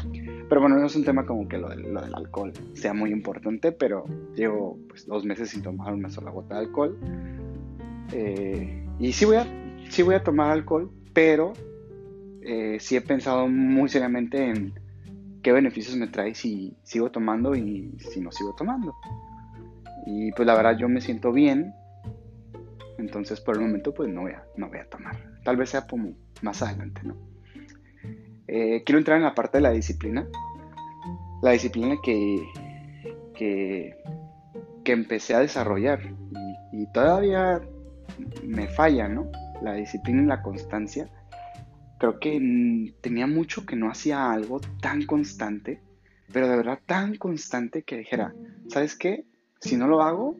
Pero 0.48 0.60
bueno, 0.60 0.76
no 0.78 0.86
es 0.86 0.94
un 0.94 1.04
tema 1.04 1.26
como 1.26 1.48
que 1.48 1.58
lo, 1.58 1.68
del, 1.68 1.96
alcohol 2.14 2.52
sea 2.74 2.94
muy 2.94 3.10
importante, 3.10 3.72
pero 3.72 4.04
llevo 4.36 4.78
pues 4.88 5.06
dos 5.06 5.24
meses 5.24 5.50
sin 5.50 5.62
tomar 5.62 5.92
una 5.92 6.10
sola 6.10 6.30
gota 6.30 6.54
de 6.54 6.60
alcohol. 6.60 6.96
Eh, 8.12 8.86
y 9.00 9.12
sí 9.12 9.24
voy, 9.24 9.36
a, 9.36 9.46
sí 9.88 10.02
voy 10.02 10.14
a 10.14 10.22
tomar 10.22 10.52
alcohol, 10.52 10.92
pero 11.12 11.54
eh, 12.42 12.76
sí 12.78 12.94
he 12.94 13.00
pensado 13.00 13.48
muy 13.48 13.88
seriamente 13.88 14.50
en 14.50 14.74
qué 15.48 15.52
beneficios 15.52 15.96
me 15.96 16.08
trae 16.08 16.34
si 16.34 16.76
sigo 16.82 17.10
tomando 17.10 17.54
y 17.54 17.96
si 18.00 18.20
no 18.20 18.30
sigo 18.30 18.54
tomando. 18.54 18.94
Y 20.04 20.30
pues 20.32 20.46
la 20.46 20.54
verdad 20.54 20.76
yo 20.76 20.90
me 20.90 21.00
siento 21.00 21.32
bien, 21.32 21.74
entonces 22.98 23.40
por 23.40 23.56
el 23.56 23.62
momento 23.62 23.94
pues 23.94 24.10
no 24.10 24.20
voy 24.20 24.32
a, 24.32 24.44
no 24.58 24.68
voy 24.68 24.80
a 24.80 24.90
tomar. 24.90 25.16
Tal 25.44 25.56
vez 25.56 25.70
sea 25.70 25.86
como 25.86 26.12
más 26.42 26.60
adelante, 26.60 27.00
¿no? 27.02 27.16
Eh, 28.46 28.82
quiero 28.84 28.98
entrar 28.98 29.16
en 29.16 29.22
la 29.22 29.34
parte 29.34 29.56
de 29.56 29.62
la 29.62 29.70
disciplina. 29.70 30.28
La 31.40 31.52
disciplina 31.52 31.96
que, 32.04 32.46
que, 33.34 33.96
empecé 34.84 35.34
a 35.34 35.38
desarrollar 35.38 36.00
y, 36.72 36.82
y 36.82 36.92
todavía 36.92 37.62
me 38.44 38.68
falla, 38.68 39.08
¿no? 39.08 39.30
La 39.62 39.72
disciplina 39.72 40.22
y 40.22 40.26
la 40.26 40.42
constancia 40.42 41.08
creo 41.98 42.18
que 42.20 42.94
tenía 43.00 43.26
mucho 43.26 43.66
que 43.66 43.76
no 43.76 43.90
hacía 43.90 44.30
algo 44.30 44.60
tan 44.80 45.04
constante, 45.04 45.80
pero 46.32 46.48
de 46.48 46.56
verdad 46.56 46.80
tan 46.86 47.16
constante 47.16 47.82
que 47.82 47.98
dijera, 47.98 48.34
¿sabes 48.68 48.96
qué? 48.96 49.24
Si 49.60 49.76
no 49.76 49.88
lo 49.88 50.02
hago, 50.02 50.36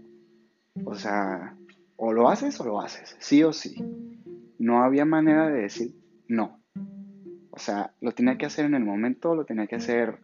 o 0.84 0.94
sea, 0.94 1.56
o 1.96 2.12
lo 2.12 2.28
haces 2.28 2.60
o 2.60 2.64
lo 2.64 2.80
haces, 2.80 3.16
sí 3.18 3.42
o 3.42 3.52
sí. 3.52 3.76
No 4.58 4.82
había 4.82 5.04
manera 5.04 5.48
de 5.48 5.62
decir 5.62 5.94
no. 6.28 6.60
O 7.50 7.58
sea, 7.58 7.92
lo 8.00 8.12
tenía 8.12 8.38
que 8.38 8.46
hacer 8.46 8.64
en 8.64 8.74
el 8.74 8.84
momento, 8.84 9.34
lo 9.34 9.44
tenía 9.44 9.66
que 9.66 9.76
hacer 9.76 10.18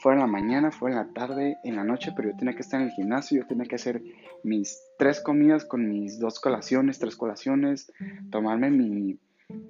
fuera 0.00 0.16
en 0.16 0.26
la 0.26 0.32
mañana, 0.32 0.72
fuera 0.72 1.00
en 1.00 1.06
la 1.06 1.12
tarde, 1.12 1.58
en 1.62 1.76
la 1.76 1.84
noche, 1.84 2.12
pero 2.16 2.30
yo 2.30 2.36
tenía 2.36 2.54
que 2.54 2.62
estar 2.62 2.80
en 2.80 2.88
el 2.88 2.92
gimnasio, 2.92 3.42
yo 3.42 3.46
tenía 3.46 3.66
que 3.66 3.76
hacer 3.76 4.02
mis 4.42 4.80
tres 4.98 5.20
comidas 5.20 5.64
con 5.64 5.88
mis 5.88 6.18
dos 6.18 6.40
colaciones, 6.40 6.98
tres 6.98 7.14
colaciones, 7.14 7.92
tomarme 8.30 8.70
mi 8.70 9.20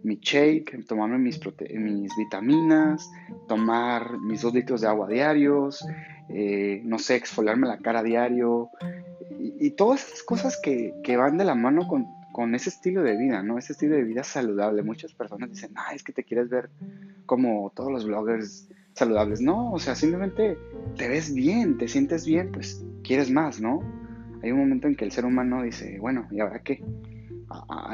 mi 0.02 0.18
shake, 0.20 0.84
tomarme 0.86 1.18
mis, 1.18 1.40
mis 1.74 2.16
vitaminas, 2.16 3.10
tomar 3.48 4.18
mis 4.18 4.42
dos 4.42 4.52
litros 4.54 4.80
de 4.80 4.88
agua 4.88 5.08
diarios, 5.08 5.84
eh, 6.28 6.80
no 6.84 6.98
sé, 6.98 7.16
exfoliarme 7.16 7.66
la 7.66 7.78
cara 7.78 8.02
diario 8.02 8.70
y, 9.38 9.70
todas 9.72 10.06
esas 10.06 10.22
cosas 10.22 10.60
que, 10.62 10.92
van 11.16 11.38
de 11.38 11.44
la 11.44 11.54
mano 11.54 11.86
con, 11.88 12.06
con, 12.32 12.54
ese 12.54 12.70
estilo 12.70 13.02
de 13.02 13.16
vida, 13.16 13.42
¿no? 13.42 13.58
Ese 13.58 13.72
estilo 13.72 13.96
de 13.96 14.04
vida 14.04 14.22
saludable. 14.22 14.82
Muchas 14.82 15.12
personas 15.14 15.50
dicen, 15.50 15.72
ah, 15.74 15.94
es 15.94 16.02
que 16.02 16.12
te 16.12 16.24
quieres 16.24 16.48
ver 16.48 16.70
como 17.26 17.72
todos 17.74 17.90
los 17.90 18.06
bloggers 18.06 18.68
saludables. 18.94 19.40
No, 19.40 19.72
o 19.72 19.78
sea, 19.78 19.94
simplemente 19.94 20.58
te 20.96 21.08
ves 21.08 21.34
bien, 21.34 21.78
te 21.78 21.88
sientes 21.88 22.26
bien, 22.26 22.50
pues 22.52 22.84
quieres 23.02 23.30
más, 23.30 23.60
¿no? 23.60 23.80
Hay 24.42 24.52
un 24.52 24.58
momento 24.58 24.88
en 24.88 24.96
que 24.96 25.04
el 25.04 25.12
ser 25.12 25.24
humano 25.24 25.62
dice, 25.62 25.98
bueno, 26.00 26.26
¿y 26.30 26.40
ahora 26.40 26.62
qué? 26.62 26.82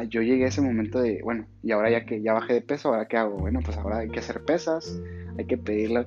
Yo 0.09 0.23
llegué 0.23 0.44
a 0.44 0.49
ese 0.49 0.61
momento 0.61 1.01
de, 1.01 1.21
bueno, 1.23 1.47
y 1.62 1.73
ahora 1.73 1.90
ya 1.90 2.05
que 2.05 2.23
ya 2.23 2.33
bajé 2.33 2.55
de 2.55 2.61
peso, 2.61 2.88
¿ahora 2.88 3.09
qué 3.09 3.16
hago? 3.16 3.37
Bueno, 3.37 3.61
pues 3.64 3.77
ahora 3.77 3.99
hay 3.99 4.09
que 4.09 4.21
hacer 4.21 4.44
pesas, 4.44 5.01
hay 5.37 5.47
que 5.47 5.57
pedirle, 5.57 6.07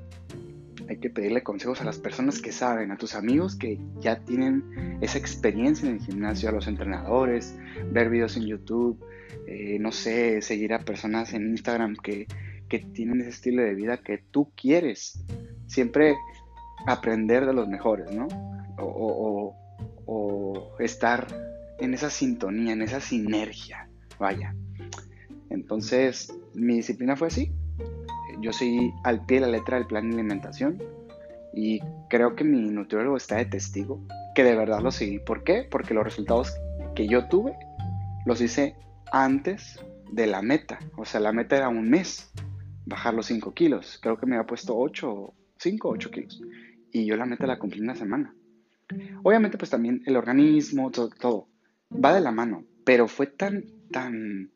hay 0.89 0.97
que 0.97 1.09
pedirle 1.09 1.43
consejos 1.43 1.81
a 1.81 1.85
las 1.85 1.99
personas 1.99 2.41
que 2.41 2.51
saben, 2.51 2.91
a 2.91 2.97
tus 2.97 3.15
amigos 3.15 3.55
que 3.55 3.79
ya 3.99 4.19
tienen 4.19 4.99
esa 5.01 5.17
experiencia 5.17 5.89
en 5.89 5.95
el 5.95 6.01
gimnasio, 6.01 6.49
a 6.49 6.51
los 6.51 6.67
entrenadores, 6.67 7.57
ver 7.91 8.09
videos 8.09 8.37
en 8.37 8.45
YouTube, 8.45 9.03
eh, 9.47 9.77
no 9.79 9.91
sé, 9.91 10.41
seguir 10.41 10.73
a 10.73 10.79
personas 10.79 11.33
en 11.33 11.47
Instagram 11.49 11.95
que, 11.95 12.27
que 12.69 12.79
tienen 12.79 13.21
ese 13.21 13.29
estilo 13.29 13.61
de 13.61 13.75
vida 13.75 13.97
que 13.97 14.17
tú 14.17 14.51
quieres. 14.55 15.23
Siempre 15.67 16.15
aprender 16.87 17.45
de 17.45 17.53
los 17.53 17.67
mejores, 17.67 18.11
¿no? 18.11 18.27
o, 18.77 19.55
o 20.05 20.75
estar 20.79 21.27
en 21.81 21.95
esa 21.95 22.09
sintonía, 22.09 22.73
en 22.73 22.83
esa 22.83 23.01
sinergia, 23.01 23.89
vaya. 24.19 24.55
Entonces, 25.49 26.33
mi 26.53 26.75
disciplina 26.75 27.15
fue 27.17 27.27
así. 27.27 27.51
Yo 28.39 28.53
seguí 28.53 28.93
al 29.03 29.25
pie 29.25 29.39
de 29.39 29.47
la 29.47 29.57
letra 29.57 29.77
del 29.77 29.87
plan 29.87 30.09
de 30.09 30.15
alimentación 30.15 30.81
y 31.53 31.79
creo 32.09 32.35
que 32.35 32.43
mi 32.43 32.61
nutriólogo 32.69 33.17
está 33.17 33.37
de 33.37 33.45
testigo 33.45 34.01
que 34.35 34.43
de 34.43 34.55
verdad 34.55 34.81
lo 34.81 34.91
seguí. 34.91 35.19
¿Por 35.19 35.43
qué? 35.43 35.67
Porque 35.69 35.93
los 35.93 36.03
resultados 36.03 36.53
que 36.95 37.07
yo 37.07 37.27
tuve 37.27 37.53
los 38.25 38.39
hice 38.41 38.75
antes 39.11 39.79
de 40.11 40.27
la 40.27 40.41
meta. 40.41 40.79
O 40.97 41.05
sea, 41.05 41.19
la 41.19 41.33
meta 41.33 41.57
era 41.57 41.67
un 41.67 41.89
mes, 41.89 42.31
bajar 42.85 43.13
los 43.13 43.25
5 43.25 43.53
kilos. 43.53 43.99
Creo 44.01 44.17
que 44.17 44.25
me 44.25 44.35
había 44.35 44.47
puesto 44.47 44.77
8, 44.77 45.33
5 45.57 45.87
o 45.87 45.91
8 45.91 46.11
kilos. 46.11 46.41
Y 46.91 47.05
yo 47.05 47.17
la 47.17 47.25
meta 47.25 47.47
la 47.47 47.59
cumplí 47.59 47.79
en 47.79 47.85
una 47.85 47.95
semana. 47.95 48.35
Obviamente, 49.23 49.57
pues 49.57 49.71
también 49.71 50.01
el 50.05 50.15
organismo, 50.15 50.91
todo, 50.91 51.09
todo 51.09 51.50
va 51.93 52.13
de 52.13 52.21
la 52.21 52.31
mano, 52.31 52.63
pero 52.83 53.07
fue 53.07 53.27
tan, 53.27 53.65
tan, 53.91 54.51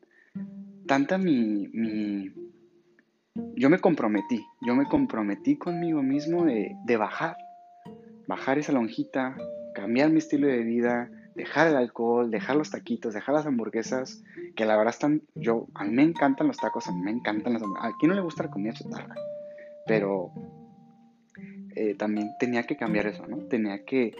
tanta 0.86 1.18
mi, 1.18 1.68
mi, 1.72 2.32
yo 3.54 3.70
me 3.70 3.78
comprometí, 3.78 4.44
yo 4.62 4.74
me 4.74 4.86
comprometí 4.86 5.56
conmigo 5.56 6.02
mismo 6.02 6.44
de, 6.44 6.76
de 6.84 6.96
bajar, 6.96 7.36
bajar 8.26 8.58
esa 8.58 8.72
lonjita, 8.72 9.36
cambiar 9.74 10.10
mi 10.10 10.18
estilo 10.18 10.46
de 10.46 10.62
vida, 10.62 11.10
dejar 11.34 11.68
el 11.68 11.76
alcohol, 11.76 12.30
dejar 12.30 12.56
los 12.56 12.70
taquitos, 12.70 13.14
dejar 13.14 13.34
las 13.34 13.46
hamburguesas, 13.46 14.24
que 14.56 14.64
la 14.64 14.76
verdad 14.76 14.94
están, 14.94 15.22
yo, 15.34 15.66
a 15.74 15.84
mí 15.84 15.90
me 15.90 16.02
encantan 16.02 16.46
los 16.46 16.56
tacos, 16.56 16.88
a 16.88 16.92
mí 16.92 17.00
me 17.02 17.10
encantan 17.10 17.52
las 17.52 17.62
hamburguesas, 17.62 17.92
a 17.92 17.96
quién 17.98 18.08
no 18.10 18.16
le 18.16 18.22
gusta 18.22 18.44
la 18.44 18.50
comida 18.50 18.72
chatarra, 18.72 19.14
pero 19.86 20.32
eh, 21.74 21.94
también 21.94 22.30
tenía 22.40 22.62
que 22.62 22.76
cambiar 22.76 23.06
eso, 23.06 23.26
¿no? 23.26 23.36
Tenía 23.48 23.84
que 23.84 24.16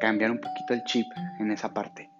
cambiar 0.00 0.32
un 0.32 0.40
poquito 0.40 0.74
el 0.74 0.82
chip 0.84 1.06
en 1.38 1.52
esa 1.52 1.72
parte. 1.72 2.10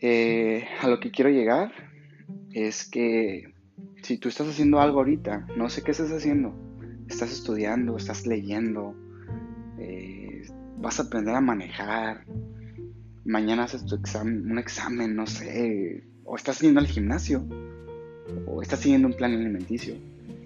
Eh, 0.00 0.64
a 0.80 0.88
lo 0.88 1.00
que 1.00 1.10
quiero 1.10 1.30
llegar 1.30 1.72
es 2.52 2.88
que 2.88 3.52
si 4.02 4.18
tú 4.18 4.28
estás 4.28 4.48
haciendo 4.48 4.80
algo 4.80 4.98
ahorita, 4.98 5.46
no 5.56 5.68
sé 5.68 5.82
qué 5.82 5.90
estás 5.90 6.12
haciendo, 6.12 6.54
estás 7.08 7.32
estudiando, 7.32 7.96
estás 7.96 8.26
leyendo, 8.26 8.94
eh, 9.78 10.46
vas 10.78 11.00
a 11.00 11.04
aprender 11.04 11.34
a 11.34 11.40
manejar, 11.40 12.24
mañana 13.24 13.64
haces 13.64 13.84
tu 13.84 13.96
examen, 13.96 14.50
un 14.50 14.58
examen, 14.58 15.16
no 15.16 15.26
sé, 15.26 16.04
o 16.24 16.36
estás 16.36 16.60
yendo 16.60 16.80
al 16.80 16.86
gimnasio, 16.86 17.44
o 18.46 18.62
estás 18.62 18.80
siguiendo 18.80 19.08
un 19.08 19.14
plan 19.14 19.32
alimenticio. 19.32 19.94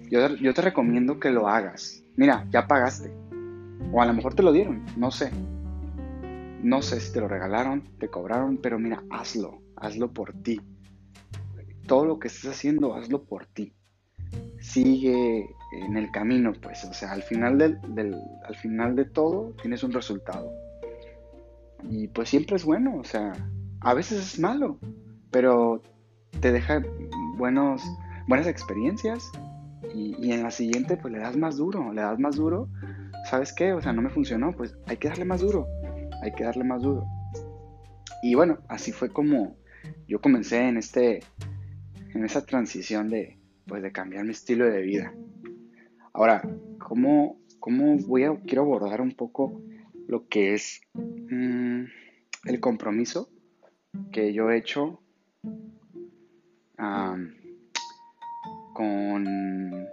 Yo, 0.09 0.35
yo 0.35 0.53
te 0.53 0.61
recomiendo 0.61 1.19
que 1.19 1.31
lo 1.31 1.47
hagas. 1.47 2.03
Mira, 2.15 2.45
ya 2.51 2.67
pagaste. 2.67 3.11
O 3.91 4.01
a 4.01 4.05
lo 4.05 4.13
mejor 4.13 4.35
te 4.35 4.43
lo 4.43 4.51
dieron, 4.51 4.83
no 4.95 5.11
sé. 5.11 5.31
No 6.63 6.81
sé 6.81 7.01
si 7.01 7.11
te 7.11 7.19
lo 7.19 7.27
regalaron, 7.27 7.83
te 7.99 8.07
cobraron, 8.07 8.55
pero 8.55 8.79
mira, 8.79 9.03
hazlo, 9.09 9.61
hazlo 9.75 10.13
por 10.13 10.31
ti. 10.31 10.61
Todo 11.87 12.05
lo 12.05 12.19
que 12.19 12.29
estés 12.29 12.49
haciendo, 12.49 12.95
hazlo 12.95 13.25
por 13.25 13.45
ti. 13.47 13.73
Sigue 14.61 15.45
en 15.73 15.97
el 15.97 16.09
camino, 16.11 16.53
pues, 16.53 16.85
o 16.85 16.93
sea, 16.93 17.11
al 17.11 17.21
final, 17.21 17.57
del, 17.57 18.17
al 18.47 18.55
final 18.55 18.95
de 18.95 19.03
todo 19.03 19.53
tienes 19.61 19.83
un 19.83 19.91
resultado. 19.91 20.53
Y 21.83 22.07
pues 22.07 22.29
siempre 22.29 22.55
es 22.55 22.63
bueno, 22.63 22.95
o 22.95 23.03
sea, 23.03 23.33
a 23.81 23.93
veces 23.93 24.19
es 24.19 24.39
malo, 24.39 24.79
pero 25.31 25.81
te 26.39 26.53
deja 26.53 26.81
buenos, 27.35 27.83
buenas 28.29 28.47
experiencias 28.47 29.29
y, 29.93 30.15
y, 30.17 30.31
en 30.31 30.43
la 30.43 30.51
siguiente 30.51 30.95
pues 30.95 31.11
le 31.11 31.19
das 31.19 31.35
más 31.35 31.57
duro, 31.57 31.91
le 31.91 32.01
das 32.01 32.17
más 32.19 32.37
duro, 32.37 32.69
¿sabes 33.29 33.51
qué? 33.51 33.73
O 33.73 33.81
sea, 33.81 33.91
no 33.91 34.01
me 34.01 34.09
funcionó, 34.09 34.53
pues 34.53 34.77
hay 34.87 34.95
que 34.95 35.09
darle 35.09 35.25
más 35.25 35.41
duro 35.41 35.67
hay 36.23 36.31
que 36.31 36.45
darle 36.45 36.63
más 36.63 36.81
duro. 36.81 37.05
Y 38.21 38.35
bueno, 38.35 38.59
así 38.69 38.91
fue 38.91 39.09
como 39.09 39.57
yo 40.07 40.21
comencé 40.21 40.67
en 40.67 40.77
este 40.77 41.19
en 42.13 42.23
esa 42.23 42.45
transición 42.45 43.09
de 43.09 43.37
pues 43.67 43.83
de 43.83 43.91
cambiar 43.91 44.23
mi 44.23 44.31
estilo 44.31 44.65
de 44.65 44.81
vida. 44.81 45.13
Ahora, 46.13 46.41
¿cómo, 46.79 47.37
cómo 47.59 47.97
voy 47.97 48.23
a 48.23 48.35
quiero 48.41 48.63
abordar 48.63 49.01
un 49.01 49.11
poco 49.11 49.61
lo 50.07 50.27
que 50.27 50.53
es 50.53 50.81
mm, 50.93 51.83
el 52.45 52.59
compromiso 52.59 53.29
que 54.11 54.33
yo 54.33 54.49
he 54.49 54.57
hecho 54.57 54.99
con 58.73 59.87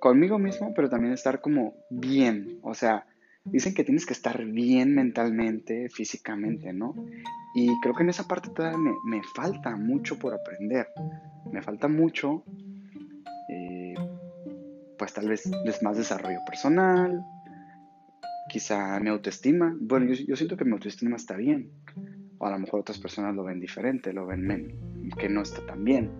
conmigo 0.00 0.38
mismo, 0.38 0.74
pero 0.74 0.90
también 0.90 1.14
estar 1.14 1.40
como 1.40 1.74
bien, 1.88 2.58
o 2.62 2.74
sea, 2.74 3.06
dicen 3.44 3.74
que 3.74 3.84
tienes 3.84 4.06
que 4.06 4.14
estar 4.14 4.44
bien 4.44 4.94
mentalmente, 4.94 5.88
físicamente, 5.90 6.72
¿no? 6.72 6.94
Y 7.54 7.78
creo 7.80 7.94
que 7.94 8.02
en 8.02 8.08
esa 8.08 8.26
parte 8.26 8.50
todavía 8.50 8.78
me, 9.04 9.22
falta 9.34 9.76
mucho 9.76 10.18
por 10.18 10.34
aprender. 10.34 10.88
Me 11.52 11.62
falta 11.62 11.88
mucho, 11.88 12.42
eh, 13.48 13.94
pues 14.98 15.12
tal 15.12 15.28
vez 15.28 15.48
es 15.66 15.82
más 15.82 15.96
desarrollo 15.96 16.40
personal, 16.46 17.22
quizá 18.48 18.98
mi 19.00 19.10
autoestima, 19.10 19.76
bueno, 19.80 20.12
yo, 20.12 20.36
siento 20.36 20.56
que 20.56 20.64
mi 20.64 20.72
autoestima 20.72 21.16
está 21.16 21.36
bien, 21.36 21.70
o 22.38 22.46
a 22.46 22.50
lo 22.50 22.58
mejor 22.58 22.80
otras 22.80 22.98
personas 22.98 23.34
lo 23.34 23.44
ven 23.44 23.60
diferente, 23.60 24.12
lo 24.12 24.26
ven 24.26 24.74
que 25.18 25.28
no 25.28 25.42
está 25.42 25.64
tan 25.66 25.84
bien. 25.84 26.10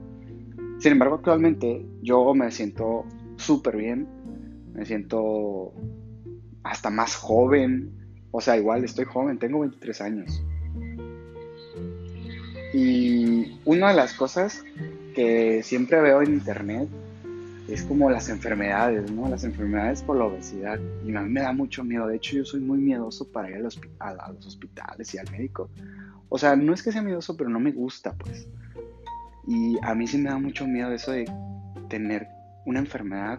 Sin 0.79 0.93
embargo, 0.93 1.17
actualmente 1.17 1.87
yo 2.03 2.35
me 2.35 2.51
siento 2.51 3.05
súper 3.37 3.77
bien, 3.77 4.07
me 4.73 4.85
siento 4.85 5.73
hasta 6.65 6.91
más 6.91 7.15
joven, 7.15 7.91
o 8.31 8.41
sea, 8.41 8.57
igual 8.57 8.85
estoy 8.85 9.05
joven, 9.05 9.39
tengo 9.39 9.61
23 9.61 10.01
años. 10.01 10.43
Y 12.73 13.61
una 13.65 13.91
de 13.91 13.95
las 13.95 14.15
cosas 14.15 14.65
que 15.15 15.63
siempre 15.63 16.01
veo 16.01 16.23
en 16.23 16.33
internet 16.33 16.89
es 17.69 17.85
como 17.85 18.11
las 18.11 18.29
enfermedades, 18.29 19.11
¿no? 19.13 19.29
Las 19.29 19.45
enfermedades 19.45 20.03
por 20.03 20.17
la 20.17 20.25
obesidad. 20.25 20.81
Y 21.05 21.15
a 21.15 21.21
mí 21.21 21.31
me 21.31 21.41
da 21.41 21.53
mucho 21.53 21.85
miedo. 21.85 22.07
De 22.09 22.17
hecho, 22.17 22.37
yo 22.37 22.45
soy 22.45 22.61
muy 22.61 22.79
miedoso 22.79 23.27
para 23.31 23.49
ir 23.49 23.57
a 23.57 23.61
los, 23.61 24.47
hospitales 24.47 25.15
y 25.15 25.19
al 25.19 25.31
médico. 25.31 25.71
O 26.29 26.37
sea, 26.37 26.57
no 26.57 26.75
es 26.75 26.83
que 26.83 26.93
sea 26.93 27.03
miedoso, 27.03 27.37
pero 27.37 27.49
no 27.49 27.61
me 27.61 27.73
gusta, 27.73 28.13
pues. 28.15 28.47
Y 29.47 29.79
a 29.83 29.95
mí 29.95 30.07
sí 30.07 30.19
me 30.19 30.31
da 30.31 30.39
mucho 30.39 30.67
miedo 30.67 30.91
eso 30.93 31.13
de 31.13 31.31
tener 31.89 32.27
una 32.67 32.81
enfermedad 32.81 33.39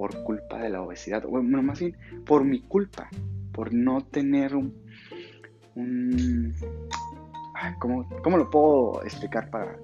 por 0.00 0.22
culpa 0.22 0.58
de 0.58 0.70
la 0.70 0.80
obesidad. 0.80 1.24
Bueno, 1.28 1.62
más 1.62 1.78
bien, 1.78 1.94
por 2.24 2.42
mi 2.42 2.62
culpa. 2.62 3.10
Por 3.52 3.74
no 3.74 4.02
tener 4.06 4.56
un... 4.56 4.74
un 5.74 6.54
¿cómo, 7.78 8.08
¿Cómo 8.22 8.38
lo 8.38 8.48
puedo 8.48 9.02
explicar 9.02 9.50
para 9.50 9.76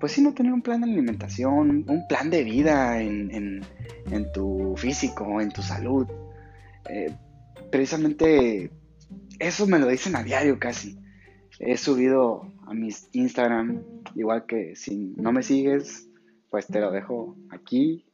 pues 0.00 0.12
sí, 0.12 0.22
no 0.22 0.32
tener 0.32 0.50
un 0.50 0.62
plan 0.62 0.80
de 0.80 0.90
alimentación, 0.90 1.84
un 1.86 2.08
plan 2.08 2.30
de 2.30 2.42
vida 2.42 3.02
en, 3.02 3.62
tu 4.32 4.74
físico, 4.78 5.42
en 5.42 5.50
tu 5.50 5.60
salud. 5.60 6.06
Eh, 6.88 7.14
precisamente 7.70 8.70
eso 9.38 9.66
me 9.66 9.78
lo 9.78 9.88
dicen 9.88 10.16
a 10.16 10.22
diario 10.22 10.58
casi. 10.58 10.98
He 11.58 11.76
subido 11.76 12.50
a 12.66 12.72
mis 12.72 13.10
Instagram, 13.12 13.82
igual 14.14 14.46
que 14.46 14.74
si 14.74 15.14
no 15.18 15.32
me 15.32 15.42
sigues, 15.42 16.08
pues 16.50 16.66
te 16.66 16.80
lo 16.80 16.90
dejo 16.90 17.36
aquí, 17.50 18.04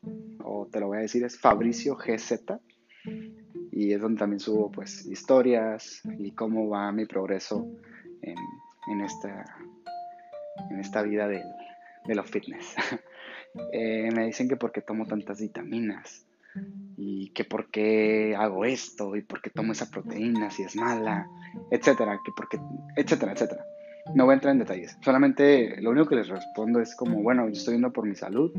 o 0.42 0.66
te 0.70 0.80
lo 0.80 0.88
voy 0.88 0.98
a 0.98 1.02
decir, 1.02 1.24
es 1.24 1.38
Fabricio 1.38 1.96
GZ. 1.96 2.60
Y 3.72 3.92
es 3.92 4.00
donde 4.00 4.18
también 4.18 4.40
subo 4.40 4.70
pues 4.70 5.06
historias 5.06 6.02
y 6.18 6.32
cómo 6.32 6.68
va 6.68 6.92
mi 6.92 7.06
progreso 7.06 7.66
en, 8.20 8.36
en 8.88 9.00
esta, 9.00 9.44
en 10.70 10.78
esta 10.78 11.02
vida 11.02 11.26
del, 11.26 11.44
de 12.06 12.14
los 12.14 12.30
fitness. 12.30 12.74
Eh, 13.70 14.10
me 14.14 14.24
dicen 14.24 14.48
que 14.48 14.56
porque 14.56 14.80
tomo 14.80 15.04
tantas 15.04 15.38
vitaminas 15.38 16.24
y 16.96 17.30
que 17.34 17.44
por 17.44 17.70
qué 17.70 18.34
hago 18.34 18.64
esto 18.64 19.14
y 19.14 19.20
por 19.20 19.42
qué 19.42 19.50
tomo 19.50 19.72
esa 19.72 19.90
proteína 19.90 20.50
si 20.50 20.62
es 20.62 20.74
mala, 20.74 21.28
etcétera, 21.70 22.18
que 22.24 22.32
porque, 22.34 22.58
etcétera, 22.96 23.32
etcétera. 23.32 23.66
No 24.14 24.24
voy 24.24 24.32
a 24.32 24.34
entrar 24.34 24.52
en 24.52 24.58
detalles. 24.58 24.96
Solamente 25.00 25.80
lo 25.80 25.90
único 25.90 26.08
que 26.08 26.16
les 26.16 26.28
respondo 26.28 26.80
es 26.80 26.94
como, 26.94 27.22
bueno, 27.22 27.46
yo 27.46 27.52
estoy 27.52 27.74
yendo 27.74 27.92
por 27.92 28.06
mi 28.06 28.14
salud 28.14 28.52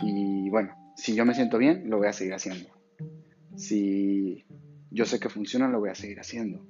y 0.00 0.50
bueno, 0.50 0.74
si 0.96 1.14
yo 1.14 1.24
me 1.24 1.34
siento 1.34 1.58
bien, 1.58 1.88
lo 1.88 1.98
voy 1.98 2.08
a 2.08 2.12
seguir 2.12 2.34
haciendo. 2.34 2.68
Si 3.56 4.44
yo 4.90 5.04
sé 5.06 5.18
que 5.18 5.28
funciona, 5.28 5.68
lo 5.68 5.80
voy 5.80 5.90
a 5.90 5.94
seguir 5.94 6.20
haciendo 6.20 6.64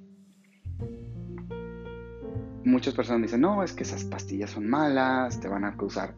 muchas 2.66 2.94
personas 2.94 3.22
dicen, 3.22 3.40
no, 3.40 3.62
es 3.62 3.72
que 3.72 3.84
esas 3.84 4.04
pastillas 4.04 4.50
son 4.50 4.68
malas, 4.68 5.40
te 5.40 5.48
van 5.48 5.64
a 5.64 5.76
causar 5.76 6.14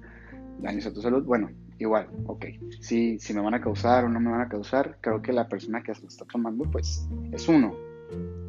daños 0.60 0.86
a 0.86 0.92
tu 0.92 1.00
salud. 1.00 1.24
Bueno, 1.24 1.50
igual, 1.78 2.08
ok. 2.26 2.46
Si, 2.80 3.18
si 3.18 3.34
me 3.34 3.40
van 3.40 3.54
a 3.54 3.60
causar 3.60 4.04
o 4.04 4.08
no 4.08 4.18
me 4.18 4.30
van 4.30 4.40
a 4.40 4.48
causar, 4.48 4.98
creo 5.00 5.22
que 5.22 5.32
la 5.32 5.48
persona 5.48 5.82
que 5.82 5.92
lo 5.92 6.08
está 6.08 6.24
tomando, 6.24 6.64
pues 6.70 7.06
es 7.32 7.48
uno. 7.48 7.74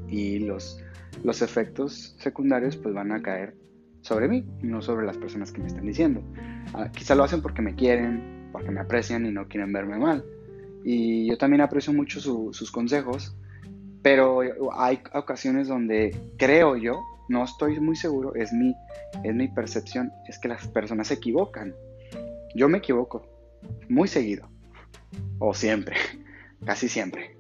Y 0.10 0.40
los, 0.40 0.82
los 1.24 1.42
efectos 1.42 2.16
secundarios, 2.20 2.76
pues 2.78 2.94
van 2.94 3.12
a 3.12 3.22
caer 3.22 3.56
sobre 4.02 4.28
mí, 4.28 4.46
no 4.62 4.82
sobre 4.82 5.06
las 5.06 5.18
personas 5.18 5.52
que 5.52 5.62
me 5.62 5.68
están 5.68 5.86
diciendo. 5.86 6.22
Ah, 6.74 6.90
quizá 6.92 7.16
lo 7.16 7.24
hacen 7.24 7.42
porque 7.42 7.62
me 7.62 7.76
quieren, 7.76 8.50
porque 8.52 8.72
me 8.72 8.80
aprecian 8.80 9.26
y 9.26 9.32
no 9.32 9.48
quieren 9.48 9.74
verme 9.74 9.98
mal. 9.98 10.24
Y 10.84 11.28
yo 11.28 11.38
también 11.38 11.62
aprecio 11.62 11.94
mucho 11.94 12.20
sus 12.20 12.72
consejos, 12.72 13.36
pero 14.02 14.42
hay 14.74 15.02
ocasiones 15.14 15.68
donde 15.68 16.16
creo 16.38 16.78
yo 16.78 17.02
no 17.28 17.44
estoy 17.44 17.80
muy 17.80 17.96
seguro, 17.96 18.34
es 18.34 18.52
mi, 18.52 18.76
es 19.24 19.36
mi 19.36 19.48
percepción, 19.48 20.12
es 20.28 20.40
que 20.40 20.48
las 20.48 20.68
personas 20.68 21.08
se 21.08 21.14
equivocan. 21.16 21.76
Yo 22.56 22.68
me 22.68 22.80
equivoco 22.80 23.26
muy 23.88 24.08
seguido, 24.08 24.50
o 25.38 25.54
siempre, 25.54 25.96
casi 26.66 26.90
siempre. 26.90 27.39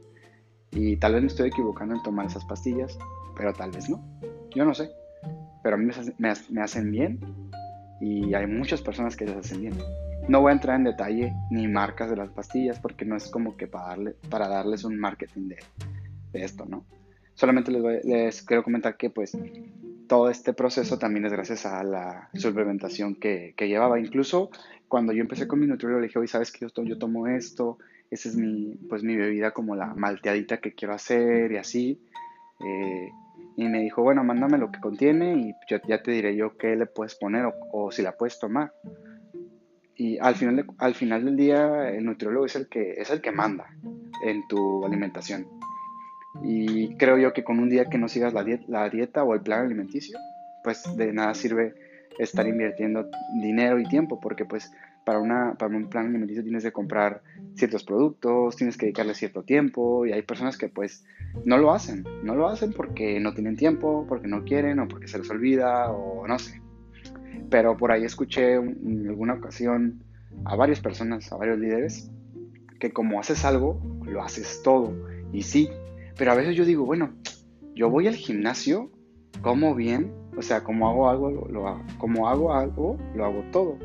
Y 0.71 0.97
tal 0.97 1.13
vez 1.13 1.21
me 1.21 1.27
estoy 1.27 1.49
equivocando 1.49 1.95
en 1.95 2.03
tomar 2.03 2.25
esas 2.25 2.45
pastillas, 2.45 2.97
pero 3.35 3.53
tal 3.53 3.71
vez 3.71 3.89
no. 3.89 4.03
Yo 4.55 4.65
no 4.65 4.73
sé. 4.73 4.89
Pero 5.63 5.75
a 5.75 5.77
mí 5.77 5.91
me, 6.17 6.61
hacen 6.61 6.91
bien 6.91 7.19
y 7.99 8.33
hay 8.33 8.47
muchas 8.47 8.81
personas 8.81 9.15
que 9.15 9.25
les 9.25 9.35
hacen 9.35 9.61
bien. 9.61 9.73
No 10.27 10.41
voy 10.41 10.51
a 10.51 10.53
entrar 10.53 10.75
en 10.77 10.85
detalle 10.85 11.33
ni 11.49 11.67
marcas 11.67 12.09
de 12.09 12.15
las 12.15 12.29
pastillas 12.29 12.79
porque 12.79 13.03
no 13.03 13.17
es 13.17 13.27
como 13.29 13.57
que 13.57 13.67
para, 13.67 13.87
darle, 13.87 14.15
para 14.29 14.47
darles 14.47 14.83
un 14.83 14.97
marketing 14.97 15.49
de, 15.49 15.57
de 16.31 16.43
esto, 16.43 16.65
¿no? 16.65 16.85
Solamente 17.39 17.71
les, 17.71 18.43
quiero 18.43 18.63
comentar 18.63 18.97
que 18.97 19.09
pues 19.09 19.37
todo 20.07 20.29
este 20.29 20.51
proceso 20.51 20.99
también 20.99 21.25
es 21.25 21.31
gracias 21.31 21.65
a 21.65 21.83
la 21.85 22.29
suplementación 22.33 23.15
que, 23.15 23.53
llevaba. 23.57 23.97
Incluso 23.97 24.49
cuando 24.89 25.13
yo 25.13 25.21
empecé 25.21 25.47
con 25.47 25.61
mi 25.61 25.65
nutriólogo 25.65 26.01
le 26.01 26.07
dije, 26.07 26.19
oye, 26.19 26.27
¿sabes 26.27 26.51
que 26.51 26.67
yo, 26.67 26.97
tomo 26.97 27.27
esto? 27.27 27.77
Esa 28.11 28.29
es 28.29 28.35
mi, 28.35 28.75
pues, 28.89 29.03
mi 29.03 29.15
bebida 29.15 29.51
como 29.51 29.75
la 29.75 29.93
malteadita 29.93 30.57
que 30.57 30.73
quiero 30.73 30.93
hacer 30.93 31.51
y 31.51 31.57
así. 31.57 32.01
Eh, 32.65 33.09
y 33.55 33.67
me 33.67 33.81
dijo, 33.81 34.01
bueno, 34.01 34.23
mándame 34.23 34.57
lo 34.57 34.71
que 34.71 34.79
contiene 34.79 35.35
y 35.35 35.53
ya 35.69 36.01
te 36.01 36.11
diré 36.11 36.35
yo 36.35 36.57
qué 36.57 36.75
le 36.75 36.85
puedes 36.85 37.15
poner 37.15 37.45
o, 37.71 37.91
si 37.91 38.01
la 38.01 38.13
puedes 38.13 38.39
tomar. 38.39 38.73
Y 39.95 40.17
al 40.17 40.35
final, 40.35 40.65
al 40.77 40.95
final 40.95 41.25
del 41.25 41.35
día 41.35 41.89
el 41.89 42.05
nutriólogo 42.05 42.45
es 42.45 42.55
el 42.55 42.69
que, 42.69 42.93
es 42.93 43.09
el 43.09 43.19
que 43.19 43.33
manda 43.33 43.67
en 44.25 44.47
tu 44.47 44.85
alimentación. 44.85 45.45
Y 46.41 46.95
creo 46.95 47.17
yo 47.17 47.33
que 47.33 47.43
con 47.43 47.59
un 47.59 47.69
día 47.69 47.89
que 47.89 47.97
no 47.97 48.07
sigas 48.07 48.33
la, 48.33 48.43
dieta, 48.89 49.23
o 49.23 49.33
el 49.33 49.41
plan 49.41 49.65
alimenticio, 49.65 50.17
pues 50.63 50.95
de 50.95 51.11
nada 51.11 51.33
sirve 51.33 51.73
estar 52.17 52.47
invirtiendo 52.47 53.09
dinero 53.41 53.79
y 53.79 53.85
tiempo, 53.85 54.19
porque 54.21 54.45
pues 54.45 54.71
para, 55.09 55.17
una, 55.17 55.55
para 55.57 55.75
un 55.75 55.89
plan 55.89 56.05
alimenticio 56.05 56.43
tienes 56.43 56.63
que 56.63 56.71
comprar 56.71 57.23
ciertos 57.55 57.83
productos, 57.83 58.55
tienes 58.55 58.77
que 58.77 58.85
dedicarle 58.85 59.15
cierto 59.15 59.41
tiempo 59.41 60.05
y 60.05 60.11
hay 60.11 60.21
personas 60.21 60.55
que 60.55 60.69
pues 60.69 61.03
no 61.45 61.57
lo 61.57 61.73
hacen, 61.73 62.05
no 62.21 62.35
lo 62.35 62.47
hacen 62.47 62.73
porque 62.73 63.19
no 63.19 63.33
tienen 63.33 63.55
tiempo, 63.55 64.05
porque 64.07 64.27
no 64.27 64.43
quieren 64.43 64.77
o 64.77 64.87
porque 64.87 65.07
se 65.07 65.17
les 65.17 65.27
olvida 65.31 65.91
o 65.91 66.27
no 66.27 66.37
sé. 66.37 66.61
Pero 67.49 67.75
por 67.75 67.91
ahí 67.91 68.03
escuché 68.03 68.53
en 68.53 69.07
alguna 69.09 69.33
ocasión 69.33 70.03
a 70.45 70.55
varias 70.55 70.79
personas, 70.79 71.31
a 71.31 71.37
varios 71.37 71.57
líderes, 71.57 72.11
que 72.79 72.91
como 72.91 73.19
haces 73.19 73.43
algo, 73.45 73.81
lo 74.05 74.21
haces 74.21 74.61
todo. 74.63 74.93
Y 75.33 75.41
sí, 75.41 75.71
pero 76.19 76.33
a 76.33 76.35
veces 76.35 76.55
yo 76.55 76.65
digo, 76.65 76.85
bueno, 76.85 77.15
yo 77.73 77.89
voy 77.89 78.05
al 78.05 78.15
gimnasio, 78.15 78.91
como 79.41 79.73
bien, 79.73 80.13
o 80.37 80.43
sea, 80.43 80.63
como 80.63 80.87
hago 80.87 81.09
algo, 81.09 81.31
lo, 81.31 81.67
hago, 81.67 81.81
como 81.97 82.29
hago 82.29 82.53
algo, 82.53 82.99
lo 83.15 83.25
hago 83.25 83.43
todo. 83.51 83.79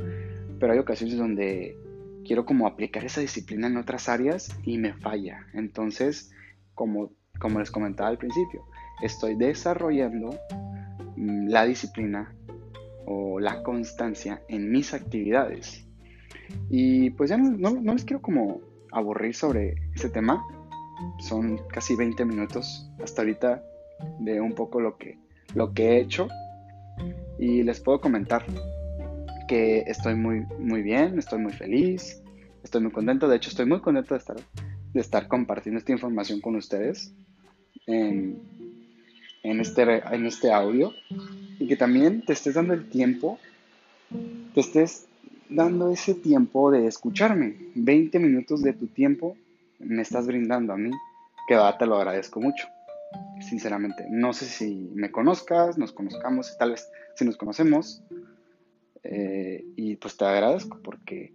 Pero 0.58 0.72
hay 0.72 0.78
ocasiones 0.78 1.16
donde 1.16 1.76
quiero 2.24 2.44
como 2.44 2.66
aplicar 2.66 3.04
esa 3.04 3.20
disciplina 3.20 3.66
en 3.66 3.76
otras 3.76 4.08
áreas 4.08 4.56
y 4.64 4.78
me 4.78 4.94
falla. 4.94 5.46
Entonces, 5.52 6.32
como, 6.74 7.10
como 7.38 7.60
les 7.60 7.70
comentaba 7.70 8.08
al 8.08 8.18
principio, 8.18 8.64
estoy 9.02 9.34
desarrollando 9.36 10.38
mm, 11.16 11.48
la 11.48 11.66
disciplina 11.66 12.34
o 13.06 13.40
la 13.40 13.62
constancia 13.62 14.42
en 14.48 14.70
mis 14.70 14.94
actividades. 14.94 15.86
Y 16.70 17.10
pues 17.10 17.30
ya 17.30 17.36
no, 17.36 17.70
no 17.70 17.92
les 17.92 18.04
quiero 18.04 18.22
como 18.22 18.60
aburrir 18.92 19.34
sobre 19.34 19.74
ese 19.94 20.08
tema 20.08 20.44
son 21.18 21.58
casi 21.68 21.96
20 21.96 22.24
minutos 22.24 22.88
hasta 23.02 23.22
ahorita 23.22 23.62
de 24.20 24.40
un 24.40 24.52
poco 24.52 24.80
lo 24.80 24.96
que, 24.96 25.18
lo 25.54 25.72
que 25.72 25.92
he 25.92 26.00
hecho. 26.00 26.28
Y 27.38 27.62
les 27.62 27.80
puedo 27.80 28.00
comentar 28.00 28.44
que 29.46 29.84
estoy 29.86 30.14
muy, 30.14 30.46
muy 30.58 30.82
bien, 30.82 31.18
estoy 31.18 31.38
muy 31.38 31.52
feliz, 31.52 32.22
estoy 32.62 32.82
muy 32.82 32.92
contento. 32.92 33.28
De 33.28 33.36
hecho, 33.36 33.50
estoy 33.50 33.66
muy 33.66 33.80
contento 33.80 34.14
de 34.14 34.18
estar, 34.18 34.36
de 34.92 35.00
estar 35.00 35.28
compartiendo 35.28 35.78
esta 35.78 35.92
información 35.92 36.40
con 36.40 36.56
ustedes 36.56 37.12
en, 37.86 38.40
en, 39.42 39.60
este, 39.60 39.82
en 39.82 40.26
este 40.26 40.52
audio. 40.52 40.92
Y 41.58 41.68
que 41.68 41.76
también 41.76 42.24
te 42.24 42.32
estés 42.32 42.54
dando 42.54 42.74
el 42.74 42.88
tiempo, 42.88 43.38
te 44.54 44.60
estés 44.60 45.06
dando 45.48 45.90
ese 45.90 46.14
tiempo 46.14 46.70
de 46.70 46.86
escucharme. 46.86 47.56
20 47.74 48.18
minutos 48.18 48.62
de 48.62 48.72
tu 48.72 48.86
tiempo 48.88 49.36
me 49.78 50.02
estás 50.02 50.26
brindando 50.26 50.72
a 50.72 50.76
mí, 50.76 50.90
que 51.46 51.58
te 51.78 51.86
lo 51.86 51.96
agradezco 51.96 52.40
mucho, 52.40 52.66
sinceramente. 53.40 54.06
No 54.10 54.32
sé 54.32 54.46
si 54.46 54.90
me 54.94 55.10
conozcas, 55.10 55.78
nos 55.78 55.92
conozcamos, 55.92 56.56
tal 56.58 56.72
vez 56.72 56.88
si 57.14 57.24
nos 57.24 57.36
conocemos. 57.36 58.02
Eh, 59.04 59.64
y 59.76 59.96
pues 59.96 60.16
te 60.16 60.24
agradezco 60.24 60.80
porque 60.82 61.34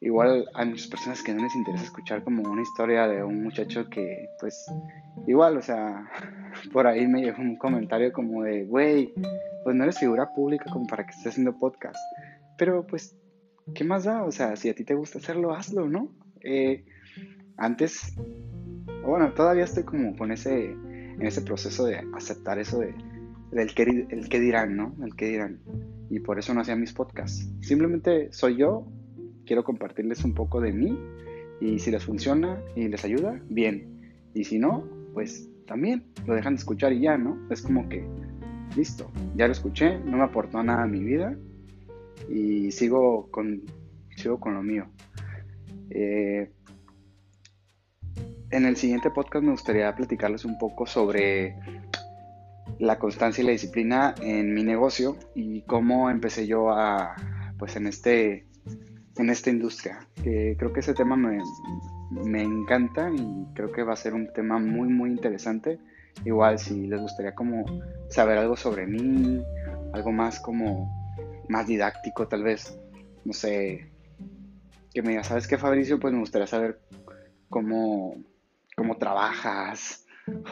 igual 0.00 0.48
hay 0.54 0.68
muchas 0.68 0.86
personas 0.86 1.22
que 1.22 1.34
no 1.34 1.42
les 1.42 1.54
interesa 1.54 1.84
escuchar 1.84 2.24
como 2.24 2.42
una 2.42 2.62
historia 2.62 3.06
de 3.06 3.22
un 3.22 3.42
muchacho 3.42 3.88
que, 3.90 4.28
pues, 4.40 4.66
igual, 5.26 5.56
o 5.58 5.62
sea, 5.62 6.08
por 6.72 6.86
ahí 6.86 7.06
me 7.06 7.20
llegó 7.20 7.42
un 7.42 7.56
comentario 7.56 8.12
como 8.12 8.42
de, 8.44 8.64
güey, 8.64 9.12
pues 9.64 9.76
no 9.76 9.84
eres 9.84 9.98
figura 9.98 10.32
pública 10.32 10.70
como 10.72 10.86
para 10.86 11.04
que 11.04 11.10
estés 11.10 11.32
haciendo 11.32 11.58
podcast. 11.58 11.98
Pero 12.56 12.86
pues, 12.86 13.16
¿qué 13.74 13.84
más 13.84 14.04
da? 14.04 14.24
O 14.24 14.32
sea, 14.32 14.56
si 14.56 14.68
a 14.68 14.74
ti 14.74 14.84
te 14.84 14.94
gusta 14.94 15.18
hacerlo, 15.18 15.54
hazlo, 15.54 15.88
¿no? 15.88 16.08
Eh, 16.42 16.84
antes, 17.56 18.14
bueno, 19.04 19.32
todavía 19.32 19.64
estoy 19.64 19.84
como 19.84 20.16
con 20.16 20.32
ese, 20.32 20.70
en 20.70 21.26
ese 21.26 21.42
proceso 21.42 21.84
de 21.84 22.02
aceptar 22.14 22.58
eso 22.58 22.78
de, 22.78 22.94
del 23.52 23.74
que, 23.74 23.82
el 23.82 24.28
que 24.28 24.40
dirán, 24.40 24.76
¿no? 24.76 24.94
El 25.04 25.14
que 25.14 25.26
dirán. 25.26 25.60
Y 26.10 26.20
por 26.20 26.38
eso 26.38 26.52
no 26.52 26.60
hacía 26.60 26.76
mis 26.76 26.92
podcasts. 26.92 27.48
Simplemente 27.60 28.32
soy 28.32 28.56
yo, 28.56 28.86
quiero 29.46 29.64
compartirles 29.64 30.24
un 30.24 30.34
poco 30.34 30.60
de 30.60 30.72
mí 30.72 30.98
y 31.60 31.78
si 31.78 31.90
les 31.90 32.04
funciona 32.04 32.60
y 32.74 32.88
les 32.88 33.04
ayuda, 33.04 33.40
bien. 33.48 34.18
Y 34.34 34.44
si 34.44 34.58
no, 34.58 34.84
pues 35.14 35.48
también 35.66 36.04
lo 36.26 36.34
dejan 36.34 36.54
de 36.54 36.58
escuchar 36.58 36.92
y 36.92 37.00
ya, 37.00 37.16
¿no? 37.16 37.38
Es 37.50 37.62
como 37.62 37.88
que, 37.88 38.04
listo, 38.76 39.10
ya 39.36 39.46
lo 39.46 39.52
escuché, 39.52 39.98
no 40.00 40.16
me 40.16 40.24
aportó 40.24 40.62
nada 40.62 40.82
a 40.82 40.88
mi 40.88 41.02
vida 41.02 41.36
y 42.28 42.72
sigo 42.72 43.30
con, 43.30 43.62
sigo 44.16 44.40
con 44.40 44.54
lo 44.54 44.62
mío. 44.62 44.86
Eh, 45.90 46.50
en 48.50 48.66
el 48.66 48.76
siguiente 48.76 49.10
podcast 49.10 49.44
me 49.44 49.52
gustaría 49.52 49.94
platicarles 49.94 50.44
un 50.44 50.58
poco 50.58 50.86
sobre 50.86 51.56
la 52.80 52.98
constancia 52.98 53.42
y 53.42 53.44
la 53.44 53.52
disciplina 53.52 54.14
en 54.22 54.54
mi 54.54 54.64
negocio 54.64 55.16
y 55.34 55.60
cómo 55.62 56.10
empecé 56.10 56.46
yo 56.46 56.70
a, 56.70 57.14
pues 57.58 57.76
en 57.76 57.86
este, 57.86 58.46
en 59.16 59.28
esta 59.28 59.50
industria. 59.50 60.00
Que 60.22 60.56
creo 60.58 60.72
que 60.72 60.80
ese 60.80 60.94
tema 60.94 61.14
me, 61.14 61.42
me 62.10 62.42
encanta 62.42 63.10
y 63.14 63.46
creo 63.54 63.70
que 63.70 63.82
va 63.82 63.92
a 63.92 63.96
ser 63.96 64.14
un 64.14 64.32
tema 64.32 64.58
muy, 64.58 64.88
muy 64.88 65.10
interesante. 65.10 65.78
Igual 66.24 66.58
si 66.58 66.86
les 66.86 67.00
gustaría 67.00 67.34
como 67.34 67.64
saber 68.08 68.38
algo 68.38 68.56
sobre 68.56 68.86
mí, 68.86 69.44
algo 69.92 70.10
más 70.10 70.40
como 70.40 70.90
más 71.48 71.66
didáctico 71.66 72.28
tal 72.28 72.44
vez, 72.44 72.78
no 73.24 73.32
sé, 73.32 73.90
que 74.94 75.02
me 75.02 75.10
diga, 75.10 75.24
¿sabes 75.24 75.46
qué 75.46 75.58
Fabricio? 75.58 76.00
Pues 76.00 76.14
me 76.14 76.20
gustaría 76.20 76.46
saber 76.46 76.80
cómo, 77.48 78.14
cómo 78.74 78.96
trabajas 78.96 80.06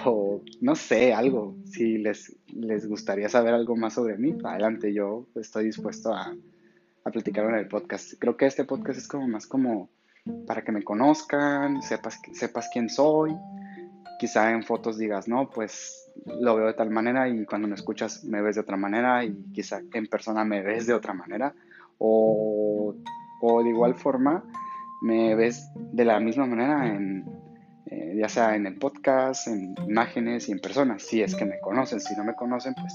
o 0.04 0.42
no 0.60 0.74
sé, 0.74 1.12
algo. 1.12 1.56
Si 1.64 1.98
les, 1.98 2.36
les 2.48 2.86
gustaría 2.86 3.28
saber 3.28 3.54
algo 3.54 3.76
más 3.76 3.94
sobre 3.94 4.16
mí, 4.16 4.36
adelante, 4.44 4.92
yo 4.92 5.26
estoy 5.34 5.66
dispuesto 5.66 6.12
a, 6.12 6.34
a 7.04 7.10
platicar 7.10 7.46
en 7.46 7.56
el 7.56 7.68
podcast. 7.68 8.14
Creo 8.18 8.36
que 8.36 8.46
este 8.46 8.64
podcast 8.64 8.98
es 8.98 9.08
como 9.08 9.28
más 9.28 9.46
como 9.46 9.88
para 10.46 10.62
que 10.62 10.72
me 10.72 10.82
conozcan, 10.82 11.82
sepas, 11.82 12.20
sepas 12.32 12.68
quién 12.72 12.88
soy. 12.88 13.34
Quizá 14.18 14.50
en 14.50 14.64
fotos 14.64 14.98
digas, 14.98 15.28
no, 15.28 15.48
pues 15.48 16.10
lo 16.40 16.56
veo 16.56 16.66
de 16.66 16.74
tal 16.74 16.90
manera 16.90 17.28
y 17.28 17.44
cuando 17.44 17.68
me 17.68 17.76
escuchas 17.76 18.24
me 18.24 18.42
ves 18.42 18.56
de 18.56 18.62
otra 18.62 18.76
manera 18.76 19.24
y 19.24 19.34
quizá 19.52 19.80
en 19.92 20.06
persona 20.06 20.44
me 20.44 20.60
ves 20.62 20.86
de 20.86 20.94
otra 20.94 21.14
manera. 21.14 21.54
O, 21.98 22.94
o 23.40 23.62
de 23.62 23.70
igual 23.70 23.94
forma 23.94 24.44
me 25.02 25.34
ves 25.36 25.70
de 25.76 26.04
la 26.04 26.18
misma 26.18 26.46
manera 26.46 26.86
en, 26.88 27.24
eh, 27.90 28.16
ya 28.18 28.28
sea 28.28 28.54
en 28.56 28.66
el 28.66 28.76
podcast, 28.76 29.48
en 29.48 29.74
imágenes 29.86 30.48
y 30.48 30.52
en 30.52 30.58
personas, 30.58 31.02
si 31.02 31.22
es 31.22 31.34
que 31.34 31.44
me 31.44 31.58
conocen. 31.60 32.00
Si 32.00 32.14
no 32.16 32.24
me 32.24 32.34
conocen, 32.34 32.74
pues 32.74 32.94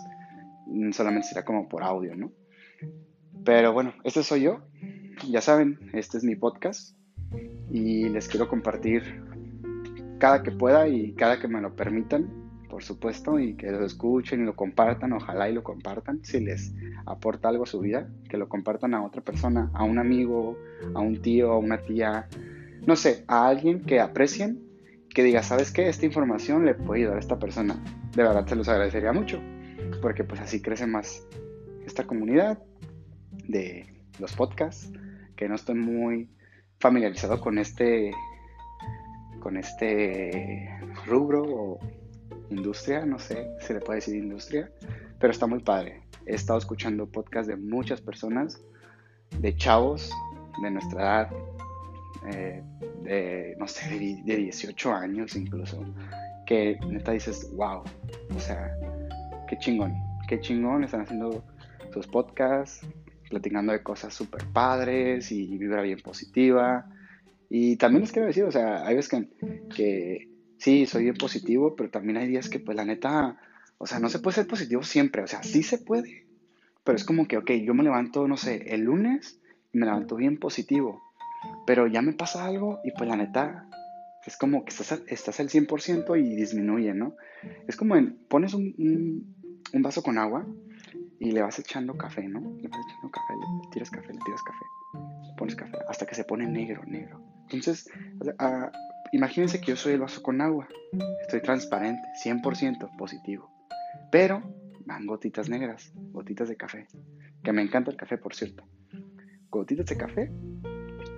mm, 0.67 0.91
solamente 0.91 1.29
será 1.29 1.43
como 1.43 1.67
por 1.67 1.83
audio, 1.83 2.15
¿no? 2.15 2.31
Pero 3.43 3.73
bueno, 3.73 3.93
este 4.03 4.23
soy 4.23 4.43
yo. 4.43 4.61
Ya 5.29 5.41
saben, 5.41 5.79
este 5.93 6.17
es 6.17 6.23
mi 6.23 6.35
podcast 6.35 6.97
y 7.69 8.09
les 8.09 8.27
quiero 8.27 8.47
compartir 8.47 9.21
cada 10.19 10.43
que 10.43 10.51
pueda 10.51 10.87
y 10.87 11.13
cada 11.13 11.39
que 11.39 11.47
me 11.47 11.59
lo 11.59 11.75
permitan, 11.75 12.29
por 12.69 12.83
supuesto, 12.83 13.39
y 13.39 13.55
que 13.55 13.71
lo 13.71 13.85
escuchen 13.85 14.41
y 14.41 14.45
lo 14.45 14.55
compartan, 14.55 15.13
ojalá 15.13 15.49
y 15.49 15.53
lo 15.53 15.63
compartan, 15.63 16.23
si 16.23 16.39
les 16.39 16.73
aporta 17.05 17.49
algo 17.49 17.63
a 17.63 17.67
su 17.67 17.79
vida, 17.79 18.07
que 18.29 18.37
lo 18.37 18.47
compartan 18.47 18.93
a 18.93 19.03
otra 19.03 19.21
persona, 19.21 19.69
a 19.73 19.83
un 19.83 19.99
amigo, 19.99 20.57
a 20.93 20.99
un 20.99 21.21
tío, 21.21 21.51
a 21.51 21.57
una 21.57 21.79
tía, 21.79 22.27
no 22.85 22.95
sé, 22.95 23.25
a 23.27 23.47
alguien 23.47 23.83
que 23.83 23.99
aprecien, 23.99 24.72
que 25.13 25.23
diga, 25.23 25.43
¿sabes 25.43 25.71
qué? 25.71 25.89
Esta 25.89 26.05
información 26.05 26.65
le 26.65 26.73
puede 26.73 27.01
ayudar 27.01 27.17
a 27.17 27.19
esta 27.19 27.39
persona. 27.39 27.75
De 28.15 28.23
verdad 28.23 28.47
se 28.47 28.55
los 28.55 28.67
agradecería 28.67 29.13
mucho, 29.13 29.39
porque 30.01 30.23
pues 30.23 30.41
así 30.41 30.61
crece 30.61 30.87
más 30.87 31.25
esta 31.85 32.05
comunidad 32.05 32.59
de 33.47 33.93
los 34.19 34.33
podcasts, 34.33 34.91
que 35.35 35.47
no 35.47 35.55
estoy 35.55 35.75
muy 35.75 36.29
familiarizado 36.79 37.39
con 37.39 37.57
este 37.57 38.11
con 39.39 39.57
este 39.57 40.69
rubro 41.05 41.43
o 41.43 41.79
industria, 42.49 43.05
no 43.05 43.19
sé 43.19 43.49
si 43.59 43.73
le 43.73 43.81
puede 43.81 43.97
decir 43.97 44.15
industria, 44.15 44.71
pero 45.19 45.31
está 45.31 45.47
muy 45.47 45.59
padre. 45.59 46.01
He 46.25 46.35
estado 46.35 46.59
escuchando 46.59 47.07
podcasts 47.07 47.47
de 47.47 47.57
muchas 47.57 47.99
personas, 47.99 48.61
de 49.39 49.55
chavos 49.55 50.11
de 50.61 50.71
nuestra 50.71 51.01
edad, 51.01 51.29
eh, 52.31 52.61
de, 53.03 53.55
no 53.59 53.67
sé, 53.67 53.89
de, 53.89 54.37
18 54.37 54.93
años 54.93 55.35
incluso, 55.35 55.83
que 56.45 56.77
neta 56.87 57.11
dices, 57.11 57.49
wow, 57.55 57.83
o 58.35 58.39
sea, 58.39 58.75
qué 59.47 59.57
chingón, 59.57 59.93
qué 60.27 60.39
chingón, 60.39 60.83
están 60.83 61.01
haciendo 61.01 61.43
sus 61.93 62.07
podcasts, 62.07 62.85
platicando 63.29 63.73
de 63.73 63.83
cosas 63.83 64.13
súper 64.13 64.45
padres 64.47 65.31
y 65.31 65.57
vibra 65.57 65.81
bien 65.81 65.99
positiva. 65.99 66.85
Y 67.49 67.75
también 67.75 68.01
les 68.01 68.11
quiero 68.11 68.27
decir, 68.27 68.43
o 68.43 68.51
sea, 68.51 68.85
hay 68.85 68.95
veces 68.95 69.09
que, 69.09 69.67
que 69.75 70.29
sí, 70.57 70.85
soy 70.85 71.03
bien 71.03 71.15
positivo, 71.15 71.75
pero 71.75 71.89
también 71.89 72.17
hay 72.17 72.27
días 72.27 72.49
que 72.49 72.59
pues 72.59 72.75
la 72.75 72.85
neta, 72.85 73.37
o 73.77 73.85
sea, 73.85 73.99
no 73.99 74.09
se 74.09 74.19
puede 74.19 74.35
ser 74.35 74.47
positivo 74.47 74.81
siempre, 74.83 75.21
o 75.21 75.27
sea, 75.27 75.43
sí 75.43 75.61
se 75.61 75.77
puede, 75.77 76.25
pero 76.83 76.95
es 76.95 77.03
como 77.03 77.27
que, 77.27 77.37
ok, 77.37 77.51
yo 77.63 77.73
me 77.73 77.83
levanto, 77.83 78.27
no 78.27 78.37
sé, 78.37 78.73
el 78.73 78.81
lunes 78.81 79.39
y 79.73 79.77
me 79.77 79.85
levanto 79.85 80.15
bien 80.15 80.37
positivo, 80.39 81.02
pero 81.65 81.87
ya 81.87 82.01
me 82.01 82.13
pasa 82.13 82.45
algo 82.45 82.79
y 82.83 82.91
pues 82.91 83.09
la 83.09 83.15
neta, 83.15 83.67
es 84.25 84.37
como 84.37 84.63
que 84.65 84.71
estás, 84.71 85.01
estás 85.07 85.39
al 85.39 85.49
100% 85.49 86.19
y 86.19 86.35
disminuye, 86.35 86.93
¿no? 86.93 87.15
Es 87.67 87.75
como 87.75 87.95
en, 87.95 88.17
pones 88.27 88.53
un, 88.53 88.73
un, 88.77 89.35
un 89.73 89.81
vaso 89.81 90.03
con 90.03 90.17
agua 90.17 90.45
y 91.19 91.31
le 91.31 91.41
vas 91.41 91.59
echando 91.59 91.97
café, 91.97 92.27
¿no? 92.27 92.39
Le 92.39 92.67
vas 92.67 92.79
echando 92.87 93.09
café, 93.11 93.33
le 93.33 93.69
tiras 93.71 93.89
café, 93.89 94.13
le 94.13 94.19
tiras 94.19 94.43
café, 94.43 94.65
le 95.27 95.35
pones 95.35 95.55
café, 95.55 95.77
hasta 95.87 96.05
que 96.05 96.15
se 96.15 96.23
pone 96.23 96.45
negro, 96.47 96.83
negro. 96.85 97.21
Entonces, 97.43 97.89
uh, 98.21 98.69
imagínense 99.11 99.61
que 99.61 99.67
yo 99.67 99.75
soy 99.75 99.93
el 99.93 99.99
vaso 99.99 100.21
con 100.21 100.41
agua, 100.41 100.67
estoy 101.21 101.41
transparente, 101.41 102.01
100% 102.23 102.97
positivo, 102.97 103.49
pero 104.11 104.43
van 104.85 105.05
gotitas 105.05 105.49
negras, 105.49 105.93
gotitas 106.11 106.49
de 106.49 106.57
café, 106.57 106.87
que 107.43 107.53
me 107.53 107.61
encanta 107.61 107.91
el 107.91 107.97
café, 107.97 108.17
por 108.17 108.35
cierto. 108.35 108.63
Gotitas 109.49 109.85
de 109.85 109.97
café, 109.97 110.31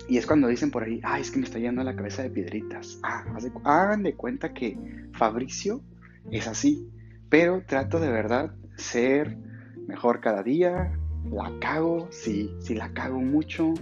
y 0.07 0.17
es 0.17 0.25
cuando 0.25 0.47
dicen 0.47 0.71
por 0.71 0.83
ahí, 0.83 0.99
ay, 1.03 1.21
es 1.21 1.31
que 1.31 1.39
me 1.39 1.45
está 1.45 1.59
yendo 1.59 1.83
la 1.83 1.95
cabeza 1.95 2.21
de 2.23 2.29
piedritas. 2.29 2.99
Ah, 3.03 3.25
hagan 3.63 4.03
de 4.03 4.15
cuenta 4.15 4.53
que 4.53 4.77
Fabricio 5.13 5.81
es 6.31 6.47
así, 6.47 6.87
pero 7.29 7.63
trato 7.65 7.99
de 7.99 8.11
verdad 8.11 8.53
ser 8.77 9.37
mejor 9.87 10.19
cada 10.19 10.43
día, 10.43 10.97
la 11.31 11.51
cago, 11.59 12.07
si, 12.11 12.51
si 12.59 12.75
la 12.75 12.93
cago 12.93 13.19
mucho, 13.19 13.73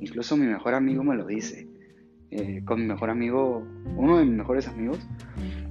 incluso 0.00 0.36
mi 0.36 0.46
mejor 0.46 0.74
amigo 0.74 1.02
me 1.04 1.16
lo 1.16 1.26
dice. 1.26 1.68
Eh, 2.30 2.62
con 2.64 2.80
mi 2.80 2.86
mejor 2.86 3.08
amigo, 3.08 3.66
uno 3.96 4.18
de 4.18 4.24
mis 4.26 4.34
mejores 4.34 4.68
amigos, 4.68 4.98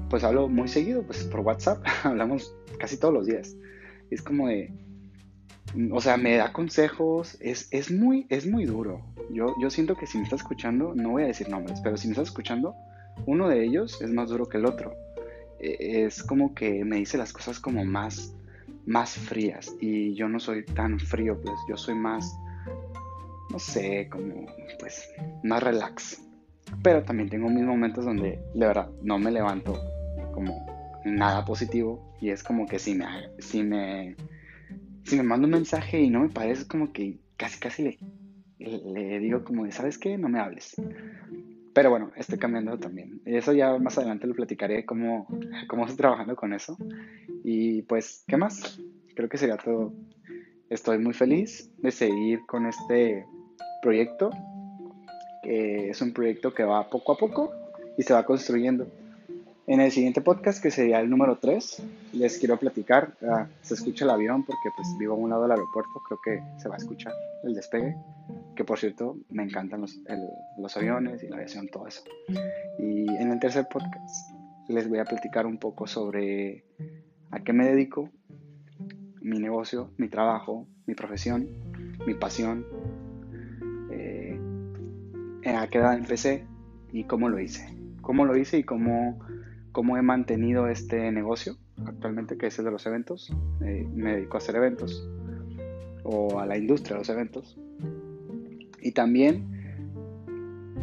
pues 0.09 0.23
hablo 0.23 0.47
muy 0.47 0.67
seguido, 0.67 1.03
pues 1.03 1.23
por 1.25 1.41
WhatsApp, 1.41 1.83
hablamos 2.03 2.55
casi 2.79 2.99
todos 2.99 3.13
los 3.13 3.25
días. 3.27 3.55
Es 4.09 4.21
como 4.21 4.47
de, 4.47 4.73
o 5.91 6.01
sea, 6.01 6.17
me 6.17 6.35
da 6.37 6.53
consejos, 6.53 7.37
es, 7.39 7.67
es, 7.71 7.91
muy, 7.91 8.25
es 8.29 8.47
muy 8.47 8.65
duro. 8.65 9.01
Yo, 9.31 9.55
yo 9.59 9.69
siento 9.69 9.95
que 9.95 10.07
si 10.07 10.17
me 10.17 10.23
está 10.23 10.35
escuchando, 10.35 10.93
no 10.95 11.11
voy 11.11 11.23
a 11.23 11.27
decir 11.27 11.49
nombres, 11.49 11.79
pero 11.81 11.97
si 11.97 12.07
me 12.07 12.13
está 12.13 12.23
escuchando, 12.23 12.75
uno 13.25 13.47
de 13.49 13.63
ellos 13.63 14.01
es 14.01 14.11
más 14.11 14.29
duro 14.29 14.47
que 14.47 14.57
el 14.57 14.65
otro. 14.65 14.93
E, 15.59 16.05
es 16.05 16.23
como 16.23 16.53
que 16.53 16.83
me 16.85 16.97
dice 16.97 17.17
las 17.17 17.33
cosas 17.33 17.59
como 17.59 17.83
más 17.83 18.33
más 18.87 19.11
frías 19.11 19.75
y 19.81 20.15
yo 20.15 20.29
no 20.29 20.39
soy 20.39 20.65
tan 20.65 20.97
frío, 20.97 21.39
pues 21.41 21.55
yo 21.67 21.75
soy 21.75 21.93
más, 21.93 22.35
no 23.51 23.59
sé, 23.59 24.07
como 24.09 24.47
pues 24.79 25.11
más 25.43 25.61
relax. 25.61 26.23
Pero 26.81 27.03
también 27.03 27.29
tengo 27.29 27.49
mis 27.49 27.63
momentos 27.63 28.05
donde 28.05 28.39
de 28.53 28.65
verdad 28.65 28.89
no 29.03 29.19
me 29.19 29.31
levanto 29.31 29.79
como 30.33 30.65
nada 31.05 31.45
positivo 31.45 32.15
y 32.21 32.29
es 32.29 32.43
como 32.43 32.65
que 32.65 32.79
si 32.79 32.95
me, 32.95 33.05
si 33.39 33.61
me, 33.61 34.15
si 35.07 35.15
me 35.15 35.23
mando 35.23 35.45
un 35.45 35.51
mensaje 35.51 36.01
y 36.01 36.09
no 36.09 36.19
me 36.19 36.29
parece 36.29 36.67
como 36.67 36.91
que 36.91 37.17
casi 37.37 37.59
casi 37.59 37.83
le, 37.83 37.97
le 38.59 39.19
digo 39.19 39.43
como 39.43 39.63
de, 39.63 39.71
¿sabes 39.71 39.97
qué? 39.97 40.17
No 40.17 40.27
me 40.27 40.39
hables. 40.39 40.75
Pero 41.73 41.91
bueno, 41.91 42.11
estoy 42.17 42.37
cambiando 42.39 42.77
también. 42.77 43.21
Eso 43.23 43.53
ya 43.53 43.77
más 43.77 43.97
adelante 43.97 44.27
lo 44.27 44.33
platicaré 44.33 44.83
cómo, 44.85 45.27
cómo 45.67 45.83
estoy 45.83 45.97
trabajando 45.97 46.35
con 46.35 46.53
eso. 46.53 46.75
Y 47.43 47.83
pues, 47.83 48.25
¿qué 48.27 48.35
más? 48.35 48.81
Creo 49.15 49.29
que 49.29 49.37
sería 49.37 49.57
todo. 49.57 49.93
Estoy 50.69 50.97
muy 50.97 51.13
feliz 51.13 51.71
de 51.77 51.91
seguir 51.91 52.39
con 52.47 52.65
este 52.65 53.25
proyecto. 53.81 54.31
que 55.43 55.89
es 55.91 56.01
un 56.01 56.11
proyecto 56.11 56.53
que 56.53 56.63
va 56.63 56.89
poco 56.89 57.13
a 57.13 57.17
poco 57.17 57.53
y 57.97 58.03
se 58.03 58.13
va 58.13 58.25
construyendo. 58.25 58.87
En 59.69 59.81
el 59.81 59.91
siguiente 59.91 60.21
podcast, 60.21 60.63
que 60.63 60.71
sería 60.71 61.01
el 61.01 61.09
número 61.09 61.39
3, 61.39 61.83
les 62.13 62.37
quiero 62.37 62.55
platicar. 62.55 63.17
Ah, 63.21 63.47
se 63.61 63.73
escucha 63.73 64.05
el 64.05 64.11
avión 64.11 64.45
porque 64.45 64.69
pues 64.73 64.87
vivo 64.97 65.15
a 65.15 65.17
un 65.17 65.29
lado 65.29 65.41
del 65.41 65.51
aeropuerto, 65.51 65.91
creo 66.07 66.19
que 66.23 66.61
se 66.61 66.69
va 66.69 66.75
a 66.75 66.77
escuchar 66.77 67.11
el 67.43 67.53
despegue. 67.53 67.93
Que 68.55 68.63
por 68.63 68.79
cierto, 68.79 69.17
me 69.29 69.43
encantan 69.43 69.81
los, 69.81 69.99
los 70.57 70.77
aviones 70.77 71.21
y 71.21 71.27
la 71.27 71.35
aviación, 71.35 71.67
todo 71.67 71.85
eso. 71.85 72.01
Y 72.79 73.09
en 73.09 73.29
el 73.29 73.41
tercer 73.41 73.67
podcast 73.69 74.31
les 74.69 74.87
voy 74.87 74.99
a 74.99 75.03
platicar 75.03 75.45
un 75.45 75.57
poco 75.57 75.85
sobre 75.85 76.63
a 77.31 77.41
qué 77.41 77.51
me 77.51 77.65
dedico, 77.65 78.09
mi 79.19 79.37
negocio, 79.37 79.91
mi 79.97 80.07
trabajo, 80.07 80.65
mi 80.85 80.95
profesión, 80.95 81.45
mi 82.05 82.13
pasión, 82.13 82.65
eh, 83.91 84.39
a 85.43 85.67
qué 85.67 85.79
edad 85.79 85.97
empecé 85.97 86.45
y 86.93 87.03
cómo 87.03 87.27
lo 87.27 87.37
hice. 87.37 87.75
Cómo 88.01 88.23
lo 88.23 88.37
hice 88.37 88.59
y 88.59 88.63
cómo 88.63 89.19
cómo 89.77 89.95
he 89.95 90.01
mantenido 90.01 90.67
este 90.69 91.11
negocio 91.11 91.55
actualmente, 91.85 92.35
que 92.35 92.47
es 92.47 92.57
el 92.57 92.65
de 92.65 92.71
los 92.71 92.87
eventos. 92.87 93.31
Eh, 93.61 93.87
me 93.93 94.15
dedico 94.15 94.35
a 94.35 94.39
hacer 94.39 94.55
eventos 94.55 95.07
o 96.01 96.39
a 96.39 96.47
la 96.47 96.57
industria 96.57 96.95
de 96.95 97.01
los 97.01 97.09
eventos. 97.09 97.59
Y 98.81 98.93
también, 98.93 99.45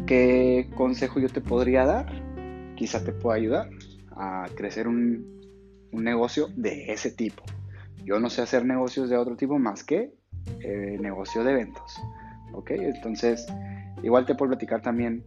¿qué 0.07 0.69
consejo 0.77 1.19
yo 1.19 1.27
te 1.27 1.41
podría 1.41 1.85
dar? 1.85 2.05
Quizá 2.77 3.03
te 3.03 3.11
pueda 3.11 3.35
ayudar 3.35 3.69
a 4.11 4.47
crecer 4.55 4.87
un, 4.87 5.41
un 5.91 6.03
negocio 6.05 6.47
de 6.55 6.93
ese 6.93 7.11
tipo. 7.11 7.43
Yo 8.05 8.21
no 8.21 8.29
sé 8.29 8.43
hacer 8.43 8.63
negocios 8.63 9.09
de 9.09 9.17
otro 9.17 9.35
tipo 9.35 9.59
más 9.59 9.83
que 9.83 10.13
eh, 10.61 10.97
negocio 11.01 11.43
de 11.43 11.51
eventos. 11.51 11.99
¿Ok? 12.53 12.71
Entonces, 12.71 13.45
igual 14.03 14.25
te 14.25 14.35
puedo 14.35 14.51
platicar 14.51 14.81
también. 14.81 15.21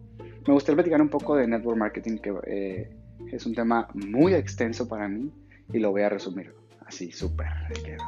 Me 0.47 0.55
gustaría 0.55 0.77
platicar 0.77 1.03
un 1.03 1.11
poco 1.11 1.37
de 1.37 1.47
network 1.47 1.77
marketing 1.77 2.17
que 2.17 2.33
eh, 2.47 2.99
es 3.33 3.47
un 3.47 3.55
tema 3.55 3.89
muy 3.95 4.35
extenso 4.35 4.89
para 4.89 5.09
mí 5.09 5.31
y 5.73 5.79
lo 5.79 5.91
voy 5.91 6.03
a 6.03 6.09
resumir 6.09 6.55
así 6.89 7.13
súper 7.13 7.49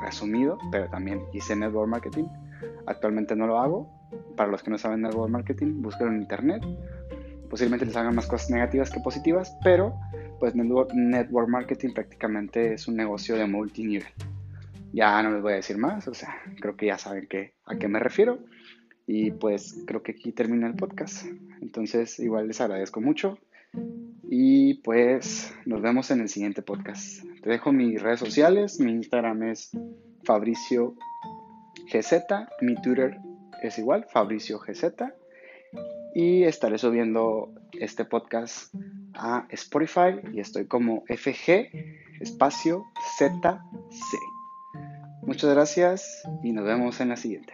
resumido, 0.03 0.59
pero 0.73 0.89
también 0.89 1.21
hice 1.33 1.55
network 1.55 1.89
marketing. 1.89 2.25
Actualmente 2.87 3.37
no 3.37 3.47
lo 3.47 3.61
hago. 3.61 4.01
Para 4.37 4.51
los 4.51 4.63
que 4.63 4.71
no 4.71 4.79
saben 4.79 5.03
network 5.03 5.31
marketing, 5.31 5.83
búsquenlo 5.83 6.13
en 6.13 6.23
internet. 6.23 6.65
Posiblemente 7.49 7.85
les 7.87 7.97
hagan 7.97 8.15
más 8.15 8.27
cosas 8.27 8.51
negativas 8.51 8.91
que 8.91 9.01
positivas, 9.01 9.57
pero 9.63 9.95
pues 10.39 10.55
network, 10.55 11.49
marketing 11.49 11.93
prácticamente 11.93 12.75
es 12.75 12.89
un 12.89 12.97
negocio 12.97 13.37
de 13.37 13.47
multinivel. 13.47 14.09
Ya 14.93 15.23
no 15.23 15.31
les 15.31 15.43
voy 15.43 15.53
a 15.53 15.57
decir 15.57 15.77
más, 15.77 16.09
o 16.09 16.15
sea, 16.15 16.35
creo 16.61 16.77
que 16.77 16.87
ya 16.87 16.99
saben 16.99 17.27
que, 17.29 17.55
a 17.67 17.77
qué 17.77 17.87
me 17.87 18.01
refiero. 18.01 18.39
Y 19.07 19.33
pues 19.33 19.85
creo 19.87 20.03
que 20.03 20.13
aquí 20.13 20.33
termina 20.33 20.67
el 20.67 20.75
podcast. 20.75 21.27
Entonces, 21.61 22.19
igual 22.21 22.49
les 22.49 22.61
agradezco 22.61 23.01
mucho. 23.01 23.39
Y 24.29 24.75
pues 24.83 25.53
nos 25.67 25.83
vemos 25.83 26.11
en 26.11 26.21
el 26.21 26.29
siguiente 26.29 26.63
podcast. 26.63 27.25
Te 27.43 27.51
dejo 27.51 27.73
mis 27.73 28.01
redes 28.01 28.21
sociales. 28.21 28.79
Mi 28.79 28.93
Instagram 28.93 29.43
es 29.45 29.71
Fabricio 30.25 30.95
GZ. 31.93 32.13
Mi 32.61 32.75
Twitter 32.77 33.19
es 33.63 33.79
igual, 33.79 34.07
Fabricio 34.09 34.59
GZ. 34.59 34.85
Y 36.15 36.45
estaré 36.45 36.79
subiendo 36.79 37.53
este 37.73 38.05
podcast 38.05 38.75
a 39.15 39.47
Spotify 39.51 40.21
y 40.33 40.41
estoy 40.41 40.67
como 40.67 41.05
FG 41.07 41.71
espacio 42.21 42.85
ZC. 43.17 44.19
Muchas 45.23 45.51
gracias 45.51 46.23
y 46.43 46.53
nos 46.53 46.65
vemos 46.65 47.01
en 47.01 47.09
la 47.09 47.17
siguiente. 47.17 47.53